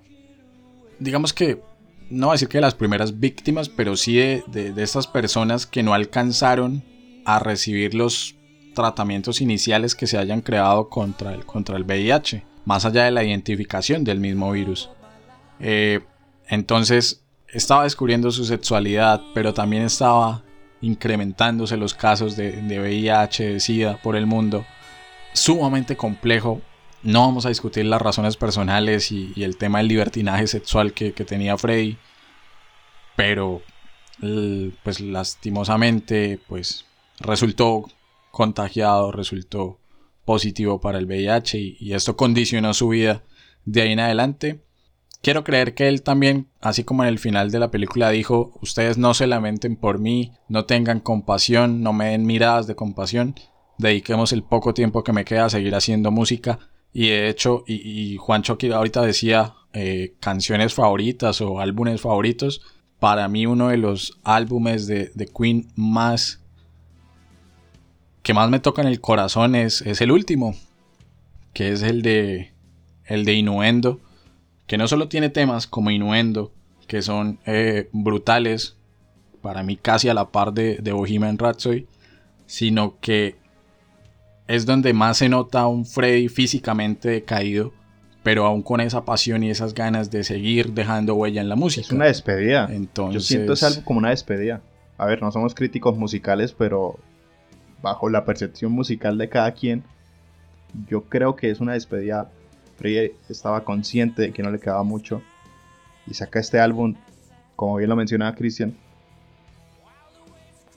digamos 1.00 1.34
que, 1.34 1.62
no 2.10 2.28
voy 2.28 2.32
a 2.32 2.36
decir 2.36 2.48
que 2.48 2.60
de 2.60 2.62
las 2.62 2.76
primeras 2.76 3.20
víctimas, 3.20 3.68
pero 3.68 3.98
sí 3.98 4.16
de, 4.16 4.44
de- 4.48 4.72
de 4.72 4.84
estas 4.84 5.06
personas 5.06 5.66
que 5.66 5.84
no 5.84 5.94
alcanzaron 5.94 6.82
a 7.26 7.40
recibir 7.40 7.94
los 7.94 8.36
tratamientos 8.74 9.42
iniciales 9.42 9.96
que 9.96 10.08
se 10.08 10.18
hayan 10.18 10.42
creado 10.42 10.90
contra 10.90 11.34
el, 11.34 11.46
contra 11.46 11.78
el 11.78 11.84
VIH, 11.84 12.44
más 12.66 12.86
allá 12.86 13.06
de 13.06 13.12
la 13.12 13.24
identificación 13.24 14.04
del 14.04 14.20
mismo 14.20 14.52
virus. 14.52 14.90
Eh, 15.60 16.02
entonces 16.48 17.24
estaba 17.48 17.84
descubriendo 17.84 18.32
su 18.32 18.46
sexualidad, 18.46 19.22
pero 19.34 19.54
también 19.54 19.84
estaba 19.84 20.44
incrementándose 20.82 21.78
los 21.78 21.94
casos 21.94 22.36
de, 22.36 22.54
de 22.54 22.80
VIH, 22.80 23.54
de 23.54 23.60
SIDA 23.60 23.98
por 23.98 24.16
el 24.16 24.26
mundo. 24.26 24.66
Sumamente 25.34 25.96
complejo. 25.96 26.62
No 27.04 27.22
vamos 27.22 27.46
a 27.46 27.50
discutir 27.50 27.86
las 27.86 28.02
razones 28.02 28.38
personales 28.38 29.12
y, 29.12 29.34
el 29.44 29.58
tema 29.58 29.80
del 29.80 29.88
libertinaje 29.88 30.48
sexual 30.48 30.94
que, 30.94 31.14
que 31.14 31.26
tenía 31.26 31.58
Freddy. 31.58 31.98
Pero, 33.16 33.62
pues 34.84 35.00
lastimosamente, 35.00 36.40
pues 36.48 36.86
resultó 37.20 37.86
contagiado, 38.32 39.12
resultó 39.12 39.80
positivo 40.26 40.80
para 40.80 40.98
el 40.98 41.06
VIH 41.06 41.58
y, 41.80 41.94
esto 41.94 42.16
condicionó 42.16 42.74
su 42.74 42.90
vida 42.90 43.24
de 43.66 43.82
ahí 43.82 43.92
en 43.92 44.00
adelante. 44.00 44.62
Quiero 45.22 45.44
creer 45.44 45.76
que 45.76 45.88
él 45.88 46.02
también, 46.02 46.48
así 46.62 46.84
como 46.84 47.04
en 47.04 47.10
el 47.10 47.20
final 47.20 47.52
de 47.52 47.60
la 47.60 47.70
película 47.70 48.10
dijo, 48.10 48.58
ustedes 48.62 48.98
no 48.98 49.14
se 49.14 49.28
lamenten 49.28 49.76
por 49.76 50.00
mí, 50.00 50.34
no 50.48 50.66
tengan 50.66 51.00
compasión, 51.00 51.84
no 51.84 51.94
me 51.94 52.10
den 52.10 52.26
miradas 52.26 52.66
de 52.66 52.76
compasión, 52.76 53.36
dediquemos 53.78 54.32
el 54.32 54.44
poco 54.44 54.74
tiempo 54.74 55.04
que 55.04 55.14
me 55.14 55.26
queda 55.26 55.46
a 55.46 55.50
seguir 55.50 55.76
haciendo 55.76 56.12
música. 56.12 56.60
Y 56.94 57.10
de 57.10 57.30
hecho, 57.30 57.64
y, 57.68 57.76
y 58.14 58.18
Juancho 58.18 58.54
aquí 58.54 58.72
ahorita 58.72 59.02
decía 59.04 59.54
eh, 59.74 60.16
canciones 60.20 60.74
favoritas 60.74 61.40
o 61.42 61.60
álbumes 61.60 62.02
favoritos. 62.02 62.62
Para 63.00 63.28
mí 63.30 63.46
uno 63.46 63.70
de 63.70 63.78
los 63.78 64.20
álbumes 64.24 64.86
de, 64.86 65.12
de 65.16 65.28
Queen 65.28 65.72
más 65.76 66.41
que 68.24 68.34
más 68.34 68.50
me 68.50 68.60
toca 68.60 68.82
en 68.82 68.88
el 68.88 69.02
corazón 69.02 69.56
es, 69.56 69.82
es 69.82 70.02
el 70.02 70.12
último, 70.12 70.56
que 71.54 71.72
es 71.72 71.82
el 71.82 72.02
de 72.02 72.52
el 73.06 73.26
de 73.26 73.34
Innuendo, 73.34 74.00
que 74.68 74.78
no 74.78 74.88
solo 74.88 75.08
tiene 75.08 75.30
temas 75.30 75.68
como 75.68 75.92
Innuendo, 75.92 76.52
que 76.88 77.02
son 77.02 77.40
eh, 77.46 77.90
brutales, 77.92 78.78
para 79.42 79.64
mí 79.64 79.76
casi 79.76 80.08
a 80.08 80.14
la 80.14 80.30
par 80.30 80.54
de, 80.54 80.78
de 80.78 80.92
Bohemian 80.92 81.38
Rhapsody, 81.38 81.88
sino 82.46 83.00
que 83.00 83.36
es 84.48 84.66
donde 84.66 84.94
más 84.94 85.18
se 85.18 85.30
nota 85.30 85.62
a 85.62 85.68
un 85.68 85.86
Freddy 85.86 86.28
físicamente 86.30 87.10
decaído, 87.10 87.74
pero 88.24 88.46
aún 88.46 88.62
con 88.62 88.82
esa 88.82 89.04
pasión 89.04 89.44
y 89.44 89.50
esas 89.50 89.74
ganas 89.74 90.12
de 90.12 90.24
seguir 90.24 90.74
dejando 90.74 91.16
huella 91.16 91.42
en 91.42 91.50
la 91.50 91.56
música. 91.56 91.88
Es 91.88 91.92
una 91.92 92.06
despedida. 92.06 92.68
Entonces, 92.72 93.24
Yo 93.24 93.28
siento 93.28 93.54
ese 93.54 93.66
álbum 93.66 93.84
como 93.84 94.00
una 94.00 94.10
despedida. 94.10 94.62
A 94.98 95.06
ver, 95.06 95.22
no 95.22 95.32
somos 95.32 95.56
críticos 95.56 95.98
musicales, 95.98 96.54
pero 96.54 97.00
bajo 97.82 98.10
la 98.10 98.26
percepción 98.26 98.72
musical 98.72 99.18
de 99.18 99.30
cada 99.30 99.52
quien, 99.54 99.84
yo 100.88 101.04
creo 101.04 101.36
que 101.36 101.50
es 101.50 101.60
una 101.60 101.74
despedida. 101.74 102.30
Freddy 102.78 103.12
estaba 103.30 103.64
consciente 103.64 104.22
de 104.24 104.32
que 104.34 104.42
no 104.44 104.50
le 104.52 104.60
quedaba 104.60 104.84
mucho 104.84 105.22
y 106.08 106.14
saca 106.14 106.40
este 106.40 106.60
álbum, 106.60 106.96
como 107.56 107.76
bien 107.78 107.90
lo 107.90 107.96
mencionaba 107.96 108.36
Cristian, 108.36 108.76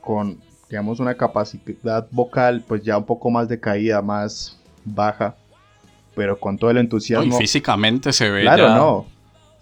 con, 0.00 0.38
digamos, 0.68 1.00
una 1.00 1.14
capacidad 1.14 2.06
vocal, 2.10 2.62
pues 2.66 2.82
ya 2.82 2.98
un 2.98 3.04
poco 3.04 3.30
más 3.30 3.48
decaída, 3.48 4.02
más 4.02 4.58
baja, 4.84 5.34
pero 6.14 6.38
con 6.38 6.58
todo 6.58 6.70
el 6.70 6.76
no, 6.76 6.80
y 6.80 6.84
entusiasmo. 6.84 7.38
físicamente 7.38 8.12
se 8.12 8.30
ve 8.30 8.42
claro, 8.42 8.68
ya- 8.68 8.74
no. 8.74 9.06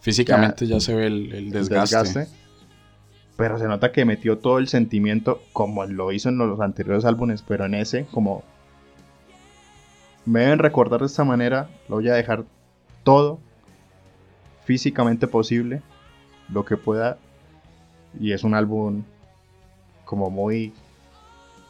Físicamente 0.00 0.66
ya, 0.66 0.80
se 0.80 0.96
ve 0.96 1.06
el, 1.06 1.32
el 1.32 1.56
el 1.56 1.68
desgaste. 1.68 2.26
Pero 3.42 3.58
se 3.58 3.66
nota 3.66 3.90
que 3.90 4.04
metió 4.04 4.38
todo 4.38 4.58
el 4.58 4.68
sentimiento 4.68 5.42
como 5.52 5.84
lo 5.84 6.12
hizo 6.12 6.28
en 6.28 6.38
los 6.38 6.60
anteriores 6.60 7.04
álbumes, 7.04 7.42
pero 7.42 7.64
en 7.64 7.74
ese 7.74 8.06
como 8.12 8.44
me 10.24 10.42
deben 10.42 10.60
recordar 10.60 11.00
de 11.00 11.06
esta 11.06 11.24
manera, 11.24 11.68
lo 11.88 11.96
voy 11.96 12.08
a 12.08 12.14
dejar 12.14 12.44
todo 13.02 13.40
físicamente 14.64 15.26
posible, 15.26 15.82
lo 16.50 16.64
que 16.64 16.76
pueda 16.76 17.18
y 18.20 18.30
es 18.30 18.44
un 18.44 18.54
álbum 18.54 19.02
como 20.04 20.30
muy 20.30 20.72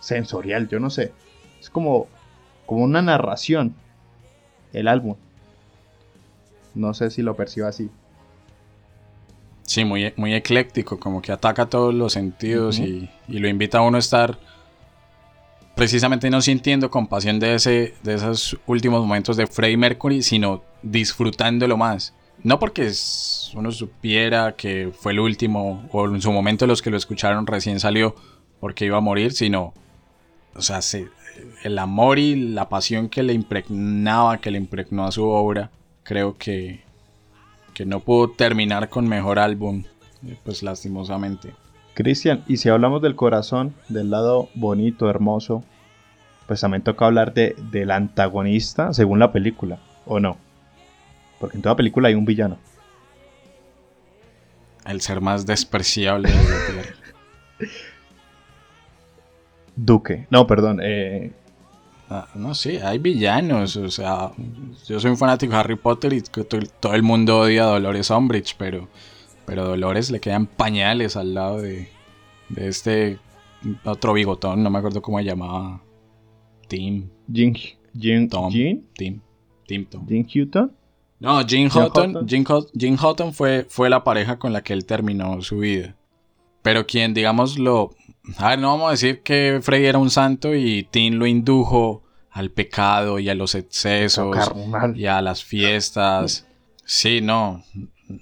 sensorial, 0.01 0.69
yo 0.69 0.79
no 0.79 0.91
sé. 0.91 1.11
Es 1.59 1.71
como 1.71 2.07
como 2.67 2.85
una 2.85 3.01
narración 3.01 3.75
el 4.75 4.89
álbum. 4.89 5.17
No 6.75 6.93
sé 6.93 7.11
si 7.11 7.23
lo 7.23 7.35
percibo 7.35 7.67
así. 7.67 7.91
Sí, 9.73 9.87
muy, 9.87 10.13
muy 10.17 10.35
ecléctico, 10.35 11.01
como 11.01 11.23
que 11.23 11.33
ataca 11.33 11.65
todos 11.65 11.95
los 11.95 12.13
sentidos 12.13 12.79
y, 12.79 13.09
y 13.27 13.39
lo 13.39 13.49
invita 13.49 13.79
a 13.79 13.81
uno 13.81 13.97
a 13.97 14.01
estar 14.01 14.39
precisamente 15.75 16.29
no 16.29 16.43
sintiendo 16.43 16.91
compasión 16.91 17.41
de, 17.41 17.55
ese, 17.55 17.95
de 18.03 18.15
esos 18.17 18.59
últimos 18.67 19.01
momentos 19.01 19.39
de 19.39 19.47
Freddie 19.47 19.79
Mercury, 19.79 20.21
sino 20.23 20.63
disfrutándolo 20.83 21.79
más. 21.79 22.13
No 22.43 22.59
porque 22.59 22.93
uno 23.55 23.73
supiera 23.73 24.53
que 24.57 24.93
fue 24.95 25.13
el 25.13 25.21
último, 25.21 25.89
o 25.91 26.05
en 26.07 26.21
su 26.21 26.33
momento 26.33 26.67
los 26.67 26.83
que 26.83 26.91
lo 26.91 26.99
escucharon 26.99 27.47
recién 27.47 27.81
salió 27.81 28.15
porque 28.61 28.85
iba 28.85 28.99
a 28.99 29.01
morir, 29.01 29.33
sino, 29.33 29.73
o 30.55 30.61
sea, 30.61 30.83
se- 30.83 31.09
el 31.63 31.79
amor 31.79 32.19
y 32.19 32.35
la 32.37 32.69
pasión 32.69 33.09
que 33.09 33.23
le 33.23 33.33
impregnaba, 33.33 34.37
que 34.39 34.51
le 34.51 34.59
impregnó 34.59 35.07
a 35.07 35.13
su 35.13 35.25
obra, 35.25 35.71
creo 36.03 36.37
que, 36.37 36.83
que 37.83 37.87
no 37.87 37.99
pudo 37.99 38.31
terminar 38.31 38.89
con 38.89 39.09
mejor 39.09 39.41
álbum, 39.41 39.83
eh, 40.25 40.37
pues 40.45 40.63
lastimosamente. 40.63 41.53
Cristian, 41.95 42.45
y 42.47 42.59
si 42.59 42.69
hablamos 42.69 43.03
del 43.03 43.17
corazón, 43.17 43.75
del 43.89 44.09
lado 44.09 44.49
bonito, 44.55 45.11
hermoso, 45.11 45.65
pues 46.47 46.61
también 46.61 46.83
toca 46.85 47.07
hablar 47.07 47.35
de, 47.35 47.57
del 47.73 47.91
antagonista 47.91 48.93
según 48.93 49.19
la 49.19 49.33
película, 49.33 49.81
¿o 50.07 50.21
no? 50.21 50.37
Porque 51.41 51.57
en 51.57 51.63
toda 51.63 51.75
película 51.75 52.07
hay 52.07 52.15
un 52.15 52.25
villano. 52.25 52.57
El 54.87 55.01
ser 55.01 55.21
más 55.21 55.45
despreciable 55.45 56.31
de 56.31 56.37
la 56.37 56.67
tierra. 56.67 56.97
Duque. 59.75 60.29
No, 60.31 60.47
perdón. 60.47 60.79
eh, 60.85 61.33
no, 62.35 62.55
sí, 62.55 62.77
hay 62.77 62.99
villanos. 62.99 63.77
O 63.77 63.91
sea, 63.91 64.33
yo 64.87 65.01
soy 65.01 65.11
un 65.11 65.17
fanático 65.17 65.53
de 65.53 65.59
Harry 65.59 65.77
Potter 65.77 66.13
y 66.13 66.23
todo 66.23 66.95
el 66.95 67.03
mundo 67.03 67.41
odia 67.41 67.65
a 67.65 67.67
Dolores 67.67 68.11
Umbridge, 68.11 68.57
pero, 68.57 68.89
pero 69.47 69.65
Dolores 69.65 70.11
le 70.11 70.21
quedan 70.21 70.47
pañales 70.47 71.17
al 71.17 71.35
lado 71.35 71.61
de, 71.61 71.89
de 72.49 72.69
este 72.69 73.19
otro 73.85 74.13
bigotón, 74.13 74.63
no 74.63 74.71
me 74.71 74.79
acuerdo 74.79 75.03
cómo 75.03 75.19
se 75.19 75.25
llamaba. 75.25 75.83
Tim, 76.69 77.09
Jim, 77.33 77.55
Jim, 77.99 78.29
Tom, 78.29 78.51
Jim, 78.51 78.83
Tim, 78.95 79.21
Tim 79.67 79.87
Tom. 79.87 80.07
Jim 80.07 80.25
Houghton. 80.27 80.73
No, 81.21 81.47
Jim 81.47 81.69
Houghton. 81.69 82.27
Jim, 82.27 82.97
Houghton 82.97 83.33
fue, 83.33 83.67
fue 83.69 83.89
la 83.89 84.03
pareja 84.03 84.39
con 84.39 84.53
la 84.53 84.63
que 84.63 84.73
él 84.73 84.85
terminó 84.85 85.41
su 85.43 85.59
vida. 85.59 85.95
Pero 86.63 86.87
quien, 86.87 87.15
digamos, 87.15 87.59
lo... 87.59 87.91
A 88.39 88.51
ver, 88.51 88.59
no 88.59 88.69
vamos 88.69 88.89
a 88.89 88.91
decir 88.93 89.23
que 89.23 89.61
Freddy 89.63 89.87
era 89.87 89.99
un 89.99 90.11
santo 90.11 90.55
y 90.55 90.85
Tim 90.91 91.15
lo 91.15 91.27
indujo 91.27 92.02
al 92.33 92.51
pecado 92.51 93.19
y 93.19 93.29
a 93.29 93.35
los 93.35 93.55
excesos 93.55 94.37
y 94.95 95.07
a 95.07 95.21
las 95.21 95.45
fiestas. 95.45 96.47
Sí, 96.85 97.21
no. 97.21 97.63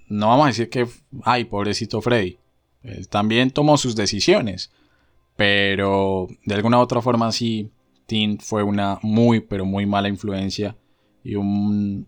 No 0.09 0.29
vamos 0.29 0.45
a 0.45 0.49
decir 0.49 0.69
que... 0.69 0.87
Ay, 1.23 1.45
pobrecito 1.45 2.01
Freddy. 2.01 2.39
Él 2.83 3.09
también 3.09 3.51
tomó 3.51 3.79
sus 3.79 3.95
decisiones. 3.95 4.73
Pero 5.37 6.27
de 6.45 6.55
alguna 6.55 6.79
u 6.79 6.81
otra 6.81 7.01
forma 7.01 7.31
sí, 7.33 7.71
Tim 8.07 8.39
fue 8.39 8.63
una 8.63 8.99
muy, 9.03 9.41
pero 9.41 9.65
muy 9.65 9.87
mala 9.87 10.09
influencia 10.09 10.77
y 11.23 11.37
un 11.37 12.07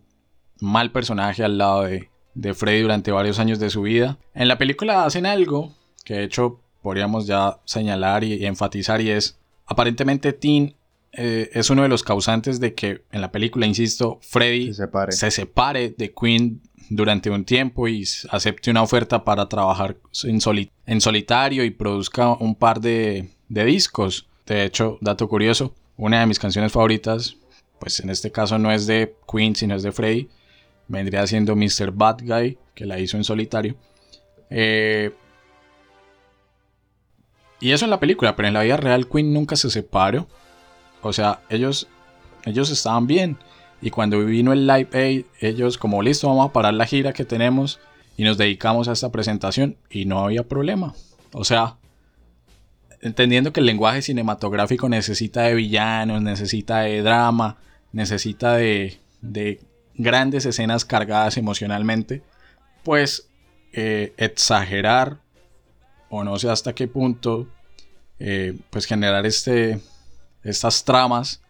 mal 0.59 0.91
personaje 0.91 1.43
al 1.43 1.57
lado 1.57 1.83
de, 1.83 2.09
de 2.33 2.53
Freddy 2.53 2.81
durante 2.81 3.11
varios 3.11 3.39
años 3.39 3.59
de 3.59 3.69
su 3.69 3.83
vida. 3.83 4.17
En 4.33 4.47
la 4.47 4.57
película 4.57 5.05
hacen 5.05 5.25
algo 5.25 5.73
que 6.03 6.15
de 6.15 6.23
hecho 6.25 6.59
podríamos 6.81 7.27
ya 7.27 7.59
señalar 7.63 8.23
y, 8.23 8.33
y 8.33 8.45
enfatizar 8.45 8.99
y 9.01 9.09
es 9.09 9.39
aparentemente 9.65 10.33
Tim 10.33 10.73
eh, 11.13 11.49
es 11.53 11.69
uno 11.69 11.83
de 11.83 11.89
los 11.89 12.03
causantes 12.03 12.59
de 12.59 12.73
que 12.73 13.03
en 13.11 13.21
la 13.21 13.31
película, 13.31 13.65
insisto, 13.65 14.19
Freddy 14.21 14.67
Se 14.67 14.73
separe. 14.85 15.11
se 15.11 15.31
separe 15.31 15.89
de 15.97 16.13
Queen 16.13 16.61
durante 16.89 17.29
un 17.29 17.45
tiempo 17.45 17.87
y 17.87 18.03
acepte 18.29 18.69
una 18.71 18.81
oferta 18.81 19.23
para 19.23 19.47
trabajar 19.47 19.97
en, 20.23 20.41
soli- 20.41 20.69
en 20.85 20.99
solitario 21.01 21.63
y 21.63 21.69
produzca 21.71 22.33
un 22.33 22.55
par 22.55 22.79
de, 22.81 23.29
de 23.47 23.65
discos. 23.65 24.27
De 24.45 24.63
hecho, 24.65 24.97
dato 25.01 25.27
curioso, 25.29 25.73
una 25.97 26.19
de 26.19 26.25
mis 26.25 26.39
canciones 26.39 26.71
favoritas, 26.71 27.37
pues 27.79 27.99
en 27.99 28.09
este 28.09 28.31
caso 28.31 28.57
no 28.57 28.71
es 28.71 28.87
de 28.87 29.15
Queen, 29.31 29.55
sino 29.55 29.75
es 29.75 29.83
de 29.83 29.91
Freddy, 29.91 30.29
vendría 30.87 31.25
siendo 31.27 31.55
Mr. 31.55 31.91
Bad 31.93 32.21
Guy, 32.23 32.57
que 32.75 32.85
la 32.85 32.99
hizo 32.99 33.17
en 33.17 33.23
solitario. 33.23 33.75
Eh, 34.49 35.11
y 37.59 37.71
eso 37.71 37.85
en 37.85 37.91
la 37.91 37.99
película, 37.99 38.35
pero 38.35 38.47
en 38.47 38.53
la 38.53 38.63
vida 38.63 38.77
real 38.77 39.07
Queen 39.07 39.33
nunca 39.33 39.55
se 39.55 39.69
separó. 39.69 40.27
O 41.03 41.13
sea, 41.13 41.41
ellos, 41.49 41.87
ellos 42.45 42.69
estaban 42.69 43.07
bien. 43.07 43.37
Y 43.81 43.89
cuando 43.89 44.23
vino 44.25 44.53
el 44.53 44.65
Live 44.65 44.89
Aid, 44.93 45.25
ellos 45.39 45.77
como 45.77 46.01
listo, 46.01 46.27
vamos 46.27 46.49
a 46.49 46.53
parar 46.53 46.73
la 46.73 46.85
gira 46.85 47.13
que 47.13 47.25
tenemos 47.25 47.79
y 48.15 48.23
nos 48.23 48.37
dedicamos 48.37 48.87
a 48.87 48.93
esta 48.93 49.11
presentación 49.11 49.77
y 49.89 50.05
no 50.05 50.19
había 50.19 50.43
problema. 50.43 50.93
O 51.33 51.43
sea, 51.43 51.75
entendiendo 53.01 53.51
que 53.51 53.59
el 53.59 53.65
lenguaje 53.65 54.01
cinematográfico 54.01 54.87
necesita 54.87 55.41
de 55.43 55.55
villanos, 55.55 56.21
necesita 56.21 56.79
de 56.79 57.01
drama, 57.01 57.57
necesita 57.91 58.55
de, 58.55 58.97
de 59.21 59.59
grandes 59.95 60.45
escenas 60.45 60.85
cargadas 60.85 61.37
emocionalmente, 61.37 62.21
pues 62.83 63.27
eh, 63.73 64.13
exagerar 64.17 65.17
o 66.09 66.23
no 66.23 66.37
sé 66.37 66.49
hasta 66.49 66.73
qué 66.73 66.87
punto, 66.87 67.47
eh, 68.19 68.55
pues 68.69 68.85
generar 68.85 69.25
este, 69.25 69.79
estas 70.43 70.83
tramas, 70.83 71.41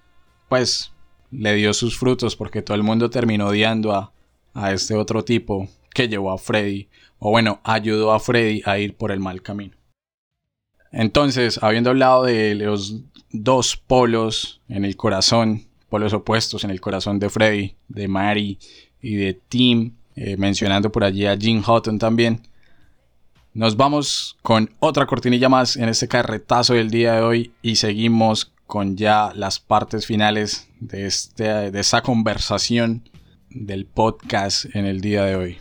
pues 0.49 0.91
le 1.31 1.55
dio 1.55 1.73
sus 1.73 1.97
frutos 1.97 2.35
porque 2.35 2.61
todo 2.61 2.75
el 2.75 2.83
mundo 2.83 3.09
terminó 3.09 3.47
odiando 3.47 3.93
a, 3.93 4.11
a 4.53 4.71
este 4.71 4.95
otro 4.95 5.23
tipo 5.23 5.67
que 5.93 6.07
llevó 6.07 6.31
a 6.31 6.37
Freddy, 6.37 6.89
o 7.19 7.29
bueno, 7.29 7.59
ayudó 7.63 8.11
a 8.11 8.19
Freddy 8.19 8.61
a 8.65 8.77
ir 8.77 8.95
por 8.95 9.11
el 9.11 9.19
mal 9.19 9.41
camino. 9.41 9.75
Entonces, 10.91 11.59
habiendo 11.61 11.89
hablado 11.89 12.23
de 12.23 12.53
los 12.55 13.01
dos 13.31 13.77
polos 13.77 14.61
en 14.69 14.85
el 14.85 14.95
corazón, 14.95 15.65
polos 15.89 16.13
opuestos 16.13 16.63
en 16.63 16.69
el 16.69 16.81
corazón 16.81 17.19
de 17.19 17.29
Freddy, 17.29 17.75
de 17.87 18.07
Mary 18.07 18.59
y 19.01 19.15
de 19.15 19.33
Tim, 19.33 19.95
eh, 20.15 20.37
mencionando 20.37 20.91
por 20.91 21.03
allí 21.03 21.25
a 21.25 21.35
Jim 21.35 21.61
Houghton 21.63 21.97
también, 21.97 22.41
nos 23.53 23.75
vamos 23.75 24.37
con 24.41 24.71
otra 24.79 25.05
cortinilla 25.05 25.49
más 25.49 25.75
en 25.75 25.89
este 25.89 26.07
carretazo 26.07 26.73
del 26.73 26.89
día 26.89 27.15
de 27.15 27.21
hoy 27.21 27.51
y 27.61 27.75
seguimos 27.75 28.52
con 28.74 28.97
ya 28.97 29.32
las 29.36 29.59
partes 29.59 30.07
finales 30.07 30.67
de, 30.80 31.05
este, 31.05 31.69
de 31.69 31.80
esa 31.80 32.01
conversación 32.01 33.07
del 33.51 33.86
podcast 33.86 34.65
en 34.76 34.88
el 34.88 34.99
día 34.99 35.24
de 35.26 35.36
hoy. 35.36 35.57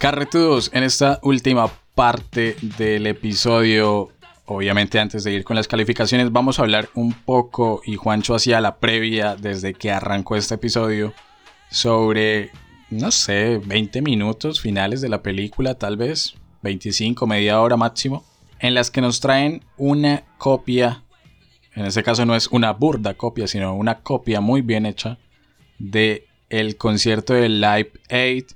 Carretudos, 0.00 0.70
en 0.72 0.82
esta 0.82 1.20
última 1.22 1.70
parte 1.94 2.56
del 2.78 3.06
episodio, 3.06 4.08
obviamente 4.46 4.98
antes 4.98 5.24
de 5.24 5.32
ir 5.32 5.44
con 5.44 5.56
las 5.56 5.68
calificaciones, 5.68 6.32
vamos 6.32 6.58
a 6.58 6.62
hablar 6.62 6.88
un 6.94 7.12
poco, 7.12 7.82
y 7.84 7.96
Juancho 7.96 8.34
hacía 8.34 8.62
la 8.62 8.78
previa 8.78 9.36
desde 9.36 9.74
que 9.74 9.90
arrancó 9.90 10.36
este 10.36 10.54
episodio, 10.54 11.12
sobre, 11.70 12.50
no 12.88 13.10
sé, 13.10 13.60
20 13.62 14.00
minutos 14.00 14.62
finales 14.62 15.02
de 15.02 15.10
la 15.10 15.22
película, 15.22 15.74
tal 15.74 15.98
vez, 15.98 16.34
25, 16.62 17.26
media 17.26 17.60
hora 17.60 17.76
máximo, 17.76 18.24
en 18.58 18.72
las 18.72 18.90
que 18.90 19.02
nos 19.02 19.20
traen 19.20 19.62
una 19.76 20.24
copia, 20.38 21.04
en 21.74 21.84
este 21.84 22.02
caso 22.02 22.24
no 22.24 22.34
es 22.34 22.46
una 22.46 22.72
burda 22.72 23.12
copia, 23.12 23.46
sino 23.46 23.74
una 23.74 23.98
copia 23.98 24.40
muy 24.40 24.62
bien 24.62 24.86
hecha 24.86 25.18
de 25.78 26.26
el 26.48 26.78
concierto 26.78 27.34
de 27.34 27.50
Live 27.50 27.92
Aid 28.08 28.46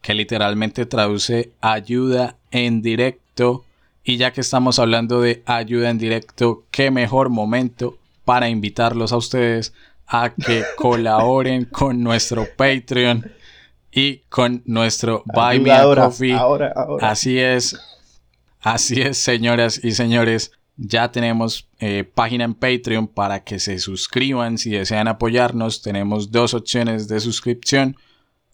que 0.00 0.14
literalmente 0.14 0.86
traduce 0.86 1.52
ayuda 1.60 2.36
en 2.50 2.82
directo. 2.82 3.64
Y 4.04 4.18
ya 4.18 4.32
que 4.32 4.40
estamos 4.40 4.78
hablando 4.78 5.20
de 5.20 5.42
ayuda 5.46 5.90
en 5.90 5.98
directo, 5.98 6.64
qué 6.70 6.90
mejor 6.90 7.28
momento 7.28 7.98
para 8.24 8.48
invitarlos 8.48 9.12
a 9.12 9.16
ustedes 9.16 9.72
a 10.06 10.34
que 10.34 10.64
colaboren 10.76 11.64
con 11.64 12.02
nuestro 12.02 12.46
Patreon 12.56 13.32
y 13.90 14.18
con 14.28 14.62
nuestro 14.66 15.22
Buy 15.24 15.60
Me 15.60 15.70
a 15.72 15.80
ahora, 15.80 16.04
Coffee. 16.04 16.32
ahora, 16.34 16.72
ahora. 16.76 17.10
Así 17.10 17.38
es, 17.38 17.80
así 18.60 19.00
es, 19.00 19.18
señoras 19.18 19.82
y 19.82 19.92
señores. 19.92 20.52
Ya 20.76 21.10
tenemos 21.10 21.66
eh, 21.80 22.04
página 22.04 22.44
en 22.44 22.52
Patreon 22.52 23.08
para 23.08 23.42
que 23.42 23.58
se 23.58 23.78
suscriban 23.78 24.58
si 24.58 24.70
desean 24.70 25.08
apoyarnos. 25.08 25.80
Tenemos 25.80 26.30
dos 26.30 26.52
opciones 26.52 27.08
de 27.08 27.20
suscripción, 27.20 27.96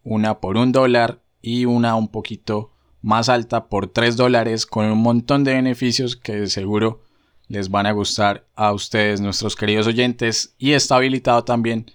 una 0.05 0.39
por 0.39 0.57
un 0.57 0.71
dólar 0.71 1.19
y 1.43 1.67
una 1.67 1.97
un 1.97 2.09
poquito 2.09 2.71
más 3.03 3.29
alta 3.29 3.67
por 3.67 3.89
3 3.89 4.17
dólares 4.17 4.65
con 4.65 4.87
un 4.87 4.99
montón 4.99 5.45
de 5.45 5.55
beneficios 5.55 6.17
que 6.17 6.47
seguro 6.47 7.03
les 7.49 7.69
van 7.69 7.87
a 7.87 7.93
gustar 7.93 8.47
a 8.55 8.73
ustedes, 8.73 9.21
nuestros 9.21 9.57
queridos 9.57 9.87
oyentes. 9.87 10.55
Y 10.57 10.73
está 10.73 10.97
habilitado 10.97 11.45
también 11.45 11.91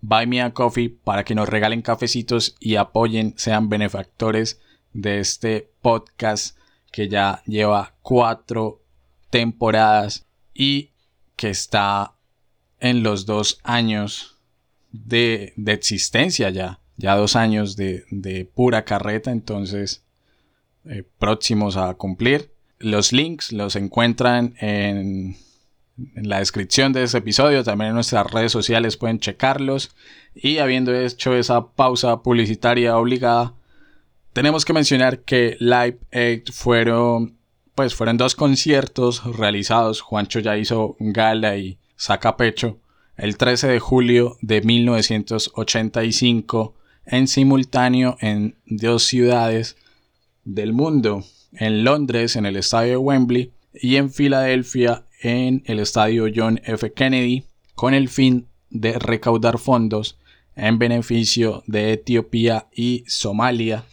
Buy 0.00 0.26
Me 0.26 0.40
a 0.40 0.54
Coffee 0.54 0.88
para 0.88 1.24
que 1.24 1.34
nos 1.34 1.48
regalen 1.48 1.82
cafecitos 1.82 2.56
y 2.60 2.76
apoyen, 2.76 3.34
sean 3.36 3.68
benefactores 3.68 4.60
de 4.92 5.20
este 5.20 5.70
podcast 5.82 6.56
que 6.90 7.08
ya 7.08 7.42
lleva 7.46 7.94
cuatro 8.02 8.82
temporadas 9.30 10.26
y 10.54 10.90
que 11.36 11.50
está 11.50 12.14
en 12.78 13.02
los 13.02 13.26
dos 13.26 13.58
años 13.64 14.38
de, 14.92 15.52
de 15.56 15.72
existencia 15.72 16.50
ya. 16.50 16.81
Ya 16.96 17.16
dos 17.16 17.36
años 17.36 17.76
de, 17.76 18.04
de 18.10 18.44
pura 18.44 18.84
carreta, 18.84 19.30
entonces 19.30 20.04
eh, 20.84 21.04
próximos 21.18 21.76
a 21.76 21.94
cumplir. 21.94 22.50
Los 22.78 23.12
links 23.12 23.52
los 23.52 23.76
encuentran 23.76 24.54
en, 24.58 25.36
en 26.14 26.28
la 26.28 26.38
descripción 26.38 26.92
de 26.92 27.04
este 27.04 27.18
episodio, 27.18 27.64
también 27.64 27.90
en 27.90 27.94
nuestras 27.94 28.30
redes 28.30 28.52
sociales 28.52 28.96
pueden 28.96 29.20
checarlos. 29.20 29.94
Y 30.34 30.58
habiendo 30.58 30.94
hecho 30.94 31.34
esa 31.34 31.68
pausa 31.68 32.22
publicitaria 32.22 32.96
obligada, 32.96 33.54
tenemos 34.32 34.64
que 34.64 34.72
mencionar 34.72 35.20
que 35.20 35.56
Live 35.60 35.98
Aid 36.10 36.44
fueron, 36.52 37.36
pues 37.74 37.94
fueron 37.94 38.16
dos 38.16 38.34
conciertos 38.34 39.22
realizados. 39.36 40.00
Juancho 40.00 40.40
ya 40.40 40.56
hizo 40.56 40.96
gala 40.98 41.56
y 41.56 41.78
saca 41.96 42.36
pecho 42.36 42.78
el 43.16 43.36
13 43.36 43.68
de 43.68 43.78
julio 43.78 44.36
de 44.40 44.62
1985 44.62 46.74
en 47.06 47.28
simultáneo 47.28 48.16
en 48.20 48.56
dos 48.66 49.04
ciudades 49.04 49.76
del 50.44 50.72
mundo, 50.72 51.24
en 51.52 51.84
Londres 51.84 52.36
en 52.36 52.46
el 52.46 52.56
estadio 52.56 52.92
de 52.92 52.96
Wembley 52.96 53.52
y 53.74 53.96
en 53.96 54.10
Filadelfia 54.10 55.04
en 55.20 55.62
el 55.66 55.78
estadio 55.78 56.26
John 56.34 56.60
F. 56.64 56.92
Kennedy, 56.92 57.44
con 57.74 57.94
el 57.94 58.08
fin 58.08 58.46
de 58.70 58.98
recaudar 58.98 59.58
fondos 59.58 60.18
en 60.56 60.78
beneficio 60.78 61.62
de 61.66 61.92
Etiopía 61.92 62.66
y 62.74 63.04
Somalia. 63.06 63.84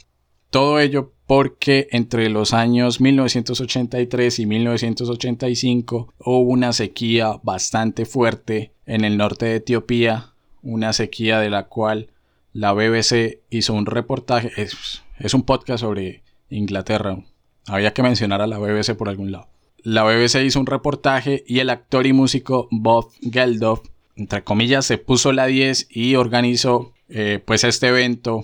Todo 0.49 0.79
ello 0.79 1.13
porque 1.27 1.87
entre 1.91 2.27
los 2.29 2.53
años 2.53 2.99
1983 2.99 4.39
y 4.39 4.45
1985 4.47 6.13
hubo 6.17 6.39
una 6.39 6.73
sequía 6.73 7.39
bastante 7.43 8.05
fuerte 8.05 8.73
en 8.87 9.05
el 9.05 9.15
norte 9.17 9.45
de 9.45 9.55
Etiopía, 9.57 10.33
una 10.63 10.91
sequía 10.91 11.39
de 11.39 11.51
la 11.51 11.67
cual 11.67 12.09
la 12.59 12.73
BBC 12.73 13.39
hizo 13.49 13.73
un 13.73 13.85
reportaje, 13.85 14.51
es, 14.57 15.33
un 15.33 15.43
podcast 15.43 15.79
sobre 15.79 16.23
Inglaterra, 16.49 17.17
había 17.67 17.93
que 17.93 18.03
mencionar 18.03 18.41
a 18.41 18.47
la 18.47 18.57
BBC 18.57 18.97
por 18.97 19.07
algún 19.07 19.31
lado. 19.31 19.47
La 19.77 20.03
BBC 20.03 20.43
hizo 20.43 20.59
un 20.59 20.65
reportaje 20.65 21.45
y 21.47 21.59
el 21.59 21.69
actor 21.69 22.05
y 22.05 22.11
músico 22.11 22.67
Bob 22.69 23.11
Geldof, 23.21 23.87
entre 24.17 24.43
comillas, 24.43 24.85
se 24.85 24.97
puso 24.97 25.31
la 25.31 25.45
10 25.45 25.87
y 25.89 26.15
organizó 26.15 26.91
eh, 27.07 27.41
pues 27.45 27.63
este 27.63 27.87
evento 27.87 28.43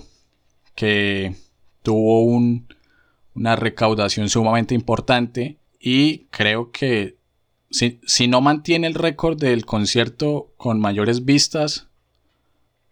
que 0.74 1.34
tuvo 1.82 2.22
un, 2.22 2.68
una 3.34 3.54
recaudación 3.54 4.30
sumamente 4.30 4.74
importante 4.74 5.58
y 5.78 6.20
creo 6.30 6.70
que 6.70 7.18
si, 7.70 8.00
si 8.06 8.28
no 8.28 8.40
mantiene 8.40 8.86
el 8.86 8.94
récord 8.94 9.38
del 9.38 9.66
concierto 9.66 10.54
con 10.56 10.80
mayores 10.80 11.26
vistas, 11.26 11.88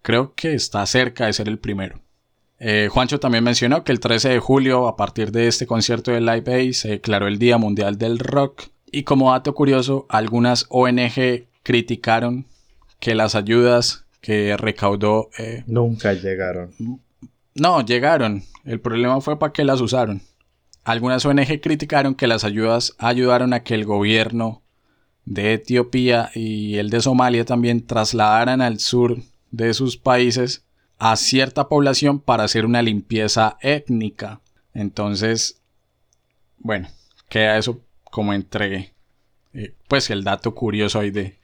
creo 0.05 0.35
que 0.35 0.55
está 0.55 0.85
cerca 0.85 1.27
de 1.27 1.33
ser 1.33 1.49
el 1.49 1.59
primero. 1.59 1.99
Eh, 2.61 2.89
Juancho 2.93 3.19
también 3.19 3.43
mencionó 3.43 3.85
que 3.85 3.91
el 3.91 4.01
13 4.01 4.29
de 4.29 4.39
julio, 4.39 4.87
a 4.87 4.97
partir 4.97 5.33
de 5.33 5.49
este 5.49 5.67
concierto 5.67 6.13
de 6.13 6.21
Live 6.21 6.55
Aid, 6.55 6.73
se 6.75 6.89
declaró 6.91 7.27
el 7.27 7.39
Día 7.39 7.57
Mundial 7.57 7.97
del 7.97 8.19
Rock. 8.19 8.65
Y 8.93 9.05
como 9.05 9.33
dato 9.33 9.55
curioso, 9.55 10.05
algunas 10.11 10.67
ONG 10.69 11.47
criticaron 11.63 12.47
que 13.01 13.15
las 13.15 13.35
ayudas 13.35 14.05
que 14.21 14.57
recaudó... 14.59 15.31
Eh, 15.39 15.65
Nunca 15.67 16.13
llegaron. 16.13 16.71
No, 17.55 17.81
llegaron. 17.81 18.45
El 18.65 18.81
problema 18.81 19.23
fue 19.23 19.39
para 19.39 19.55
qué 19.55 19.65
las 19.65 19.81
usaron. 19.81 20.21
Algunas 20.85 21.25
ONG 21.25 21.61
criticaron 21.63 22.15
que 22.15 22.27
las 22.27 22.45
ayudas 22.45 22.95
ayudaron 22.99 23.55
a 23.55 23.63
que 23.63 23.75
el 23.75 23.87
gobierno 23.87 24.63
de 25.25 25.55
Etiopía 25.55 26.31
y 26.35 26.77
el 26.77 26.91
de 26.91 27.01
Somalia 27.01 27.47
también 27.47 27.87
trasladaran 27.87 28.61
al 28.61 28.81
sur 28.81 29.17
de 29.57 29.73
sus 29.73 29.97
países 29.97 30.65
a 30.99 31.17
cierta 31.17 31.69
población 31.69 32.21
para 32.21 32.45
hacer 32.45 32.67
una 32.67 32.83
limpieza 32.83 33.57
étnica. 33.61 34.41
Entonces, 34.73 35.61
bueno, 36.59 36.89
queda 37.29 37.59
eso 37.59 37.81
como 38.05 38.33
entre, 38.33 38.95
eh, 39.53 39.75
pues 39.89 40.11
el 40.11 40.25
dato 40.25 40.55
curioso 40.55 41.01
ahí 41.01 41.11
de, 41.11 41.39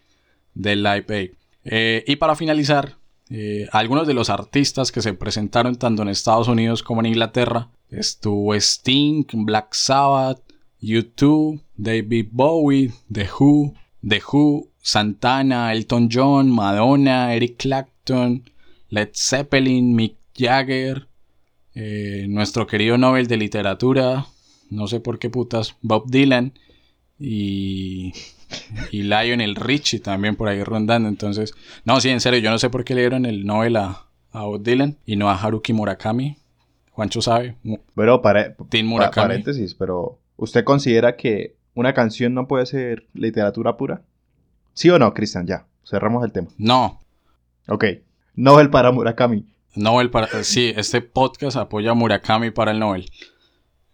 Live 0.54 1.06
Aid. 1.08 1.30
Eh, 1.64 2.04
y 2.06 2.16
para 2.16 2.36
finalizar, 2.36 2.96
eh, 3.28 3.68
algunos 3.70 4.06
de 4.06 4.14
los 4.14 4.28
artistas 4.28 4.90
que 4.90 5.02
se 5.02 5.14
presentaron 5.14 5.76
tanto 5.76 6.02
en 6.02 6.08
Estados 6.08 6.48
Unidos 6.48 6.82
como 6.82 7.00
en 7.00 7.06
Inglaterra 7.06 7.70
estuvo 7.90 8.54
Sting, 8.54 9.24
Black 9.32 9.74
Sabbath, 9.74 10.40
U2, 10.80 11.60
David 11.76 12.28
Bowie, 12.32 12.92
The 13.12 13.28
Who, 13.38 13.74
The 14.06 14.22
Who, 14.32 14.68
Santana, 14.80 15.72
Elton 15.72 16.08
John, 16.10 16.50
Madonna, 16.50 17.34
Eric 17.34 17.58
Clapton, 18.04 18.44
Led 18.88 19.10
Zeppelin, 19.14 19.94
Mick 19.94 20.16
Jagger, 20.36 21.08
eh, 21.74 22.26
nuestro 22.28 22.66
querido 22.66 22.98
Nobel 22.98 23.26
de 23.26 23.36
Literatura, 23.36 24.26
no 24.70 24.86
sé 24.86 25.00
por 25.00 25.18
qué 25.18 25.30
putas, 25.30 25.76
Bob 25.82 26.10
Dylan 26.10 26.52
y 27.18 28.12
y 28.90 29.02
Lionel 29.02 29.54
Richie 29.56 30.00
también 30.00 30.36
por 30.36 30.48
ahí 30.48 30.62
rondando. 30.62 31.08
Entonces, 31.08 31.54
no, 31.84 32.00
sí, 32.00 32.08
en 32.08 32.20
serio, 32.20 32.40
yo 32.40 32.50
no 32.50 32.58
sé 32.58 32.70
por 32.70 32.84
qué 32.84 32.94
le 32.94 33.02
dieron 33.02 33.26
el 33.26 33.44
Nobel 33.44 33.76
a, 33.76 34.06
a 34.32 34.42
Bob 34.44 34.62
Dylan 34.62 34.96
y 35.06 35.16
no 35.16 35.30
a 35.30 35.34
Haruki 35.34 35.72
Murakami. 35.72 36.36
Juancho 36.90 37.22
sabe. 37.22 37.56
Pero 37.94 38.20
para, 38.20 38.54
paréntesis, 39.14 39.74
pero 39.74 40.18
¿usted 40.36 40.64
considera 40.64 41.16
que 41.16 41.56
una 41.74 41.94
canción 41.94 42.34
no 42.34 42.46
puede 42.46 42.66
ser 42.66 43.06
literatura 43.14 43.76
pura? 43.76 44.02
¿Sí 44.74 44.90
o 44.90 44.98
no, 44.98 45.14
Cristian? 45.14 45.46
Ya, 45.46 45.66
cerramos 45.84 46.24
el 46.24 46.32
tema. 46.32 46.48
No. 46.58 47.00
Ok. 47.68 47.84
Nobel 48.34 48.70
para 48.70 48.92
Murakami. 48.92 49.46
Nobel 49.74 50.10
para... 50.10 50.28
Sí, 50.42 50.72
este 50.76 51.00
podcast 51.00 51.56
apoya 51.56 51.92
a 51.92 51.94
Murakami 51.94 52.50
para 52.50 52.72
el 52.72 52.78
Nobel. 52.78 53.06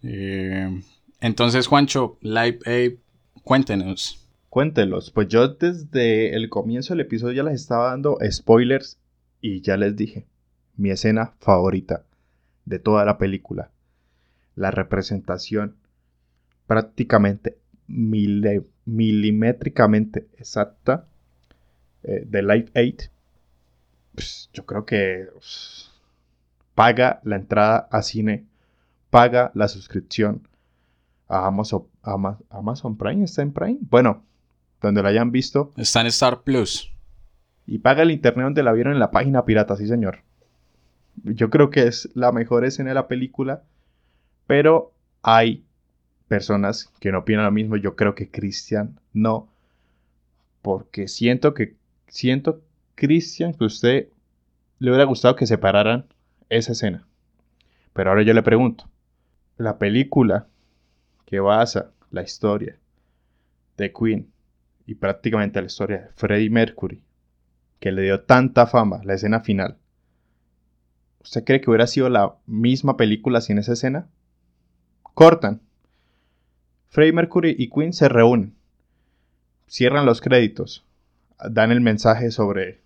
Eh, 0.03 0.83
entonces, 1.21 1.67
Juancho, 1.67 2.19
Live 2.21 2.61
Aid, 2.67 2.95
cuéntenos. 3.43 4.23
Cuéntelos. 4.49 5.11
Pues 5.11 5.29
yo 5.29 5.49
desde 5.49 6.35
el 6.35 6.49
comienzo 6.49 6.95
del 6.95 7.01
episodio 7.01 7.35
ya 7.35 7.43
les 7.43 7.61
estaba 7.61 7.91
dando 7.91 8.19
spoilers 8.31 8.99
y 9.41 9.61
ya 9.61 9.77
les 9.77 9.97
dije 9.97 10.27
mi 10.77 10.91
escena 10.91 11.33
favorita 11.41 12.05
de 12.65 12.79
toda 12.79 13.05
la 13.05 13.19
película. 13.19 13.71
La 14.55 14.71
representación 14.71 15.75
prácticamente 16.67 17.59
milimétricamente 17.87 20.27
exacta 20.39 21.07
eh, 22.03 22.25
de 22.27 22.43
Life 22.43 22.73
8. 22.75 23.11
Pues, 24.17 24.49
yo 24.55 24.65
creo 24.65 24.87
que 24.87 25.29
pues, 25.33 25.93
paga 26.75 27.21
la 27.23 27.37
entrada 27.37 27.87
a 27.91 28.03
cine, 28.03 28.47
paga 29.11 29.53
la 29.55 29.69
suscripción 29.69 30.49
a 31.29 31.47
Amazon, 31.47 31.85
Amazon 32.51 32.97
Prime. 32.97 33.23
¿Está 33.23 33.43
en 33.43 33.53
Prime? 33.53 33.79
Bueno, 33.83 34.25
donde 34.81 35.03
la 35.03 35.11
hayan 35.11 35.31
visto. 35.31 35.73
Está 35.77 36.01
en 36.01 36.07
Star 36.07 36.43
Plus. 36.43 36.93
Y 37.67 37.79
paga 37.79 38.03
el 38.03 38.11
internet 38.11 38.45
donde 38.45 38.63
la 38.63 38.73
vieron 38.73 38.95
en 38.95 39.01
la 39.01 39.11
página 39.11 39.45
pirata, 39.45 39.77
sí 39.77 39.87
señor. 39.87 40.21
Yo 41.23 41.51
creo 41.51 41.71
que 41.71 41.87
es 41.87 42.09
la 42.15 42.33
mejor 42.33 42.65
escena 42.65 42.91
de 42.91 42.95
la 42.95 43.09
película, 43.09 43.65
pero 44.47 44.93
hay 45.23 45.65
personas 46.29 46.91
que 47.01 47.13
no 47.13 47.19
opinan 47.19 47.45
lo 47.45 47.51
mismo. 47.51 47.77
Yo 47.77 47.97
creo 47.97 48.15
que 48.15 48.31
Christian 48.31 48.99
no, 49.13 49.49
porque 50.63 51.07
siento 51.07 51.53
que 51.53 51.75
siento 52.09 52.63
Christian 52.97 53.53
que 53.53 53.65
usted 53.65 54.09
le 54.79 54.91
hubiera 54.91 55.05
gustado 55.05 55.37
que 55.37 55.47
separaran 55.47 56.07
esa 56.49 56.73
escena. 56.73 57.07
Pero 57.93 58.11
ahora 58.11 58.23
yo 58.23 58.33
le 58.33 58.43
pregunto, 58.43 58.89
la 59.59 59.79
película 59.79 60.49
que 61.27 61.41
basa 61.41 61.93
la 62.11 62.23
historia 62.23 62.79
de 63.77 63.93
Queen 63.93 64.31
y 64.87 64.95
prácticamente 64.95 65.61
la 65.61 65.67
historia 65.67 65.99
de 65.99 66.09
Freddie 66.15 66.51
Mercury, 66.51 67.03
que 67.81 67.93
le 67.93 68.03
dio 68.03 68.23
tanta 68.23 68.67
fama, 68.67 69.03
la 69.05 69.15
escena 69.15 69.41
final, 69.41 69.77
¿usted 71.23 71.45
cree 71.45 71.61
que 71.61 71.69
hubiera 71.69 71.87
sido 71.87 72.09
la 72.09 72.37
misma 72.47 72.97
película 72.97 73.41
sin 73.43 73.59
esa 73.59 73.75
escena? 73.75 74.09
Cortan. 75.03 75.61
Freddie 76.89 77.13
Mercury 77.13 77.55
y 77.59 77.69
Queen 77.69 77.93
se 77.93 78.09
reúnen, 78.09 78.55
cierran 79.67 80.07
los 80.07 80.23
créditos, 80.23 80.87
dan 81.51 81.73
el 81.73 81.81
mensaje 81.83 82.31
sobre 82.31 82.86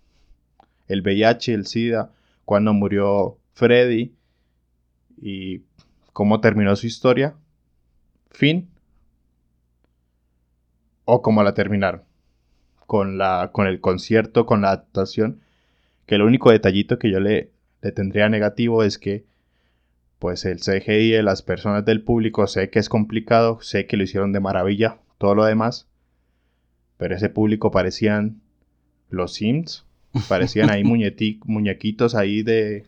el 0.91 1.01
VIH, 1.01 1.53
el 1.53 1.65
SIDA, 1.65 2.11
cuando 2.45 2.73
murió 2.73 3.37
Freddie 3.53 4.13
y 5.21 5.61
cómo 6.13 6.41
terminó 6.41 6.75
su 6.75 6.87
historia. 6.87 7.35
Fin 8.29 8.69
o 11.05 11.21
como 11.21 11.43
la 11.43 11.53
terminaron. 11.53 12.03
Con, 12.87 13.17
la, 13.17 13.51
con 13.53 13.67
el 13.67 13.79
concierto, 13.79 14.45
con 14.45 14.61
la 14.61 14.71
actuación. 14.71 15.41
Que 16.05 16.15
el 16.15 16.23
único 16.23 16.51
detallito 16.51 16.99
que 16.99 17.09
yo 17.09 17.19
le, 17.19 17.51
le 17.81 17.91
tendría 17.91 18.27
negativo 18.27 18.83
es 18.83 18.97
que 18.97 19.25
pues 20.19 20.45
el 20.45 20.59
CGI 20.59 21.09
de 21.11 21.23
las 21.23 21.41
personas 21.41 21.83
del 21.83 22.03
público 22.03 22.45
sé 22.45 22.69
que 22.69 22.77
es 22.77 22.89
complicado, 22.89 23.59
sé 23.61 23.87
que 23.87 23.97
lo 23.97 24.03
hicieron 24.03 24.33
de 24.33 24.39
maravilla, 24.39 24.99
todo 25.17 25.33
lo 25.33 25.45
demás, 25.45 25.87
pero 26.97 27.15
ese 27.15 27.29
público 27.29 27.71
parecían 27.71 28.39
los 29.09 29.33
Sims, 29.33 29.83
parecían 30.27 30.69
ahí 30.69 30.83
muñequitos 31.45 32.15
ahí 32.15 32.43
de 32.43 32.85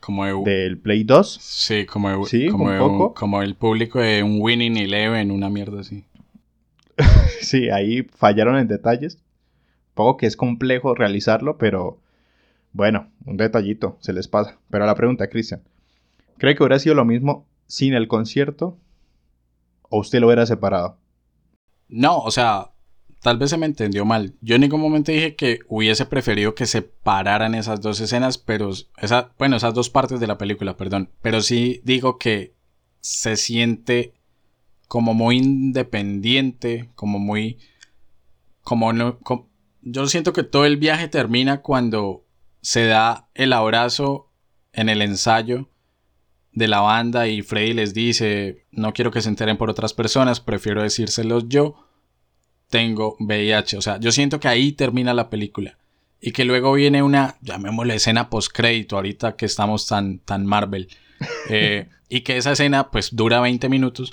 como 0.00 0.44
del 0.44 0.78
Play 0.78 1.02
2. 1.02 1.38
Sí, 1.40 1.84
como, 1.86 2.24
como, 2.50 3.14
como 3.14 3.42
el 3.42 3.56
público 3.56 3.98
de 3.98 4.22
un 4.22 4.40
Winning 4.40 4.76
Eleven, 4.76 5.32
una 5.32 5.50
mierda 5.50 5.80
así. 5.80 6.04
sí, 7.40 7.70
ahí 7.70 8.02
fallaron 8.02 8.56
en 8.56 8.68
detalles. 8.68 9.18
Poco 9.94 10.18
que 10.18 10.26
es 10.26 10.36
complejo 10.36 10.94
realizarlo, 10.94 11.58
pero 11.58 11.98
bueno, 12.72 13.08
un 13.24 13.36
detallito, 13.36 13.96
se 14.00 14.12
les 14.12 14.28
pasa. 14.28 14.58
Pero 14.70 14.84
a 14.84 14.86
la 14.86 14.94
pregunta, 14.94 15.28
Cristian, 15.28 15.62
¿cree 16.38 16.54
que 16.54 16.62
hubiera 16.62 16.78
sido 16.78 16.94
lo 16.94 17.04
mismo 17.04 17.46
sin 17.66 17.94
el 17.94 18.06
concierto? 18.06 18.76
¿O 19.88 19.98
usted 19.98 20.20
lo 20.20 20.26
hubiera 20.26 20.46
separado? 20.46 20.98
No, 21.88 22.18
o 22.18 22.30
sea, 22.30 22.70
tal 23.26 23.38
vez 23.38 23.50
se 23.50 23.56
me 23.56 23.66
entendió 23.66 24.04
mal. 24.04 24.36
Yo 24.40 24.54
en 24.54 24.60
ningún 24.60 24.80
momento 24.80 25.10
dije 25.10 25.34
que 25.34 25.58
hubiese 25.66 26.06
preferido 26.06 26.54
que 26.54 26.64
separaran 26.64 27.56
esas 27.56 27.80
dos 27.80 27.98
escenas, 27.98 28.38
pero 28.38 28.70
esa, 28.98 29.32
bueno, 29.36 29.56
esas 29.56 29.74
dos 29.74 29.90
partes 29.90 30.20
de 30.20 30.28
la 30.28 30.38
película, 30.38 30.76
perdón. 30.76 31.10
Pero 31.22 31.40
sí 31.40 31.80
digo 31.82 32.18
que 32.18 32.54
se 33.00 33.34
siente 33.36 34.14
como 34.86 35.12
muy 35.12 35.38
independiente, 35.38 36.88
como 36.94 37.18
muy... 37.18 37.58
Como 38.60 38.92
no... 38.92 39.18
yo 39.82 40.06
siento 40.06 40.32
que 40.32 40.44
todo 40.44 40.64
el 40.64 40.76
viaje 40.76 41.08
termina 41.08 41.62
cuando 41.62 42.24
se 42.60 42.86
da 42.86 43.28
el 43.34 43.52
abrazo 43.52 44.30
en 44.72 44.88
el 44.88 45.02
ensayo 45.02 45.68
de 46.52 46.68
la 46.68 46.78
banda 46.78 47.26
y 47.26 47.42
Freddy 47.42 47.72
les 47.72 47.92
dice, 47.92 48.66
no 48.70 48.92
quiero 48.92 49.10
que 49.10 49.20
se 49.20 49.28
enteren 49.28 49.56
por 49.56 49.68
otras 49.68 49.94
personas, 49.94 50.38
prefiero 50.38 50.80
decírselos 50.80 51.48
yo, 51.48 51.85
tengo 52.70 53.16
VIH. 53.20 53.78
O 53.78 53.82
sea, 53.82 53.98
yo 53.98 54.12
siento 54.12 54.40
que 54.40 54.48
ahí 54.48 54.72
termina 54.72 55.14
la 55.14 55.30
película. 55.30 55.76
Y 56.20 56.32
que 56.32 56.44
luego 56.44 56.72
viene 56.72 57.02
una, 57.02 57.36
llamémosle 57.42 57.94
escena 57.94 58.30
post-crédito, 58.30 58.96
ahorita 58.96 59.36
que 59.36 59.46
estamos 59.46 59.86
tan, 59.86 60.18
tan 60.18 60.46
Marvel. 60.46 60.88
Eh, 61.48 61.88
y 62.10 62.20
que 62.20 62.36
esa 62.36 62.52
escena 62.52 62.90
pues 62.90 63.16
dura 63.16 63.40
20 63.40 63.70
minutos 63.70 64.12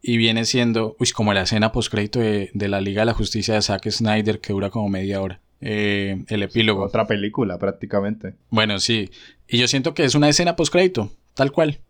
y 0.00 0.16
viene 0.16 0.46
siendo, 0.46 0.96
uy, 0.98 1.10
como 1.10 1.34
la 1.34 1.42
escena 1.42 1.70
post-crédito 1.70 2.18
de, 2.18 2.50
de 2.54 2.68
la 2.68 2.80
Liga 2.80 3.02
de 3.02 3.06
la 3.06 3.12
Justicia 3.12 3.54
de 3.54 3.62
Zack 3.62 3.90
Snyder 3.90 4.40
que 4.40 4.54
dura 4.54 4.70
como 4.70 4.88
media 4.88 5.20
hora. 5.20 5.40
Eh, 5.60 6.24
el 6.28 6.42
epílogo. 6.42 6.84
Otra 6.84 7.06
película, 7.06 7.58
prácticamente. 7.58 8.34
Bueno, 8.48 8.78
sí. 8.78 9.10
Y 9.46 9.58
yo 9.58 9.68
siento 9.68 9.94
que 9.94 10.04
es 10.04 10.14
una 10.14 10.28
escena 10.28 10.56
post-crédito, 10.56 11.10
tal 11.34 11.52
cual. 11.52 11.80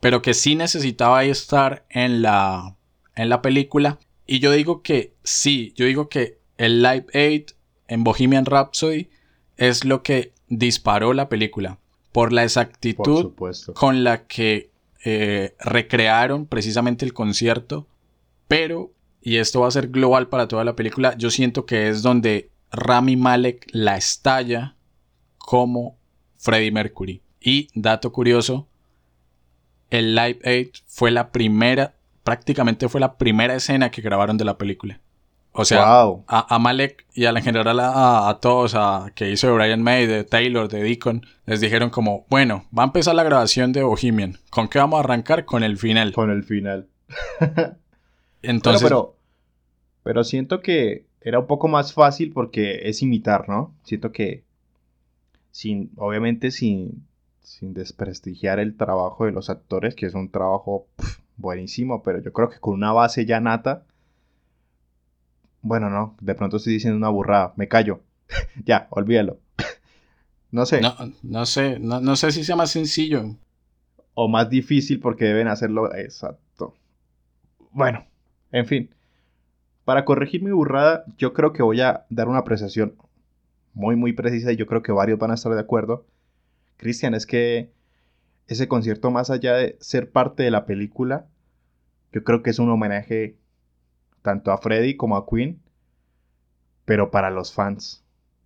Pero 0.00 0.22
que 0.22 0.32
sí 0.32 0.54
necesitaba 0.54 1.24
estar 1.24 1.84
en 1.90 2.22
la, 2.22 2.76
en 3.14 3.28
la 3.28 3.42
película. 3.42 3.98
Y 4.28 4.40
yo 4.40 4.52
digo 4.52 4.82
que 4.82 5.14
sí, 5.24 5.72
yo 5.74 5.86
digo 5.86 6.08
que 6.08 6.38
el 6.58 6.82
Live 6.82 7.06
Aid 7.14 7.46
en 7.88 8.04
Bohemian 8.04 8.44
Rhapsody 8.44 9.08
es 9.56 9.86
lo 9.86 10.02
que 10.02 10.34
disparó 10.48 11.14
la 11.14 11.28
película. 11.28 11.78
Por 12.12 12.32
la 12.32 12.44
exactitud 12.44 13.32
con 13.74 14.04
la 14.04 14.26
que 14.26 14.70
eh, 15.04 15.54
recrearon 15.60 16.46
precisamente 16.46 17.06
el 17.06 17.14
concierto. 17.14 17.86
Pero, 18.48 18.92
y 19.22 19.36
esto 19.36 19.60
va 19.60 19.68
a 19.68 19.72
ser 19.72 19.88
global 19.88 20.28
para 20.28 20.46
toda 20.46 20.64
la 20.64 20.76
película, 20.76 21.16
yo 21.16 21.30
siento 21.30 21.64
que 21.64 21.88
es 21.88 22.02
donde 22.02 22.50
Rami 22.70 23.16
Malek 23.16 23.66
la 23.72 23.96
estalla 23.96 24.76
como 25.38 25.96
Freddie 26.36 26.72
Mercury. 26.72 27.22
Y, 27.40 27.68
dato 27.74 28.12
curioso, 28.12 28.68
el 29.90 30.14
Live 30.14 30.40
Aid 30.44 30.68
fue 30.86 31.10
la 31.10 31.30
primera, 31.30 31.94
prácticamente 32.28 32.90
fue 32.90 33.00
la 33.00 33.16
primera 33.16 33.54
escena 33.54 33.90
que 33.90 34.02
grabaron 34.02 34.36
de 34.36 34.44
la 34.44 34.58
película. 34.58 35.00
O 35.52 35.64
sea, 35.64 36.02
Wow. 36.04 36.24
a, 36.28 36.54
a 36.54 36.58
Malek 36.58 37.06
y 37.14 37.24
a 37.24 37.32
la 37.32 37.38
en 37.38 37.44
general 37.46 37.80
a, 37.80 38.28
a 38.28 38.38
todos, 38.38 38.74
a 38.74 39.12
que 39.14 39.30
hizo 39.30 39.46
de 39.46 39.54
Brian 39.54 39.82
May, 39.82 40.06
de 40.06 40.24
Taylor, 40.24 40.68
de 40.68 40.82
Deacon, 40.82 41.24
les 41.46 41.62
dijeron 41.62 41.88
como, 41.88 42.26
bueno, 42.28 42.66
va 42.78 42.82
a 42.82 42.86
empezar 42.86 43.14
la 43.14 43.22
grabación 43.24 43.72
de 43.72 43.82
Bohemian. 43.82 44.36
¿Con 44.50 44.68
qué 44.68 44.78
vamos 44.78 44.98
a 44.98 45.00
arrancar? 45.04 45.46
Con 45.46 45.62
el 45.64 45.78
final. 45.78 46.12
Con 46.12 46.30
el 46.30 46.44
final. 46.44 46.86
Entonces, 48.42 48.82
Bueno, 48.82 49.14
pero, 49.14 49.16
pero 50.02 50.22
siento 50.24 50.60
que 50.60 51.06
era 51.22 51.38
un 51.38 51.46
poco 51.46 51.66
más 51.66 51.94
fácil 51.94 52.32
porque 52.34 52.88
es 52.90 53.00
imitar, 53.00 53.48
¿no? 53.48 53.74
Siento 53.84 54.12
que 54.12 54.44
sin, 55.50 55.90
obviamente 55.96 56.50
sin, 56.50 57.06
sin 57.42 57.72
desprestigiar 57.72 58.58
el 58.60 58.76
trabajo 58.76 59.24
de 59.24 59.32
los 59.32 59.48
actores, 59.48 59.94
que 59.94 60.04
es 60.04 60.12
un 60.14 60.30
trabajo 60.30 60.86
buenísimo, 61.38 62.02
pero 62.02 62.20
yo 62.20 62.32
creo 62.32 62.50
que 62.50 62.60
con 62.60 62.74
una 62.74 62.92
base 62.92 63.24
ya 63.24 63.40
nata, 63.40 63.84
bueno, 65.62 65.88
no, 65.88 66.16
de 66.20 66.34
pronto 66.34 66.58
estoy 66.58 66.74
diciendo 66.74 66.98
una 66.98 67.08
burrada, 67.08 67.54
me 67.56 67.68
callo, 67.68 68.00
ya, 68.64 68.88
olvídalo. 68.90 69.38
no 70.50 70.66
sé, 70.66 70.80
no, 70.80 70.94
no 71.22 71.46
sé, 71.46 71.78
no, 71.78 72.00
no 72.00 72.16
sé 72.16 72.32
si 72.32 72.44
sea 72.44 72.56
más 72.56 72.70
sencillo. 72.70 73.36
o 74.14 74.28
más 74.28 74.50
difícil 74.50 75.00
porque 75.00 75.24
deben 75.24 75.48
hacerlo 75.48 75.94
exacto. 75.94 76.74
Bueno, 77.70 78.04
en 78.52 78.66
fin. 78.66 78.90
Para 79.84 80.04
corregir 80.04 80.42
mi 80.42 80.50
burrada, 80.50 81.04
yo 81.16 81.32
creo 81.32 81.52
que 81.52 81.62
voy 81.62 81.80
a 81.80 82.04
dar 82.10 82.28
una 82.28 82.40
apreciación 82.40 82.94
muy, 83.72 83.96
muy 83.96 84.12
precisa 84.12 84.52
y 84.52 84.56
yo 84.56 84.66
creo 84.66 84.82
que 84.82 84.92
varios 84.92 85.18
van 85.18 85.30
a 85.30 85.34
estar 85.34 85.54
de 85.54 85.60
acuerdo. 85.60 86.04
Cristian, 86.76 87.14
es 87.14 87.26
que 87.26 87.72
ese 88.48 88.68
concierto, 88.68 89.10
más 89.12 89.30
allá 89.30 89.54
de 89.54 89.76
ser 89.80 90.10
parte 90.10 90.42
de 90.42 90.50
la 90.50 90.66
película, 90.66 91.28
yo 92.12 92.24
creo 92.24 92.42
que 92.42 92.50
es 92.50 92.58
un 92.58 92.70
homenaje 92.70 93.38
tanto 94.22 94.52
a 94.52 94.58
Freddy 94.58 94.96
como 94.96 95.16
a 95.16 95.26
Queen, 95.26 95.60
pero 96.84 97.10
para 97.10 97.30
los 97.30 97.52
fans. 97.52 98.04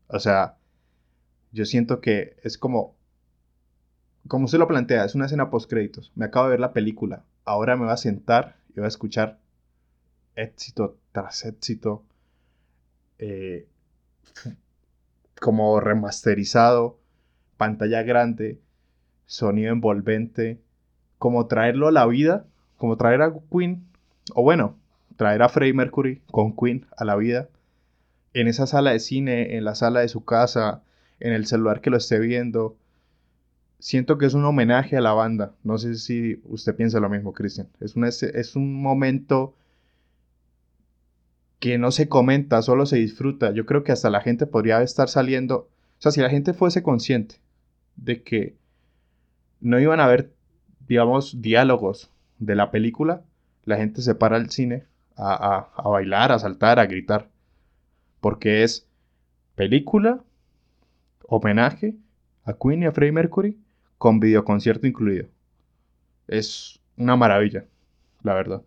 O 0.08 0.18
sea, 0.18 0.56
yo 1.52 1.64
siento 1.66 2.00
que 2.00 2.36
es 2.42 2.58
como 2.58 2.96
como 4.28 4.46
usted 4.46 4.58
lo 4.58 4.68
plantea, 4.68 5.04
es 5.04 5.14
una 5.14 5.26
escena 5.26 5.50
post 5.50 5.68
créditos. 5.70 6.12
Me 6.14 6.24
acabo 6.26 6.46
de 6.46 6.52
ver 6.52 6.60
la 6.60 6.72
película. 6.72 7.24
Ahora 7.44 7.76
me 7.76 7.84
voy 7.84 7.92
a 7.92 7.96
sentar 7.96 8.56
y 8.70 8.74
voy 8.74 8.84
a 8.84 8.88
escuchar 8.88 9.38
éxito 10.36 10.98
tras 11.12 11.44
éxito. 11.44 12.04
eh, 13.18 13.66
como 15.40 15.80
remasterizado, 15.80 16.98
pantalla 17.56 18.02
grande, 18.02 18.60
sonido 19.32 19.72
envolvente. 19.72 20.58
Como 21.18 21.46
traerlo 21.46 21.88
a 21.88 21.92
la 21.92 22.06
vida, 22.06 22.44
como 22.76 22.96
traer 22.96 23.22
a 23.22 23.32
Queen, 23.50 23.84
o 24.34 24.42
bueno, 24.42 24.76
traer 25.16 25.42
a 25.42 25.48
Freddie 25.48 25.74
Mercury 25.74 26.22
con 26.30 26.56
Queen 26.56 26.86
a 26.96 27.04
la 27.04 27.16
vida. 27.16 27.48
En 28.34 28.48
esa 28.48 28.66
sala 28.66 28.92
de 28.92 28.98
cine, 28.98 29.56
en 29.56 29.64
la 29.64 29.74
sala 29.74 30.00
de 30.00 30.08
su 30.08 30.24
casa, 30.24 30.82
en 31.20 31.32
el 31.32 31.46
celular 31.46 31.80
que 31.80 31.90
lo 31.90 31.96
esté 31.96 32.18
viendo 32.18 32.76
siento 33.82 34.16
que 34.16 34.26
es 34.26 34.34
un 34.34 34.44
homenaje 34.44 34.96
a 34.96 35.00
la 35.00 35.12
banda. 35.12 35.54
No 35.64 35.76
sé 35.76 35.96
si 35.96 36.40
usted 36.44 36.76
piensa 36.76 37.00
lo 37.00 37.10
mismo, 37.10 37.32
Cristian. 37.32 37.68
Es 37.80 37.96
un, 37.96 38.04
es 38.04 38.56
un 38.56 38.80
momento 38.80 39.56
que 41.58 41.78
no 41.78 41.90
se 41.90 42.08
comenta, 42.08 42.62
solo 42.62 42.86
se 42.86 42.96
disfruta. 42.96 43.50
Yo 43.50 43.66
creo 43.66 43.82
que 43.82 43.90
hasta 43.90 44.08
la 44.08 44.20
gente 44.20 44.46
podría 44.46 44.80
estar 44.82 45.08
saliendo. 45.08 45.68
O 45.98 45.98
sea, 45.98 46.12
si 46.12 46.20
la 46.20 46.30
gente 46.30 46.54
fuese 46.54 46.84
consciente 46.84 47.36
de 47.96 48.22
que 48.22 48.54
no 49.62 49.80
iban 49.80 50.00
a 50.00 50.06
haber, 50.06 50.32
digamos, 50.88 51.42
diálogos 51.42 52.10
de 52.38 52.56
la 52.56 52.70
película, 52.70 53.22
la 53.64 53.76
gente 53.78 54.02
se 54.02 54.14
para 54.16 54.36
al 54.36 54.50
cine 54.50 54.84
a, 55.16 55.34
a- 55.34 55.70
a 55.76 55.88
bailar, 55.88 56.32
a 56.32 56.38
saltar, 56.40 56.78
a 56.80 56.86
gritar. 56.86 57.30
Porque 58.20 58.62
es 58.64 58.86
película, 59.56 60.24
homenaje 61.26 61.96
a 62.44 62.52
Queen 62.54 62.82
y 62.82 62.86
a 62.86 62.92
Freddie 62.92 63.12
Mercury 63.12 63.58
con 63.98 64.20
videoconcierto 64.20 64.86
incluido. 64.86 65.26
Es 66.26 66.80
una 66.96 67.16
maravilla, 67.16 67.64
la 68.22 68.34
verdad. 68.34 68.62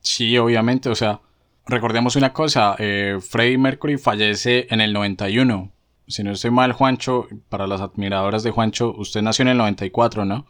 Sí, 0.00 0.36
obviamente, 0.38 0.88
o 0.88 0.94
sea, 0.94 1.20
recordemos 1.66 2.16
una 2.16 2.32
cosa, 2.32 2.76
eh, 2.78 3.18
Freddie 3.20 3.58
Mercury 3.58 3.98
fallece 3.98 4.66
en 4.70 4.80
el 4.80 4.92
91. 4.92 5.72
Si 6.08 6.22
no 6.22 6.32
estoy 6.32 6.50
mal, 6.50 6.72
Juancho, 6.72 7.26
para 7.48 7.66
las 7.66 7.80
admiradoras 7.80 8.42
de 8.42 8.50
Juancho, 8.50 8.94
usted 8.96 9.22
nació 9.22 9.42
en 9.42 9.48
el 9.48 9.58
94, 9.58 10.24
¿no? 10.24 10.46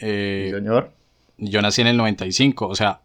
Eh, 0.00 0.50
señor. 0.54 0.92
yo 1.38 1.62
nací 1.62 1.80
en 1.82 1.88
el 1.88 1.96
95, 1.96 2.66
o 2.66 2.74
sea, 2.74 3.02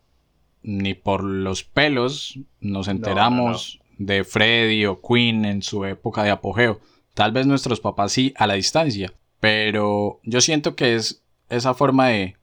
ni 0.64 0.94
por 0.94 1.24
los 1.24 1.64
pelos 1.64 2.40
nos 2.60 2.88
enteramos 2.88 3.80
de 3.98 4.24
Freddie 4.24 4.88
o 4.88 5.02
Queen 5.02 5.46
en 5.46 5.62
su 5.62 5.86
época 5.86 6.24
de 6.24 6.32
apogeo. 6.32 6.80
Tal 7.14 7.32
vez 7.32 7.46
nuestros 7.48 7.80
papás 7.80 8.14
sí 8.14 8.34
a 8.38 8.48
la 8.48 8.54
distancia, 8.54 9.14
pero 9.40 10.20
yo 10.24 10.42
siento 10.42 10.76
que 10.76 10.96
es 10.96 11.24
esa 11.50 11.74
forma 11.74 12.08
de, 12.08 12.36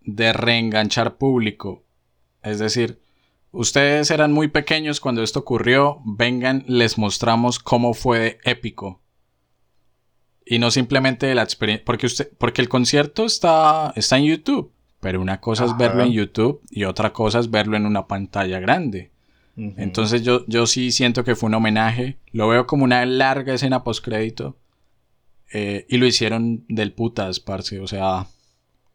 de 0.00 0.32
reenganchar 0.32 1.16
público. 1.16 1.82
Es 2.42 2.58
decir, 2.58 2.98
ustedes 3.54 4.10
eran 4.10 4.32
muy 4.32 4.48
pequeños 4.48 5.00
cuando 5.00 5.22
esto 5.22 5.40
ocurrió, 5.40 6.00
vengan, 6.04 6.64
les 6.66 6.98
mostramos 6.98 7.58
cómo 7.58 7.94
fue 7.94 8.38
épico. 8.44 9.00
Y 10.44 10.58
no 10.58 10.70
simplemente 10.70 11.34
la 11.34 11.42
experiencia, 11.42 11.84
porque, 11.84 12.06
usted, 12.06 12.30
porque 12.36 12.60
el 12.60 12.68
concierto 12.68 13.24
está, 13.24 13.92
está 13.96 14.18
en 14.18 14.24
YouTube. 14.24 14.72
Pero 15.00 15.20
una 15.20 15.40
cosa 15.40 15.66
es 15.66 15.76
verlo 15.76 16.02
en 16.02 16.12
YouTube 16.12 16.62
y 16.70 16.84
otra 16.84 17.12
cosa 17.12 17.38
es 17.38 17.50
verlo 17.50 17.76
en 17.76 17.84
una 17.84 18.06
pantalla 18.06 18.58
grande. 18.58 19.10
Entonces 19.56 20.22
yo, 20.22 20.44
yo 20.46 20.66
sí 20.66 20.90
siento 20.90 21.24
que 21.24 21.36
fue 21.36 21.48
un 21.48 21.54
homenaje. 21.54 22.18
Lo 22.32 22.48
veo 22.48 22.66
como 22.66 22.84
una 22.84 23.04
larga 23.04 23.54
escena 23.54 23.84
postcrédito. 23.84 24.56
Eh, 25.52 25.86
y 25.90 25.98
lo 25.98 26.06
hicieron 26.06 26.64
del 26.68 26.92
putas, 26.92 27.38
parce. 27.38 27.80
O 27.80 27.86
sea, 27.86 28.26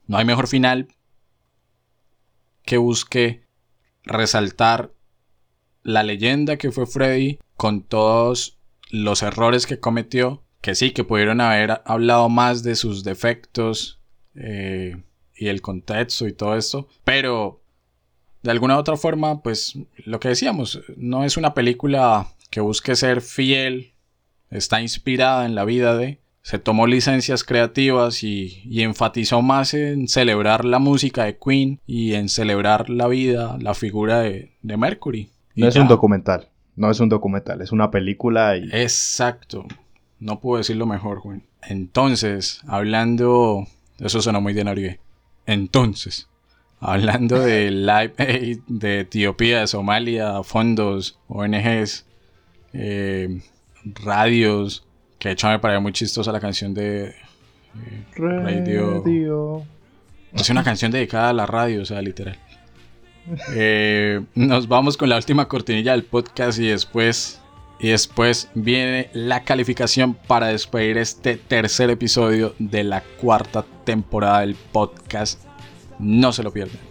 no 0.07 0.17
hay 0.17 0.25
mejor 0.25 0.47
final 0.47 0.87
que 2.63 2.77
busque 2.77 3.43
resaltar 4.03 4.91
la 5.83 6.03
leyenda 6.03 6.57
que 6.57 6.71
fue 6.71 6.85
Freddy 6.85 7.39
con 7.55 7.81
todos 7.83 8.57
los 8.91 9.23
errores 9.23 9.65
que 9.65 9.79
cometió. 9.79 10.43
Que 10.61 10.75
sí, 10.75 10.91
que 10.91 11.05
pudieron 11.05 11.39
haber 11.39 11.81
hablado 11.85 12.27
más 12.27 12.63
de 12.63 12.75
sus 12.75 13.03
defectos 13.03 13.99
eh, 14.35 15.01
y 15.35 15.47
el 15.47 15.61
contexto 15.61 16.27
y 16.27 16.33
todo 16.33 16.57
esto. 16.57 16.87
Pero 17.05 17.61
de 18.43 18.51
alguna 18.51 18.75
u 18.75 18.79
otra 18.79 18.97
forma, 18.97 19.41
pues 19.41 19.77
lo 20.05 20.19
que 20.19 20.29
decíamos, 20.29 20.81
no 20.97 21.23
es 21.23 21.37
una 21.37 21.53
película 21.53 22.27
que 22.49 22.61
busque 22.61 22.95
ser 22.95 23.21
fiel, 23.21 23.93
está 24.49 24.81
inspirada 24.81 25.45
en 25.45 25.55
la 25.55 25.65
vida 25.65 25.95
de, 25.95 26.19
se 26.41 26.57
tomó 26.59 26.87
licencias 26.87 27.43
creativas 27.43 28.23
y, 28.23 28.61
y 28.65 28.81
enfatizó 28.83 29.41
más 29.41 29.73
en 29.73 30.07
celebrar 30.07 30.65
la 30.65 30.79
música 30.79 31.25
de 31.25 31.37
Queen 31.37 31.79
y 31.85 32.13
en 32.13 32.29
celebrar 32.29 32.89
la 32.89 33.07
vida, 33.07 33.57
la 33.59 33.73
figura 33.73 34.21
de, 34.21 34.53
de 34.61 34.77
Mercury. 34.77 35.29
Y 35.55 35.61
No 35.61 35.67
es 35.67 35.75
ya. 35.75 35.81
un 35.81 35.87
documental. 35.87 36.47
No 36.75 36.89
es 36.89 36.99
un 36.99 37.09
documental. 37.09 37.61
Es 37.61 37.71
una 37.71 37.91
película 37.91 38.55
y... 38.57 38.69
Exacto. 38.71 39.65
No 40.19 40.39
puedo 40.39 40.57
decirlo 40.59 40.85
mejor, 40.85 41.19
Juan. 41.19 41.43
Entonces, 41.67 42.61
hablando... 42.67 43.67
Eso 43.99 44.21
suena 44.21 44.39
muy 44.39 44.53
de 44.53 44.63
Naribe. 44.63 44.99
Entonces, 45.45 46.29
hablando 46.79 47.39
de 47.39 47.69
Live 47.71 48.13
Aid 48.17 48.59
de 48.67 49.01
Etiopía, 49.01 49.59
de 49.59 49.67
Somalia, 49.67 50.41
fondos, 50.43 51.19
ONGs, 51.27 52.05
eh, 52.71 53.41
radios, 53.83 54.85
que 55.19 55.29
de 55.29 55.33
hecho 55.33 55.47
me 55.49 55.59
pareció 55.59 55.81
muy 55.81 55.91
chistosa 55.93 56.31
la 56.31 56.39
canción 56.39 56.73
de... 56.73 57.09
eh, 57.09 57.13
Radio- 58.15 59.03
Radio. 59.05 59.63
Es 60.33 60.49
una 60.49 60.63
canción 60.63 60.91
dedicada 60.91 61.29
a 61.29 61.33
la 61.33 61.45
radio, 61.45 61.81
o 61.81 61.85
sea, 61.85 62.01
literal. 62.01 62.37
Eh, 63.53 64.21
nos 64.33 64.67
vamos 64.67 64.97
con 64.97 65.09
la 65.09 65.17
última 65.17 65.47
cortinilla 65.47 65.91
del 65.91 66.03
podcast 66.03 66.57
y 66.59 66.67
después, 66.67 67.39
y 67.79 67.89
después 67.89 68.49
viene 68.55 69.09
la 69.13 69.43
calificación 69.43 70.13
para 70.15 70.47
despedir 70.47 70.97
este 70.97 71.35
tercer 71.37 71.89
episodio 71.91 72.55
de 72.57 72.83
la 72.83 73.01
cuarta 73.21 73.65
temporada 73.83 74.39
del 74.41 74.55
podcast. 74.55 75.41
No 75.99 76.31
se 76.31 76.41
lo 76.43 76.51
pierdan. 76.51 76.88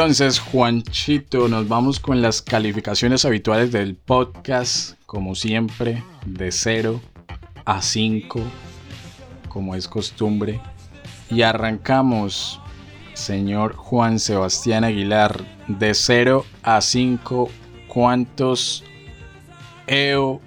Entonces, 0.00 0.40
Juanchito, 0.40 1.46
nos 1.46 1.68
vamos 1.68 2.00
con 2.00 2.22
las 2.22 2.40
calificaciones 2.40 3.26
habituales 3.26 3.70
del 3.70 3.96
podcast, 3.96 4.98
como 5.04 5.34
siempre, 5.34 6.02
de 6.24 6.50
0 6.50 7.02
a 7.66 7.82
5, 7.82 8.40
como 9.50 9.74
es 9.74 9.86
costumbre. 9.86 10.58
Y 11.28 11.42
arrancamos, 11.42 12.62
señor 13.12 13.74
Juan 13.74 14.18
Sebastián 14.18 14.84
Aguilar, 14.84 15.44
de 15.68 15.92
0 15.92 16.46
a 16.62 16.80
5, 16.80 17.50
¿cuántos 17.86 18.82
EO 19.86 20.40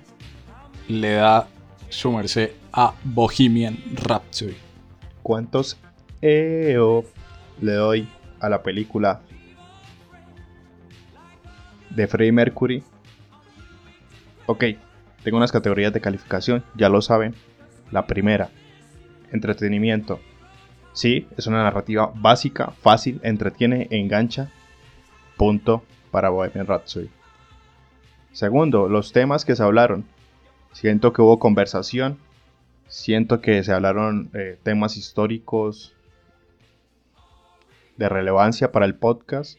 le 0.88 1.12
da 1.14 1.48
su 1.90 2.12
merced 2.12 2.54
a 2.72 2.96
Bohemian 3.04 3.78
Rhapsody? 3.98 4.58
¿Cuántos 5.22 5.78
EO 6.24 7.06
le 7.62 7.74
doy 7.74 8.10
a 8.40 8.50
la 8.50 8.64
película 8.64 9.22
de 11.96 12.08
Freddie 12.08 12.32
Mercury? 12.32 12.84
Ok, 14.46 14.64
tengo 15.24 15.38
unas 15.38 15.52
categorías 15.52 15.94
de 15.94 16.02
calificación, 16.02 16.64
ya 16.76 16.90
lo 16.90 17.02
saben. 17.02 17.34
La 17.92 18.08
primera, 18.08 18.50
entretenimiento. 19.32 20.20
Sí, 20.94 21.28
es 21.38 21.48
una 21.48 21.64
narrativa 21.64 22.12
básica, 22.16 22.72
fácil, 22.82 23.20
entretiene, 23.24 23.88
engancha. 23.90 24.50
Punto 25.38 25.84
para 26.12 26.30
Bohemian 26.30 26.68
Rhapsody. 26.68 27.10
Segundo, 28.32 28.90
los 28.90 29.12
temas 29.12 29.46
que 29.46 29.56
se 29.56 29.64
hablaron. 29.64 30.06
Siento 30.72 31.14
que 31.14 31.22
hubo 31.22 31.40
conversación. 31.40 32.18
Siento 32.88 33.42
que 33.42 33.64
se 33.64 33.72
hablaron 33.72 34.30
eh, 34.34 34.58
temas 34.62 34.98
históricos 34.98 35.96
de 37.98 38.10
relevancia 38.10 38.72
para 38.72 38.86
el 38.86 38.96
podcast. 38.96 39.58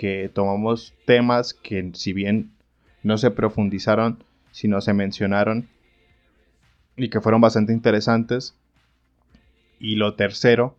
Que 0.00 0.30
tomamos 0.32 0.94
temas 1.04 1.52
que 1.52 1.90
si 1.92 2.14
bien 2.14 2.52
no 3.02 3.18
se 3.18 3.30
profundizaron, 3.30 4.24
sino 4.50 4.80
se 4.80 4.94
mencionaron 4.94 5.68
y 6.96 7.10
que 7.10 7.20
fueron 7.20 7.42
bastante 7.42 7.74
interesantes. 7.74 8.56
Y 9.78 9.96
lo 9.96 10.14
tercero, 10.14 10.74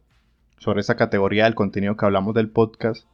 sobre 0.57 0.81
esa 0.81 0.95
categoría 0.95 1.43
del 1.43 1.53
contenido 1.53 1.95
que 1.97 2.03
hablamos 2.03 2.33
del 2.33 2.49
podcast, 2.49 3.05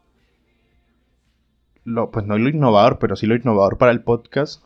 lo, 1.84 2.10
pues 2.10 2.26
no 2.26 2.38
lo 2.38 2.48
innovador, 2.48 3.00
pero 3.00 3.18
sí 3.18 3.28
lo 3.28 3.36
innovador 3.36 3.78
para 3.78 3.92
el 3.92 4.00
podcast 4.00 4.64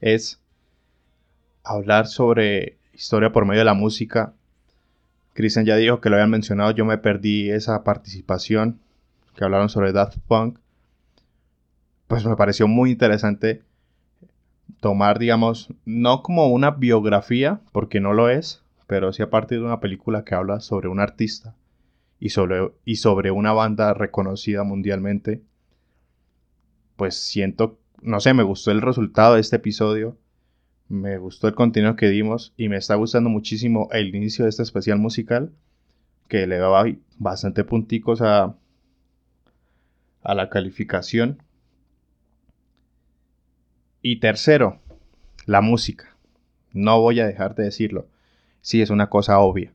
es 0.00 0.40
hablar 1.62 2.08
sobre 2.08 2.76
historia 2.92 3.30
por 3.30 3.44
medio 3.44 3.60
de 3.60 3.66
la 3.66 3.74
música. 3.74 4.32
Christian 5.34 5.64
ya 5.64 5.76
dijo 5.76 6.00
que 6.00 6.10
lo 6.10 6.16
habían 6.16 6.30
mencionado, 6.30 6.72
yo 6.72 6.84
me 6.84 6.98
perdí 6.98 7.52
esa 7.52 7.84
participación 7.84 8.80
que 9.34 9.44
hablaron 9.44 9.68
sobre 9.68 9.92
Daft 9.92 10.18
Punk. 10.26 10.58
Pues 12.08 12.24
me 12.24 12.36
pareció 12.36 12.66
muy 12.66 12.90
interesante 12.90 13.62
tomar, 14.80 15.18
digamos, 15.18 15.72
no 15.84 16.22
como 16.22 16.48
una 16.48 16.72
biografía, 16.72 17.60
porque 17.72 18.00
no 18.00 18.12
lo 18.12 18.28
es, 18.28 18.62
pero 18.86 19.12
sí 19.12 19.22
a 19.22 19.30
partir 19.30 19.60
de 19.60 19.66
una 19.66 19.80
película 19.80 20.24
que 20.24 20.34
habla 20.34 20.60
sobre 20.60 20.88
un 20.88 21.00
artista 21.00 21.54
y 22.18 22.30
sobre, 22.30 22.72
y 22.84 22.96
sobre 22.96 23.30
una 23.30 23.52
banda 23.52 23.94
reconocida 23.94 24.64
mundialmente. 24.64 25.42
Pues 26.96 27.16
siento, 27.16 27.78
no 28.02 28.20
sé, 28.20 28.34
me 28.34 28.42
gustó 28.42 28.70
el 28.70 28.82
resultado 28.82 29.34
de 29.34 29.40
este 29.40 29.56
episodio. 29.56 30.16
Me 30.88 31.18
gustó 31.18 31.46
el 31.46 31.54
contenido 31.54 31.94
que 31.94 32.08
dimos 32.08 32.52
y 32.56 32.68
me 32.68 32.76
está 32.76 32.96
gustando 32.96 33.30
muchísimo 33.30 33.88
el 33.92 34.14
inicio 34.14 34.44
de 34.44 34.48
este 34.50 34.64
especial 34.64 34.98
musical 34.98 35.52
que 36.28 36.46
le 36.46 36.58
daba 36.58 36.84
bastante 37.18 37.64
punticos 37.64 38.20
a, 38.22 38.56
a 40.22 40.34
la 40.34 40.48
calificación. 40.48 41.42
Y 44.02 44.16
tercero, 44.20 44.78
la 45.46 45.60
música. 45.60 46.16
No 46.72 47.00
voy 47.00 47.20
a 47.20 47.26
dejar 47.26 47.54
de 47.54 47.64
decirlo. 47.64 48.06
Sí, 48.62 48.82
es 48.82 48.90
una 48.90 49.08
cosa 49.08 49.38
obvia. 49.38 49.72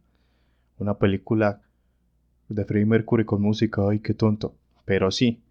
Una 0.77 0.97
película 0.97 1.61
de 2.49 2.65
Freddie 2.65 2.85
Mercury 2.85 3.25
con 3.25 3.41
música, 3.41 3.81
ay, 3.89 3.99
qué 3.99 4.13
tonto. 4.13 4.55
Pero 4.85 5.11
sí, 5.11 5.41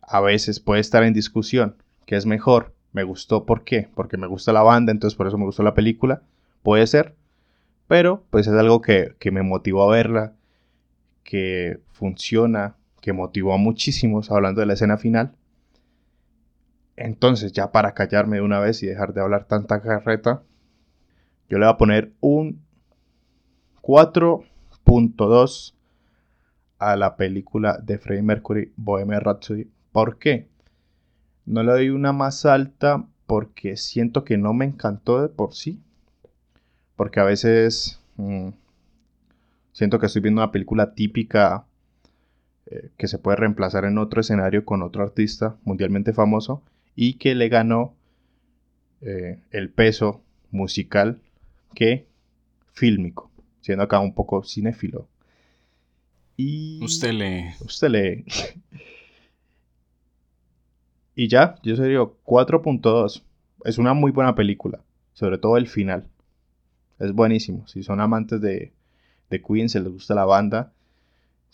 a 0.00 0.20
veces 0.20 0.60
puede 0.60 0.80
estar 0.80 1.02
en 1.02 1.14
discusión 1.14 1.76
que 2.06 2.16
es 2.16 2.26
mejor. 2.26 2.74
Me 2.92 3.02
gustó, 3.02 3.44
¿por 3.44 3.64
qué? 3.64 3.88
Porque 3.94 4.16
me 4.16 4.26
gusta 4.26 4.52
la 4.52 4.62
banda, 4.62 4.92
entonces 4.92 5.16
por 5.16 5.26
eso 5.26 5.36
me 5.36 5.44
gustó 5.44 5.62
la 5.62 5.74
película. 5.74 6.22
Puede 6.62 6.86
ser. 6.86 7.14
Pero 7.88 8.24
pues 8.30 8.46
es 8.46 8.54
algo 8.54 8.80
que, 8.80 9.14
que 9.18 9.30
me 9.30 9.42
motivó 9.42 9.82
a 9.82 9.94
verla, 9.94 10.32
que 11.22 11.80
funciona, 11.92 12.76
que 13.06 13.12
motivó 13.12 13.54
a 13.54 13.56
muchísimos 13.56 14.32
hablando 14.32 14.60
de 14.60 14.66
la 14.66 14.72
escena 14.72 14.98
final. 14.98 15.30
Entonces, 16.96 17.52
ya 17.52 17.70
para 17.70 17.94
callarme 17.94 18.38
de 18.38 18.42
una 18.42 18.58
vez 18.58 18.82
y 18.82 18.86
dejar 18.88 19.14
de 19.14 19.20
hablar 19.20 19.44
tanta 19.44 19.80
carreta, 19.80 20.42
yo 21.48 21.58
le 21.58 21.66
voy 21.66 21.72
a 21.72 21.78
poner 21.78 22.10
un 22.18 22.60
4.2 23.80 25.74
a 26.80 26.96
la 26.96 27.14
película 27.14 27.78
de 27.78 27.96
Freddie 27.98 28.24
Mercury, 28.24 28.72
Bohemian 28.74 29.20
Rhapsody. 29.20 29.70
¿Por 29.92 30.18
qué? 30.18 30.48
No 31.44 31.62
le 31.62 31.70
doy 31.70 31.90
una 31.90 32.12
más 32.12 32.44
alta 32.44 33.06
porque 33.28 33.76
siento 33.76 34.24
que 34.24 34.36
no 34.36 34.52
me 34.52 34.64
encantó 34.64 35.22
de 35.22 35.28
por 35.28 35.54
sí. 35.54 35.80
porque 36.96 37.20
a 37.20 37.24
veces 37.24 38.00
mm, 38.16 38.48
siento 39.70 40.00
que 40.00 40.06
estoy 40.06 40.22
viendo 40.22 40.42
una 40.42 40.50
película 40.50 40.92
típica 40.92 41.66
eh, 42.66 42.90
que 42.96 43.08
se 43.08 43.18
puede 43.18 43.36
reemplazar 43.36 43.84
en 43.84 43.98
otro 43.98 44.20
escenario 44.20 44.64
con 44.64 44.82
otro 44.82 45.02
artista 45.02 45.56
mundialmente 45.64 46.12
famoso 46.12 46.62
y 46.94 47.14
que 47.14 47.34
le 47.34 47.48
ganó 47.48 47.94
eh, 49.02 49.38
el 49.50 49.70
peso 49.70 50.22
musical 50.50 51.20
que 51.74 52.06
fílmico, 52.72 53.30
siendo 53.60 53.84
acá 53.84 54.00
un 54.00 54.14
poco 54.14 54.42
cinéfilo. 54.42 55.06
Y 56.36 56.82
Usted 56.84 57.12
lee. 57.12 57.44
usted 57.64 57.88
lee. 57.88 58.24
y 61.14 61.28
ya, 61.28 61.56
yo 61.62 61.76
sería 61.76 62.00
4.2. 62.00 63.22
Es 63.64 63.78
una 63.78 63.94
muy 63.94 64.12
buena 64.12 64.34
película, 64.34 64.80
sobre 65.14 65.38
todo 65.38 65.56
el 65.56 65.66
final. 65.66 66.06
Es 66.98 67.12
buenísimo. 67.12 67.66
Si 67.66 67.82
son 67.82 68.00
amantes 68.00 68.40
de, 68.40 68.72
de 69.30 69.42
Queen, 69.42 69.68
se 69.68 69.80
les 69.80 69.90
gusta 69.90 70.14
la 70.14 70.24
banda. 70.24 70.72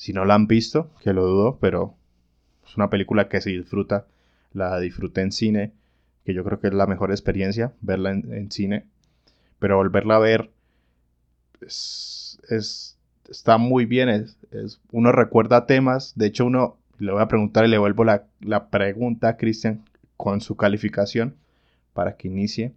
Si 0.03 0.12
no 0.12 0.24
la 0.24 0.35
han 0.35 0.49
visto, 0.49 0.91
que 1.01 1.12
lo 1.12 1.24
dudo, 1.24 1.59
pero 1.61 1.95
es 2.66 2.77
una 2.77 2.91
película 2.91 3.29
que 3.29 3.41
se 3.41 3.51
disfruta. 3.51 4.05
La 4.53 4.81
disfruté 4.81 5.20
en 5.20 5.31
cine, 5.31 5.70
que 6.24 6.35
yo 6.35 6.43
creo 6.43 6.59
que 6.59 6.66
es 6.66 6.74
la 6.74 6.89
mejor 6.89 7.12
experiencia, 7.12 7.73
verla 7.83 8.11
en, 8.11 8.51
cine. 8.51 8.89
Pero 9.61 9.77
volverla 9.77 10.16
a 10.16 10.19
ver 10.19 10.51
es, 11.61 12.41
es- 12.49 12.97
está 13.31 13.59
muy 13.59 13.85
bien. 13.87 14.09
Es, 14.09 14.81
uno 14.91 15.12
recuerda 15.12 15.66
temas. 15.66 16.15
De 16.16 16.27
hecho, 16.27 16.47
uno 16.47 16.79
le 16.99 17.12
voy 17.12 17.23
a 17.23 17.29
preguntar 17.29 17.65
y 17.65 17.69
le 17.69 17.79
vuelvo 17.79 18.03
la, 18.03 18.24
la 18.41 18.70
pregunta 18.70 19.29
a 19.29 19.37
Cristian 19.37 19.85
con 20.16 20.41
su 20.41 20.57
calificación 20.57 21.37
para 21.93 22.16
que 22.16 22.27
inicie. 22.27 22.73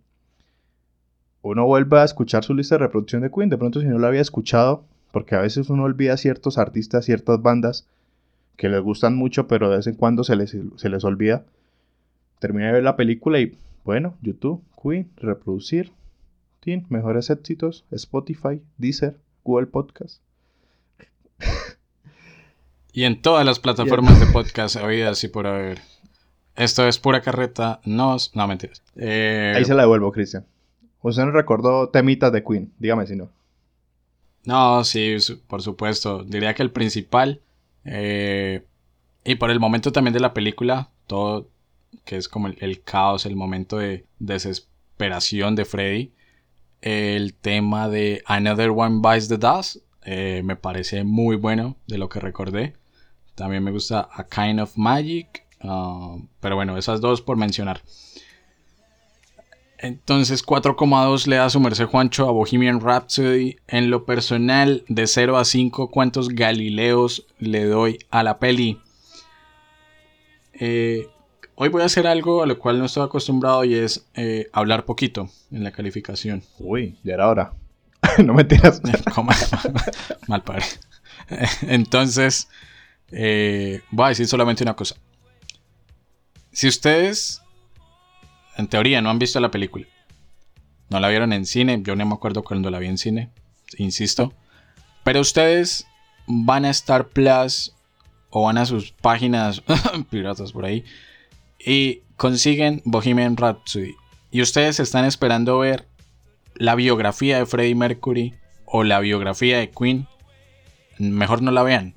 Uno 1.41 1.65
vuelve 1.65 1.97
a 1.97 2.03
escuchar 2.03 2.43
su 2.43 2.53
lista 2.53 2.75
de 2.75 2.79
reproducción 2.85 3.23
de 3.23 3.31
Queen. 3.31 3.49
De 3.49 3.57
pronto, 3.57 3.81
si 3.81 3.87
no 3.87 3.97
lo 3.97 4.05
había 4.05 4.21
escuchado, 4.21 4.85
porque 5.15 5.35
a 5.35 5.39
veces 5.39 5.69
uno 5.69 5.83
olvida 5.83 6.17
ciertos 6.17 6.57
artistas, 6.57 7.05
ciertas 7.05 7.41
bandas 7.41 7.87
que 8.57 8.67
les 8.67 8.81
gustan 8.81 9.15
mucho, 9.15 9.47
pero 9.47 9.69
de 9.69 9.77
vez 9.77 9.87
en 9.87 9.95
cuando 9.95 10.25
se 10.25 10.35
les, 10.35 10.57
se 10.75 10.89
les 10.89 11.05
olvida. 11.05 11.45
Terminé 12.39 12.65
de 12.65 12.73
ver 12.73 12.83
la 12.83 12.97
película 12.97 13.39
y, 13.39 13.57
bueno, 13.85 14.17
YouTube, 14.21 14.61
Queen, 14.83 15.09
reproducir, 15.15 15.93
tin, 16.59 16.85
mejores 16.89 17.29
éxitos, 17.29 17.85
Spotify, 17.91 18.61
Deezer, 18.77 19.15
Google 19.45 19.67
Podcast. 19.67 20.21
Y 22.91 23.05
en 23.05 23.21
todas 23.21 23.45
las 23.45 23.59
plataformas 23.59 24.19
de 24.19 24.25
podcast 24.25 24.75
oídas 24.75 25.23
y 25.23 25.29
por 25.29 25.47
haber. 25.47 25.79
Esto 26.57 26.85
es 26.89 26.99
pura 26.99 27.21
carreta. 27.21 27.79
No, 27.85 28.17
no 28.33 28.47
mentiras. 28.49 28.83
Eh, 28.97 29.53
Ahí 29.55 29.63
se 29.63 29.75
la 29.75 29.83
devuelvo, 29.83 30.11
Cristian. 30.11 30.45
Usted 31.03 31.23
no 31.23 31.31
recordó 31.31 31.87
temitas 31.87 32.33
de 32.33 32.43
Queen, 32.43 32.73
dígame 32.79 33.07
si 33.07 33.15
no. 33.15 33.29
No, 34.45 34.83
sí, 34.83 35.15
por 35.47 35.61
supuesto. 35.61 36.23
Diría 36.23 36.53
que 36.53 36.63
el 36.63 36.71
principal. 36.71 37.41
eh, 37.83 38.65
y 39.23 39.35
por 39.35 39.49
el 39.51 39.59
momento 39.59 39.91
también 39.91 40.13
de 40.13 40.19
la 40.19 40.33
película, 40.33 40.91
todo 41.07 41.49
que 42.05 42.17
es 42.17 42.27
como 42.29 42.47
el, 42.47 42.57
el 42.61 42.83
caos, 42.83 43.25
el 43.25 43.35
momento 43.35 43.77
de 43.77 44.05
desesperación 44.19 45.55
de 45.55 45.65
Freddy. 45.65 46.13
El 46.81 47.33
tema 47.33 47.89
de 47.89 48.21
Another 48.27 48.69
One 48.71 49.01
Bites 49.01 49.27
the 49.29 49.37
Dust 49.37 49.77
eh, 50.03 50.41
me 50.43 50.55
parece 50.55 51.03
muy 51.03 51.35
bueno 51.37 51.77
de 51.87 51.97
lo 51.97 52.09
que 52.09 52.19
recordé. 52.19 52.75
También 53.35 53.63
me 53.63 53.71
gusta 53.71 54.07
A 54.13 54.25
Kind 54.27 54.59
of 54.59 54.77
Magic. 54.77 55.45
ah, 55.61 56.17
pero 56.39 56.55
bueno, 56.55 56.77
esas 56.77 57.01
dos 57.01 57.21
por 57.21 57.37
mencionar. 57.37 57.81
Entonces 59.85 60.43
4,2 60.43 61.27
le 61.27 61.35
da 61.35 61.49
su 61.49 61.59
merced 61.59 61.85
Juancho 61.85 62.27
a 62.27 62.31
Bohemian 62.31 62.81
Rhapsody. 62.81 63.57
En 63.67 63.91
lo 63.91 64.03
personal, 64.03 64.83
de 64.87 65.05
0 65.05 65.37
a 65.37 65.45
5, 65.45 65.91
¿cuántos 65.91 66.29
Galileos 66.29 67.27
le 67.37 67.65
doy 67.65 67.99
a 68.09 68.23
la 68.23 68.39
peli? 68.39 68.81
Eh, 70.53 71.07
hoy 71.53 71.69
voy 71.69 71.83
a 71.83 71.85
hacer 71.85 72.07
algo 72.07 72.41
a 72.41 72.47
lo 72.47 72.57
cual 72.57 72.79
no 72.79 72.85
estoy 72.85 73.03
acostumbrado 73.03 73.63
y 73.63 73.75
es 73.75 74.07
eh, 74.15 74.49
hablar 74.53 74.85
poquito 74.85 75.29
en 75.51 75.63
la 75.63 75.71
calificación. 75.71 76.41
Uy, 76.57 76.97
ya 77.03 77.13
era 77.13 77.27
hora. 77.27 77.53
no 78.23 78.33
me 78.33 78.43
tiras. 78.43 78.81
Mal 80.27 80.41
padre. 80.41 80.65
Entonces, 81.61 82.47
eh, 83.11 83.81
voy 83.91 84.05
a 84.05 84.09
decir 84.09 84.27
solamente 84.27 84.63
una 84.63 84.75
cosa. 84.75 84.95
Si 86.51 86.67
ustedes, 86.67 87.43
en 88.57 88.67
teoría, 88.67 89.01
no 89.01 89.09
han 89.09 89.19
visto 89.19 89.39
la 89.39 89.51
película, 89.51 89.85
no 90.89 90.99
la 90.99 91.09
vieron 91.09 91.33
en 91.33 91.45
cine, 91.45 91.81
yo 91.83 91.95
no 91.95 92.05
me 92.05 92.13
acuerdo 92.13 92.43
cuando 92.43 92.69
la 92.69 92.79
vi 92.79 92.87
en 92.87 92.97
cine, 92.97 93.29
insisto, 93.77 94.33
pero 95.03 95.19
ustedes 95.19 95.87
van 96.27 96.65
a 96.65 96.69
Star 96.71 97.07
Plus 97.09 97.73
o 98.29 98.43
van 98.43 98.57
a 98.57 98.65
sus 98.65 98.91
páginas 98.91 99.61
piratas 100.09 100.51
por 100.51 100.65
ahí 100.65 100.83
y 101.59 102.01
consiguen 102.17 102.81
Bohemian 102.85 103.37
Rhapsody. 103.37 103.95
Y 104.31 104.41
ustedes 104.41 104.79
están 104.79 105.05
esperando 105.05 105.59
ver 105.59 105.87
la 106.55 106.75
biografía 106.75 107.37
de 107.37 107.45
Freddie 107.45 107.75
Mercury 107.75 108.33
o 108.65 108.83
la 108.83 108.99
biografía 108.99 109.59
de 109.59 109.69
Queen, 109.69 110.07
mejor 110.97 111.41
no 111.41 111.51
la 111.51 111.63
vean, 111.63 111.93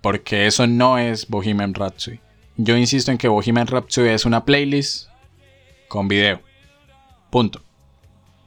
porque 0.00 0.46
eso 0.46 0.66
no 0.66 0.98
es 0.98 1.28
Bohemian 1.28 1.74
Rhapsody. 1.74 2.20
Yo 2.56 2.76
insisto 2.76 3.10
en 3.10 3.18
que 3.18 3.28
Bohemian 3.28 3.66
Rhapsody 3.66 4.08
es 4.08 4.24
una 4.24 4.44
playlist 4.44 5.09
con 5.90 6.06
video. 6.08 6.40
Punto. 7.30 7.60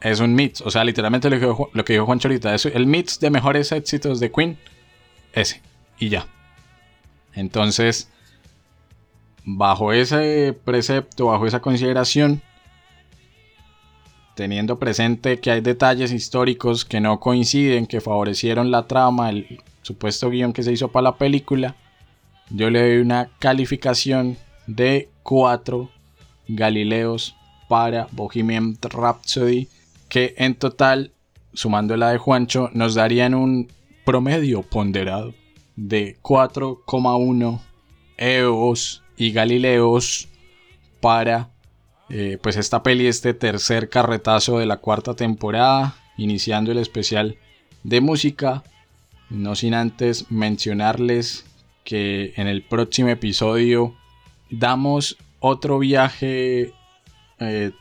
Es 0.02 0.20
un 0.20 0.34
mix, 0.34 0.61
o 0.61 0.72
sea, 0.72 0.84
literalmente 0.84 1.30
lo 1.30 1.40
que, 1.40 1.68
lo 1.72 1.86
que 1.86 1.94
dijo 1.94 2.06
Juancho 2.06 2.28
ahorita, 2.28 2.56
es 2.56 2.65
el 2.65 2.88
mix 2.88 3.20
de 3.20 3.30
mejores 3.30 3.72
éxitos 3.72 4.20
de 4.20 4.32
Queen, 4.32 4.57
ese, 5.34 5.61
y 5.99 6.10
ya. 6.10 6.26
Entonces, 7.34 8.10
bajo 9.45 9.94
ese 9.94 10.57
precepto, 10.65 11.28
bajo 11.28 11.45
esa 11.45 11.61
consideración, 11.61 12.41
teniendo 14.36 14.80
presente 14.80 15.40
que 15.40 15.52
hay 15.52 15.61
detalles 15.61 16.11
históricos 16.11 16.86
que 16.86 16.99
no 16.99 17.20
coinciden, 17.20 17.86
que 17.86 18.02
favorecieron 18.02 18.72
la 18.72 18.88
trama, 18.88 19.30
el 19.30 19.61
supuesto 19.84 20.30
guion 20.30 20.53
que 20.53 20.64
se 20.64 20.72
hizo 20.72 20.90
para 20.90 21.03
la 21.03 21.15
película, 21.18 21.76
yo 22.49 22.70
le 22.70 22.82
doy 22.82 22.98
una 22.98 23.30
calificación 23.40 24.38
de 24.68 25.10
4 25.24 25.90
Galileos 26.48 27.36
para 27.68 28.07
Bohemian 28.11 28.78
Rhapsody, 28.82 29.68
que 30.10 30.36
en 30.38 30.56
total, 30.56 31.11
sumando 31.53 31.98
la 31.98 32.11
de 32.11 32.18
Juancho, 32.18 32.70
nos 32.74 32.95
darían 32.95 33.34
un 33.34 33.72
promedio 34.06 34.61
ponderado 34.64 35.34
de 35.76 36.18
4,1 36.22 37.60
EOS 38.18 39.03
y 39.18 39.32
Galileos 39.32 40.28
para 41.02 41.49
eh, 42.10 42.38
pues 42.41 42.57
esta 42.57 42.84
peli, 42.84 43.07
este 43.07 43.34
tercer 43.34 43.90
carretazo 43.90 44.60
de 44.60 44.65
la 44.65 44.78
cuarta 44.78 45.15
temporada, 45.15 45.95
iniciando 46.18 46.72
el 46.72 46.78
especial 46.78 47.38
de 47.84 48.02
música. 48.02 48.64
No 49.30 49.56
sin 49.56 49.74
antes 49.74 50.30
mencionarles 50.32 51.45
que 51.84 52.34
en 52.36 52.48
el 52.48 52.61
próximo 52.64 53.10
episodio 53.10 53.95
damos 54.52 55.18
otro 55.45 55.78
viaje, 55.78 56.74
eh, 57.40 57.72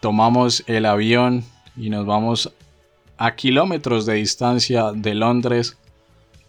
tomamos 0.00 0.64
el 0.66 0.86
avión 0.86 1.44
y 1.76 1.88
nos 1.88 2.04
vamos 2.04 2.52
a 3.16 3.36
kilómetros 3.36 4.06
de 4.06 4.14
distancia 4.14 4.90
de 4.90 5.14
Londres 5.14 5.78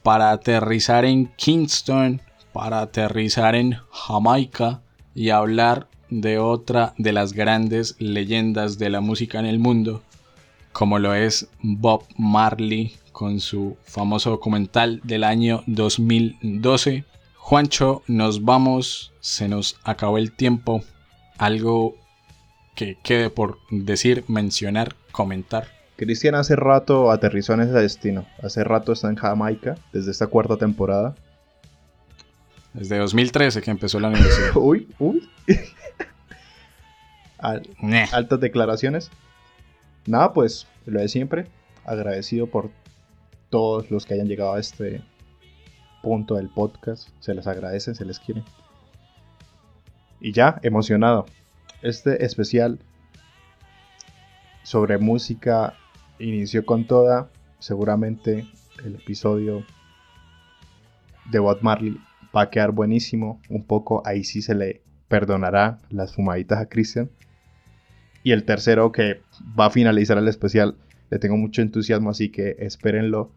para 0.02 0.32
aterrizar 0.32 1.06
en 1.06 1.28
Kingston, 1.36 2.24
para 2.54 2.82
aterrizar 2.82 3.54
en 3.54 3.78
Jamaica 3.92 4.82
y 5.14 5.30
hablar 5.30 5.90
de 6.10 6.40
otra 6.40 6.96
de 6.98 7.14
las 7.14 7.34
grandes 7.34 7.96
leyendas 8.00 8.80
de 8.80 8.90
la 8.90 9.00
música 9.00 9.38
en 9.38 9.46
el 9.46 9.60
mundo, 9.60 10.02
como 10.72 10.98
lo 10.98 11.14
es 11.14 11.48
Bob 11.62 12.04
Marley 12.18 12.96
con 13.12 13.40
su 13.40 13.78
famoso 13.84 14.32
documental 14.32 15.02
del 15.04 15.24
año 15.24 15.62
2012. 15.68 17.06
Juancho, 17.46 18.04
nos 18.08 18.46
vamos, 18.46 19.12
se 19.20 19.50
nos 19.50 19.78
acabó 19.84 20.18
el 20.18 20.32
tiempo. 20.32 20.82
Algo 21.38 21.96
que 22.74 22.98
quede 23.04 23.30
por 23.30 23.60
decir, 23.70 24.24
mencionar, 24.30 24.96
comentar. 25.12 25.68
Cristian 25.98 26.36
hace 26.36 26.56
rato 26.56 27.12
aterrizó 27.12 27.54
en 27.54 27.60
ese 27.62 27.74
destino. 27.74 28.26
Hace 28.42 28.64
rato 28.64 28.94
está 28.94 29.10
en 29.10 29.18
Jamaica, 29.18 29.76
desde 29.92 30.12
esta 30.12 30.28
cuarta 30.28 30.56
temporada. 30.56 31.16
Desde 32.74 32.98
2013 32.98 33.62
que 33.62 33.72
empezó 33.72 34.00
la 34.00 34.08
universidad. 34.08 34.52
Uy, 34.56 34.88
uy. 34.98 35.30
Al- 37.40 37.68
altas 38.14 38.40
declaraciones. 38.40 39.12
Nada, 40.06 40.32
pues 40.32 40.66
lo 40.86 41.02
de 41.02 41.10
siempre. 41.10 41.48
Agradecido 41.84 42.48
por 42.48 42.72
todos 43.50 43.92
los 43.92 44.06
que 44.06 44.14
hayan 44.14 44.28
llegado 44.30 44.54
a 44.54 44.62
este 44.62 45.02
punto 46.04 46.36
del 46.36 46.50
podcast. 46.50 47.10
Se 47.20 47.34
les 47.34 47.48
agradece, 47.48 47.96
se 47.96 48.06
les 48.06 48.20
quiere. 48.20 48.44
Y 50.20 50.34
ya, 50.34 50.60
emocionado. 50.62 51.26
Este 51.82 52.24
especial 52.24 52.80
sobre 54.62 55.00
música 55.00 55.74
inició 56.20 56.66
con 56.66 56.86
toda. 56.86 57.32
Seguramente 57.58 58.46
el 58.86 58.96
episodio 58.96 59.66
de 61.32 61.40
Bob 61.40 61.60
Marley 61.62 61.98
va 62.36 62.44
a 62.44 62.50
quedar 62.50 62.72
buenísimo. 62.72 63.42
Un 63.50 63.64
poco 63.64 64.04
ahí 64.06 64.24
sí 64.24 64.42
se 64.42 64.54
le 64.54 64.82
perdonará 65.08 65.80
las 65.90 66.14
fumaditas 66.14 66.60
a 66.60 66.68
Christian. 66.68 67.10
Y 68.24 68.32
el 68.32 68.44
tercero 68.44 68.92
que 68.92 69.22
va 69.58 69.66
a 69.66 69.70
finalizar 69.70 70.18
el 70.18 70.28
especial, 70.28 70.76
le 71.10 71.20
tengo 71.20 71.38
mucho 71.38 71.62
entusiasmo, 71.62 72.10
así 72.10 72.30
que 72.30 72.56
espérenlo. 72.60 73.32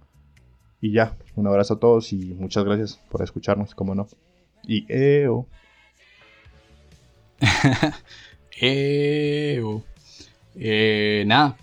Y 0.86 0.92
ya, 0.92 1.16
un 1.34 1.48
abrazo 1.48 1.74
a 1.74 1.80
todos 1.80 2.12
y 2.12 2.16
muchas 2.38 2.64
gracias 2.64 3.00
por 3.10 3.20
escucharnos, 3.20 3.74
como 3.74 3.96
no. 3.96 4.06
Y 4.62 4.86
eo. 4.88 5.48
Eo. 8.60 9.82
Eh, 10.54 11.24
nada. 11.26 11.56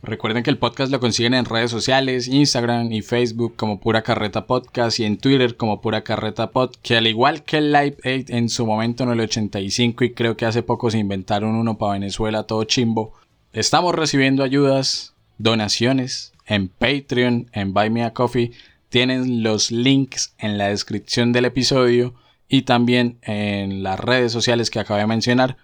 Recuerden 0.00 0.44
que 0.44 0.50
el 0.50 0.58
podcast 0.58 0.92
lo 0.92 1.00
consiguen 1.00 1.34
en 1.34 1.44
redes 1.44 1.72
sociales, 1.72 2.28
Instagram 2.28 2.92
y 2.92 3.02
Facebook 3.02 3.56
como 3.56 3.80
Pura 3.80 4.02
Carreta 4.02 4.46
Podcast 4.46 5.00
y 5.00 5.04
en 5.06 5.18
Twitter 5.18 5.56
como 5.56 5.80
Pura 5.80 6.04
Carreta 6.04 6.52
Pod, 6.52 6.76
que 6.80 6.96
al 6.96 7.08
igual 7.08 7.42
que 7.42 7.58
el 7.58 7.72
Live 7.72 7.96
8 8.04 8.26
en 8.28 8.48
su 8.48 8.64
momento 8.64 9.02
en 9.02 9.10
el 9.10 9.18
85 9.18 10.04
y 10.04 10.12
creo 10.12 10.36
que 10.36 10.46
hace 10.46 10.62
poco 10.62 10.88
se 10.92 10.98
inventaron 10.98 11.56
uno 11.56 11.78
para 11.78 11.94
Venezuela 11.94 12.44
todo 12.44 12.62
chimbo, 12.62 13.12
estamos 13.52 13.92
recibiendo 13.92 14.44
ayudas, 14.44 15.14
donaciones 15.38 16.32
en 16.48 16.68
Patreon, 16.68 17.48
en 17.52 17.72
Buy 17.72 17.90
Me 17.90 18.04
a 18.04 18.12
Coffee, 18.12 18.52
tienen 18.88 19.42
los 19.42 19.70
links 19.70 20.34
en 20.38 20.58
la 20.58 20.68
descripción 20.68 21.32
del 21.32 21.44
episodio 21.44 22.14
y 22.48 22.62
también 22.62 23.18
en 23.22 23.82
las 23.82 24.00
redes 24.00 24.32
sociales 24.32 24.70
que 24.70 24.80
acabo 24.80 24.98
de 24.98 25.06
mencionar 25.06 25.58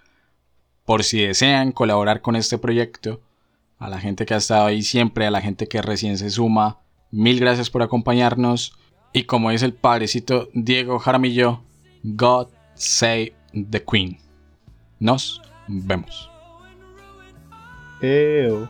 por 0.85 1.03
si 1.03 1.19
desean 1.21 1.71
colaborar 1.71 2.21
con 2.21 2.35
este 2.35 2.59
proyecto 2.59 3.19
a 3.79 3.89
la 3.89 3.99
gente 3.99 4.25
que 4.25 4.35
ha 4.35 4.37
estado 4.37 4.67
ahí 4.67 4.83
siempre, 4.83 5.25
a 5.25 5.31
la 5.31 5.41
gente 5.41 5.67
que 5.67 5.81
recién 5.81 6.17
se 6.17 6.29
suma. 6.29 6.77
Mil 7.11 7.39
gracias 7.39 7.69
por 7.69 7.81
acompañarnos. 7.81 8.77
Y 9.11 9.23
como 9.23 9.49
dice 9.49 9.65
el 9.65 9.73
padrecito 9.73 10.49
Diego 10.53 10.99
Jaramillo, 10.99 11.63
God 12.03 12.49
save 12.75 13.33
the 13.71 13.83
Queen. 13.83 14.19
Nos 14.99 15.41
vemos. 15.67 16.29
Eo. 18.01 18.69